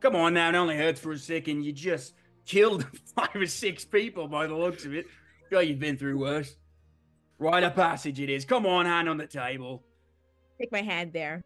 Come 0.00 0.14
on 0.14 0.34
now, 0.34 0.50
it 0.50 0.54
only 0.54 0.76
hurts 0.76 1.00
for 1.00 1.12
a 1.12 1.18
second. 1.18 1.62
You 1.62 1.72
just 1.72 2.12
killed 2.44 2.84
five 3.16 3.34
or 3.34 3.46
six 3.46 3.86
people 3.86 4.28
by 4.28 4.46
the 4.46 4.54
looks 4.54 4.84
of 4.84 4.92
it. 4.92 5.06
Sure, 5.48 5.62
you've 5.62 5.78
been 5.78 5.96
through 5.96 6.18
worse. 6.18 6.56
Rite 7.38 7.64
of 7.64 7.74
passage 7.74 8.20
it 8.20 8.28
is. 8.28 8.44
Come 8.44 8.66
on, 8.66 8.84
hand 8.84 9.08
on 9.08 9.16
the 9.16 9.26
table. 9.26 9.82
Take 10.60 10.70
my 10.70 10.82
hand 10.82 11.10
there. 11.14 11.42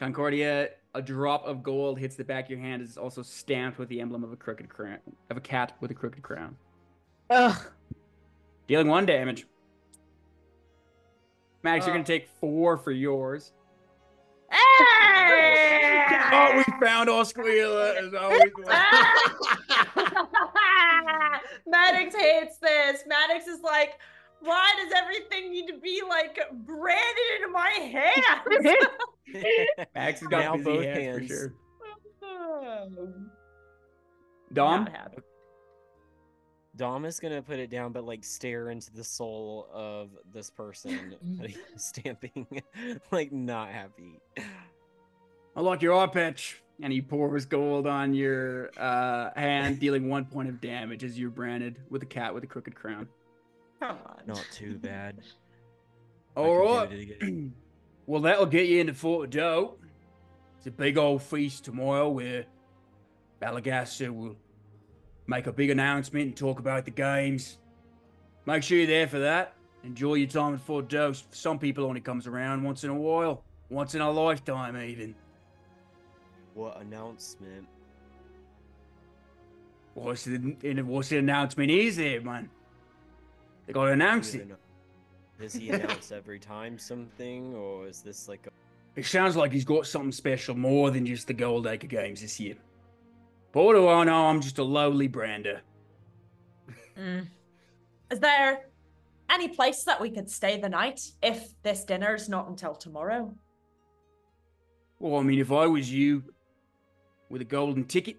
Concordia, 0.00 0.70
a 0.94 1.02
drop 1.02 1.44
of 1.44 1.62
gold 1.62 1.98
hits 1.98 2.16
the 2.16 2.24
back 2.24 2.46
of 2.46 2.50
your 2.52 2.60
hand. 2.60 2.80
It's 2.80 2.96
also 2.96 3.20
stamped 3.20 3.78
with 3.78 3.90
the 3.90 4.00
emblem 4.00 4.24
of 4.24 4.32
a 4.32 4.36
crooked 4.36 4.70
crown, 4.70 5.00
of 5.28 5.36
a 5.36 5.42
cat 5.42 5.76
with 5.80 5.90
a 5.90 5.94
crooked 5.94 6.22
crown. 6.22 6.56
Ugh. 7.28 7.66
Dealing 8.66 8.88
one 8.88 9.04
damage. 9.04 9.46
Max, 11.62 11.84
you're 11.84 11.94
gonna 11.94 12.02
take 12.02 12.30
four 12.40 12.78
for 12.78 12.92
yours. 12.92 13.52
Ah! 14.50 16.30
Oh, 16.32 16.56
we 16.56 16.64
found 16.86 17.08
our 17.10 17.24
squealer 17.24 17.94
as 17.98 18.14
always. 18.14 18.40
Maddox 21.66 22.14
hates 22.16 22.58
this. 22.58 23.02
Maddox 23.06 23.46
is 23.46 23.60
like, 23.62 23.98
why 24.40 24.72
does 24.82 24.92
everything 24.96 25.50
need 25.50 25.66
to 25.66 25.76
be 25.78 26.02
like 26.08 26.38
branded 26.64 27.30
into 27.36 27.48
my 27.52 27.68
hands? 27.70 28.76
Max 29.94 30.20
has 30.20 30.28
got 30.28 30.40
Now 30.40 30.52
busy 30.56 30.64
both 30.64 30.84
hands, 30.84 31.18
hands. 31.18 31.28
for 31.28 31.54
sure. 32.20 32.88
Dom, 34.54 34.84
not 34.84 34.92
happy. 34.92 35.18
Dom 36.78 37.04
is 37.04 37.18
gonna 37.18 37.42
put 37.42 37.58
it 37.58 37.70
down, 37.70 37.92
but 37.92 38.04
like 38.04 38.24
stare 38.24 38.70
into 38.70 38.92
the 38.92 39.02
soul 39.02 39.68
of 39.72 40.10
this 40.32 40.48
person 40.48 41.16
that 41.40 41.50
he's 41.50 41.60
stamping, 41.76 42.46
like 43.10 43.32
not 43.32 43.70
happy. 43.70 44.20
I 45.56 45.60
like 45.60 45.82
your 45.82 45.98
eye 45.98 46.06
patch. 46.06 46.62
And 46.80 46.92
he 46.92 47.02
pours 47.02 47.44
gold 47.44 47.88
on 47.88 48.14
your 48.14 48.70
uh, 48.78 49.30
hand, 49.34 49.80
dealing 49.80 50.08
one 50.08 50.24
point 50.24 50.48
of 50.48 50.60
damage 50.60 51.02
as 51.02 51.18
you're 51.18 51.28
branded 51.28 51.80
with 51.90 52.04
a 52.04 52.06
cat 52.06 52.32
with 52.32 52.44
a 52.44 52.46
crooked 52.46 52.76
crown. 52.76 53.08
Come 53.80 53.98
on. 54.06 54.20
Not 54.28 54.46
too 54.52 54.78
bad. 54.78 55.16
I 56.36 56.40
All 56.40 56.46
can 56.46 56.76
right. 56.76 56.90
do 56.90 56.96
it 56.96 57.02
again. 57.02 57.54
well, 58.06 58.22
that'll 58.22 58.46
get 58.46 58.68
you 58.68 58.80
into 58.80 58.94
Fort 58.94 59.30
Doe. 59.30 59.74
It's 60.58 60.68
a 60.68 60.70
big 60.70 60.96
old 60.96 61.20
feast 61.20 61.64
tomorrow 61.64 62.08
where 62.08 62.44
Balagaster 63.42 64.10
will 64.10 64.36
make 65.28 65.46
a 65.46 65.52
big 65.52 65.70
announcement 65.70 66.26
and 66.26 66.36
talk 66.36 66.58
about 66.58 66.84
the 66.84 66.90
games. 66.90 67.58
Make 68.46 68.62
sure 68.62 68.78
you're 68.78 68.86
there 68.86 69.06
for 69.06 69.20
that. 69.20 69.54
Enjoy 69.84 70.14
your 70.14 70.26
time 70.26 70.54
at 70.54 70.60
Fort 70.60 70.88
Doe. 70.88 71.12
Some 71.30 71.58
people 71.58 71.84
only 71.84 72.00
comes 72.00 72.26
around 72.26 72.64
once 72.64 72.82
in 72.82 72.90
a 72.90 72.94
while, 72.94 73.44
once 73.68 73.94
in 73.94 74.00
a 74.00 74.10
lifetime 74.10 74.76
even. 74.76 75.14
What 76.54 76.80
announcement? 76.80 77.68
What's 79.94 80.24
the 80.24 80.38
what's 80.82 81.08
the 81.10 81.18
announcement 81.18 81.70
is 81.70 81.96
there, 81.96 82.20
man? 82.20 82.50
They 83.66 83.72
gotta 83.72 83.92
announce 83.92 84.34
it. 84.34 84.48
Does 85.38 85.52
he 85.52 85.68
announce 85.70 86.10
every 86.10 86.38
time 86.40 86.78
something, 86.78 87.54
or 87.54 87.86
is 87.86 88.00
this 88.00 88.28
like 88.28 88.46
a 88.46 88.50
It 88.98 89.06
sounds 89.06 89.36
like 89.36 89.52
he's 89.52 89.64
got 89.64 89.86
something 89.86 90.10
special 90.10 90.56
more 90.56 90.90
than 90.90 91.06
just 91.06 91.26
the 91.26 91.34
Goldacre 91.34 91.88
Games 91.88 92.22
this 92.22 92.40
year. 92.40 92.56
But 93.52 93.64
what 93.64 93.74
do 93.74 93.88
I 93.88 94.04
know? 94.04 94.26
I'm 94.26 94.40
just 94.40 94.58
a 94.58 94.62
lowly 94.64 95.08
brander. 95.08 95.62
Mm. 96.98 97.28
Is 98.10 98.20
there 98.20 98.66
any 99.30 99.48
place 99.48 99.84
that 99.84 100.00
we 100.00 100.10
could 100.10 100.30
stay 100.30 100.60
the 100.60 100.68
night 100.68 101.00
if 101.22 101.50
this 101.62 101.84
dinner's 101.84 102.28
not 102.28 102.48
until 102.48 102.74
tomorrow? 102.74 103.34
Well, 104.98 105.20
I 105.20 105.22
mean, 105.22 105.38
if 105.38 105.52
I 105.52 105.66
was 105.66 105.92
you 105.92 106.24
with 107.30 107.40
a 107.40 107.44
golden 107.44 107.84
ticket, 107.84 108.16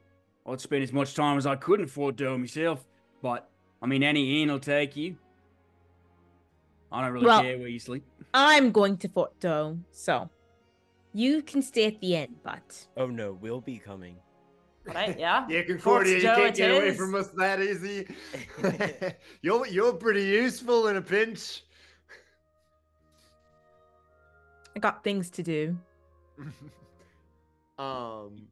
I'd 0.48 0.62
spend 0.62 0.84
as 0.84 0.94
much 0.94 1.14
time 1.14 1.38
as 1.38 1.46
I 1.46 1.56
could 1.56 1.80
in 1.82 1.88
Fort 1.88 2.16
Doe 2.16 2.38
myself. 2.38 2.86
But, 3.22 3.50
I 3.82 3.88
mean, 3.88 4.02
any 4.02 4.42
inn 4.42 4.50
will 4.50 4.60
take 4.60 4.96
you. 4.96 5.18
I 6.92 7.02
don't 7.02 7.12
really 7.14 7.26
Well- 7.28 7.42
care 7.42 7.58
where 7.58 7.68
you 7.68 7.80
sleep. 7.80 8.04
I'm 8.34 8.72
going 8.72 8.98
to 8.98 9.10
Fort 9.10 9.40
Doe, 9.40 9.78
so 9.92 10.30
you 11.14 11.42
can 11.42 11.62
stay 11.62 11.86
at 11.88 12.00
the 12.00 12.16
inn, 12.16 12.36
but 12.44 12.88
oh 12.96 13.08
no, 13.08 13.34
we'll 13.34 13.62
be 13.62 13.78
coming. 13.80 14.16
Right? 14.86 15.18
Yeah. 15.20 15.46
Yeah, 15.50 15.62
Concordia, 15.64 16.16
you 16.16 16.22
Joe 16.22 16.36
can't 16.36 16.50
it 16.50 16.56
get 16.56 16.72
away 16.72 16.94
from 16.96 17.16
us 17.16 17.28
that 17.38 17.62
easy. 17.62 18.08
you're 19.42 19.68
you're 19.68 19.94
pretty 19.94 20.24
useful 20.24 20.88
in 20.88 20.98
a 20.98 21.02
pinch. 21.02 21.64
I 24.76 24.80
got 24.80 25.04
things 25.04 25.30
to 25.32 25.44
do. 25.44 25.78
um, 27.78 28.48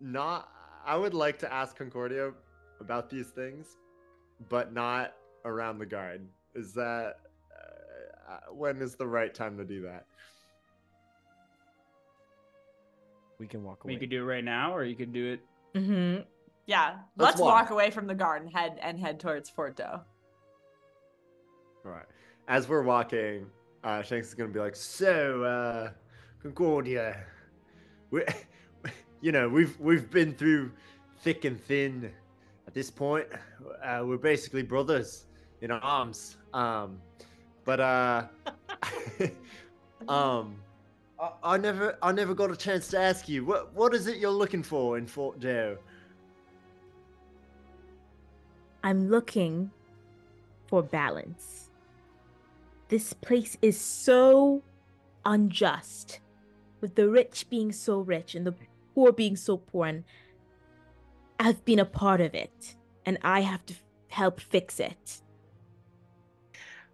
not. 0.00 0.48
I 0.86 0.96
would 0.96 1.14
like 1.14 1.38
to 1.40 1.52
ask 1.52 1.76
Concordia 1.76 2.32
about 2.80 3.10
these 3.10 3.28
things, 3.28 3.76
but 4.48 4.72
not 4.72 5.14
around 5.44 5.78
the 5.78 5.86
guard. 5.86 6.26
Is 6.54 6.72
that 6.74 7.16
uh, 7.52 8.32
uh, 8.32 8.52
when 8.52 8.80
is 8.80 8.94
the 8.94 9.06
right 9.06 9.34
time 9.34 9.56
to 9.58 9.64
do 9.64 9.82
that? 9.82 10.06
We 13.38 13.46
can 13.46 13.62
walk 13.62 13.84
away. 13.84 13.92
You 13.94 13.98
could 13.98 14.10
do 14.10 14.22
it 14.22 14.26
right 14.26 14.44
now, 14.44 14.74
or 14.74 14.84
you 14.84 14.96
could 14.96 15.12
do 15.12 15.32
it. 15.32 15.40
Mm-hmm. 15.78 16.22
Yeah, 16.66 16.96
Let's 17.16 17.30
let's, 17.30 17.40
walk. 17.40 17.62
walk. 17.62 17.70
away 17.70 17.90
from 17.90 18.06
the 18.06 18.14
garden, 18.14 18.48
head 18.50 18.78
and 18.82 18.98
head 19.00 19.18
towards 19.20 19.48
Fort 19.48 19.76
Doe. 19.76 20.00
All 21.84 21.90
right. 21.92 22.04
As 22.48 22.68
we're 22.68 22.82
walking, 22.82 23.46
uh, 23.84 24.02
Shanks 24.02 24.28
is 24.28 24.34
gonna 24.34 24.50
be 24.50 24.58
like, 24.58 24.76
"So, 24.76 25.42
uh, 25.44 25.90
Concordia, 26.42 27.24
we, 28.10 28.22
you 29.20 29.32
know, 29.32 29.48
we've 29.48 29.78
we've 29.80 30.10
been 30.10 30.34
through 30.34 30.72
thick 31.20 31.44
and 31.44 31.62
thin. 31.64 32.12
At 32.66 32.74
this 32.74 32.90
point, 32.90 33.26
uh, 33.82 34.02
we're 34.04 34.18
basically 34.18 34.62
brothers 34.62 35.24
in 35.62 35.70
arms. 35.70 36.36
Um, 36.52 37.00
but 37.64 37.80
uh, 37.80 38.24
um, 40.08 40.56
I, 41.20 41.30
I 41.42 41.56
never 41.56 41.96
I 42.02 42.12
never 42.12 42.34
got 42.34 42.50
a 42.50 42.56
chance 42.56 42.88
to 42.88 42.98
ask 42.98 43.28
you 43.28 43.44
what 43.44 43.74
what 43.74 43.94
is 43.94 44.06
it 44.06 44.18
you're 44.18 44.30
looking 44.30 44.62
for 44.62 44.98
in 44.98 45.06
Fort 45.06 45.40
Doe? 45.40 45.76
I'm 48.84 49.08
looking 49.08 49.70
for 50.68 50.82
balance. 50.82 51.70
This 52.88 53.12
place 53.12 53.56
is 53.60 53.78
so 53.78 54.62
unjust, 55.24 56.20
with 56.80 56.94
the 56.94 57.08
rich 57.08 57.48
being 57.50 57.72
so 57.72 57.98
rich 58.00 58.34
and 58.34 58.46
the 58.46 58.54
poor 58.94 59.12
being 59.12 59.36
so 59.36 59.58
poor, 59.58 59.86
and 59.86 60.04
I've 61.38 61.64
been 61.64 61.80
a 61.80 61.84
part 61.84 62.20
of 62.20 62.34
it, 62.34 62.76
and 63.04 63.18
I 63.22 63.40
have 63.40 63.66
to 63.66 63.74
f- 63.74 63.82
help 64.08 64.40
fix 64.40 64.80
it. 64.80 65.22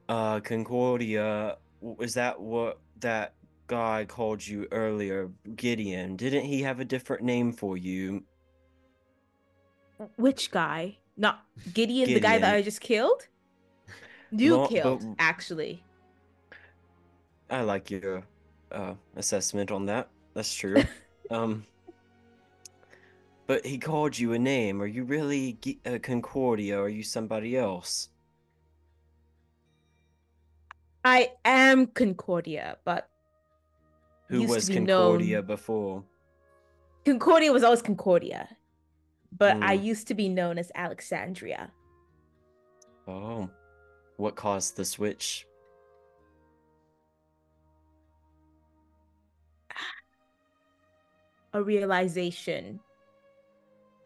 Uh, 0.09 0.41
Concordia, 0.41 1.59
w- 1.81 2.01
is 2.01 2.15
that 2.15 2.41
what 2.41 2.81
that 3.01 3.34
guy 3.67 4.05
called 4.05 4.47
you 4.47 4.67
earlier, 4.71 5.31
Gideon? 5.57 6.17
Didn't 6.17 6.45
he 6.45 6.63
have 6.63 6.81
a 6.81 6.85
different 6.85 7.23
name 7.23 7.53
for 7.53 7.77
you? 7.77 8.25
Which 10.17 10.51
guy? 10.51 10.99
Not 11.17 11.45
Gideon, 11.73 12.09
the 12.13 12.21
guy 12.21 12.39
that 12.39 12.55
I 12.55 12.63
just 12.63 12.81
killed? 12.81 13.29
You 14.31 14.51
No, 14.51 14.67
killed, 14.67 15.01
but- 15.01 15.17
actually. 15.19 15.83
I 17.51 17.61
like 17.61 17.91
your 17.91 18.25
uh 18.73 18.95
assessment 19.17 19.71
on 19.71 19.87
that. 19.87 20.09
That's 20.35 20.53
true. 20.55 20.83
um, 21.31 21.65
but 23.47 23.65
he 23.65 23.79
called 23.79 24.19
you 24.19 24.33
a 24.33 24.39
name. 24.39 24.81
Are 24.83 24.87
you 24.87 25.05
really 25.05 25.59
uh, 25.87 25.99
Concordia? 26.03 26.79
Or 26.79 26.85
are 26.85 26.89
you 26.89 27.03
somebody 27.03 27.57
else? 27.57 28.09
I 31.05 31.33
am 31.45 31.87
Concordia, 31.87 32.79
but 32.85 33.09
Who 34.29 34.41
Used 34.41 34.55
was 34.55 34.69
be 34.69 34.75
Concordia 34.77 35.37
known- 35.39 35.47
before? 35.47 36.05
Concordia 37.05 37.53
was 37.53 37.63
always 37.63 37.83
Concordia. 37.83 38.49
But 39.37 39.57
I 39.63 39.77
Mm. 39.77 39.83
used 39.85 40.07
to 40.09 40.15
be 40.15 40.29
known 40.29 40.59
as 40.59 40.71
Alexandria. 40.75 41.73
Oh, 43.07 43.51
what 44.17 44.37
caused 44.37 44.77
the 44.77 44.85
switch? 44.85 45.47
a 51.53 51.63
realization 51.63 52.81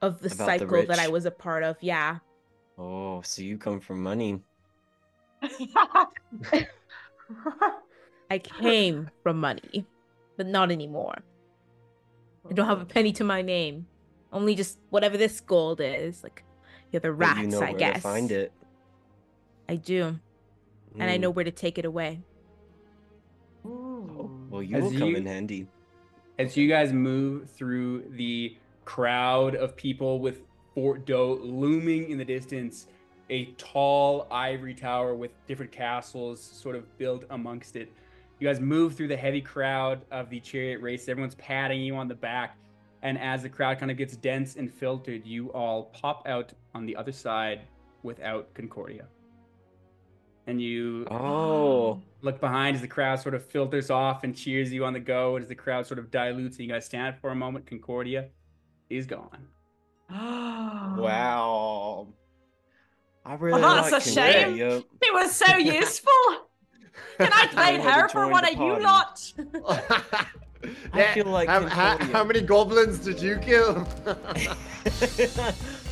of 0.02 0.20
the 0.20 0.26
About 0.26 0.38
the 0.38 0.44
cycle 0.44 0.86
that 0.86 0.98
I 0.98 1.08
was 1.08 1.24
a 1.24 1.30
part 1.30 1.62
of. 1.64 1.76
Yeah. 1.80 2.18
Oh, 2.76 3.22
so 3.22 3.42
you 3.42 3.56
come 3.58 3.80
from 3.80 4.02
money. 4.02 4.40
I 8.30 8.38
came 8.38 9.10
from 9.22 9.40
money, 9.40 9.86
but 10.38 10.46
not 10.46 10.70
anymore. 10.70 11.18
I 12.48 12.54
don't 12.54 12.66
have 12.66 12.80
a 12.80 12.86
penny 12.86 13.12
to 13.14 13.24
my 13.24 13.42
name. 13.42 13.86
Only 14.32 14.54
just 14.54 14.78
whatever 14.88 15.18
this 15.18 15.40
gold 15.40 15.80
is. 15.82 16.22
Like 16.22 16.42
you're 16.90 17.00
the 17.00 17.08
But 17.08 17.14
rats, 17.18 17.40
you 17.40 17.48
know 17.48 17.60
I 17.60 17.72
guess. 17.74 17.96
to 17.96 18.00
find 18.00 18.32
it. 18.32 18.52
I 19.68 19.76
do. 19.76 20.18
And 20.98 21.10
I 21.10 21.18
Mm. 21.18 21.20
know 21.20 21.30
where 21.30 21.44
to 21.44 21.50
take 21.50 21.76
it 21.76 21.84
away. 21.84 22.22
Oh, 23.66 24.30
well, 24.48 24.62
you 24.62 24.76
As 24.76 24.84
will 24.84 24.92
come 24.98 25.10
you- 25.10 25.16
in 25.16 25.26
handy. 25.26 25.66
As 26.38 26.56
you 26.56 26.68
guys 26.68 26.92
move 26.92 27.50
through 27.50 28.04
the 28.10 28.56
crowd 28.84 29.56
of 29.56 29.76
people 29.76 30.20
with 30.20 30.42
Fort 30.74 31.04
Doe 31.04 31.34
looming 31.42 32.10
in 32.10 32.16
the 32.18 32.24
distance, 32.24 32.86
a 33.28 33.46
tall 33.58 34.26
ivory 34.30 34.74
tower 34.74 35.14
with 35.14 35.32
different 35.46 35.72
castles 35.72 36.40
sort 36.40 36.76
of 36.76 36.96
built 36.96 37.24
amongst 37.30 37.74
it. 37.76 37.92
You 38.38 38.46
guys 38.46 38.60
move 38.60 38.94
through 38.94 39.08
the 39.08 39.16
heavy 39.16 39.40
crowd 39.40 40.02
of 40.10 40.30
the 40.30 40.38
chariot 40.40 40.80
race. 40.80 41.08
Everyone's 41.08 41.34
patting 41.36 41.80
you 41.80 41.96
on 41.96 42.08
the 42.08 42.14
back. 42.14 42.56
And 43.02 43.18
as 43.18 43.42
the 43.42 43.48
crowd 43.48 43.78
kind 43.78 43.90
of 43.90 43.96
gets 43.96 44.16
dense 44.16 44.56
and 44.56 44.72
filtered, 44.72 45.26
you 45.26 45.52
all 45.52 45.84
pop 45.86 46.26
out 46.26 46.52
on 46.74 46.86
the 46.86 46.96
other 46.96 47.12
side 47.12 47.62
without 48.02 48.52
Concordia. 48.54 49.06
And 50.46 50.62
you 50.62 51.06
Oh, 51.10 52.00
look 52.22 52.40
behind 52.40 52.74
as 52.74 52.80
the 52.80 52.88
crowd 52.88 53.20
sort 53.20 53.34
of 53.34 53.44
filters 53.44 53.90
off 53.90 54.24
and 54.24 54.34
cheers 54.34 54.72
you 54.72 54.84
on 54.84 54.92
the 54.92 55.00
go 55.00 55.36
as 55.36 55.48
the 55.48 55.54
crowd 55.54 55.86
sort 55.86 55.98
of 55.98 56.10
dilutes 56.10 56.56
and 56.56 56.66
you 56.66 56.72
guys 56.72 56.86
stand 56.86 57.16
for 57.20 57.30
a 57.30 57.34
moment 57.34 57.66
concordia 57.66 58.28
is 58.88 59.04
gone 59.06 59.46
wow. 60.10 62.08
I 63.26 63.34
really 63.34 63.62
oh, 63.62 63.74
that's 63.74 63.92
like 63.92 64.06
a 64.06 64.10
shame. 64.10 64.58
Concordia. 64.58 64.76
It 65.02 65.12
was 65.12 65.32
so 65.36 65.56
useful. 65.58 66.47
Can 67.18 67.32
I 67.32 67.46
blame 67.54 67.80
her 67.80 68.08
for 68.08 68.22
join 68.22 68.30
one 68.32 68.44
the 68.44 68.52
of 68.52 68.58
you 68.58 68.78
party. 68.78 68.84
lot? 68.84 69.32
I 70.92 71.14
feel 71.14 71.26
like 71.26 71.48
how, 71.48 71.66
how, 71.66 71.98
how 71.98 72.24
many 72.24 72.40
goblins 72.40 72.98
did 72.98 73.20
you 73.20 73.38
kill? 73.38 73.86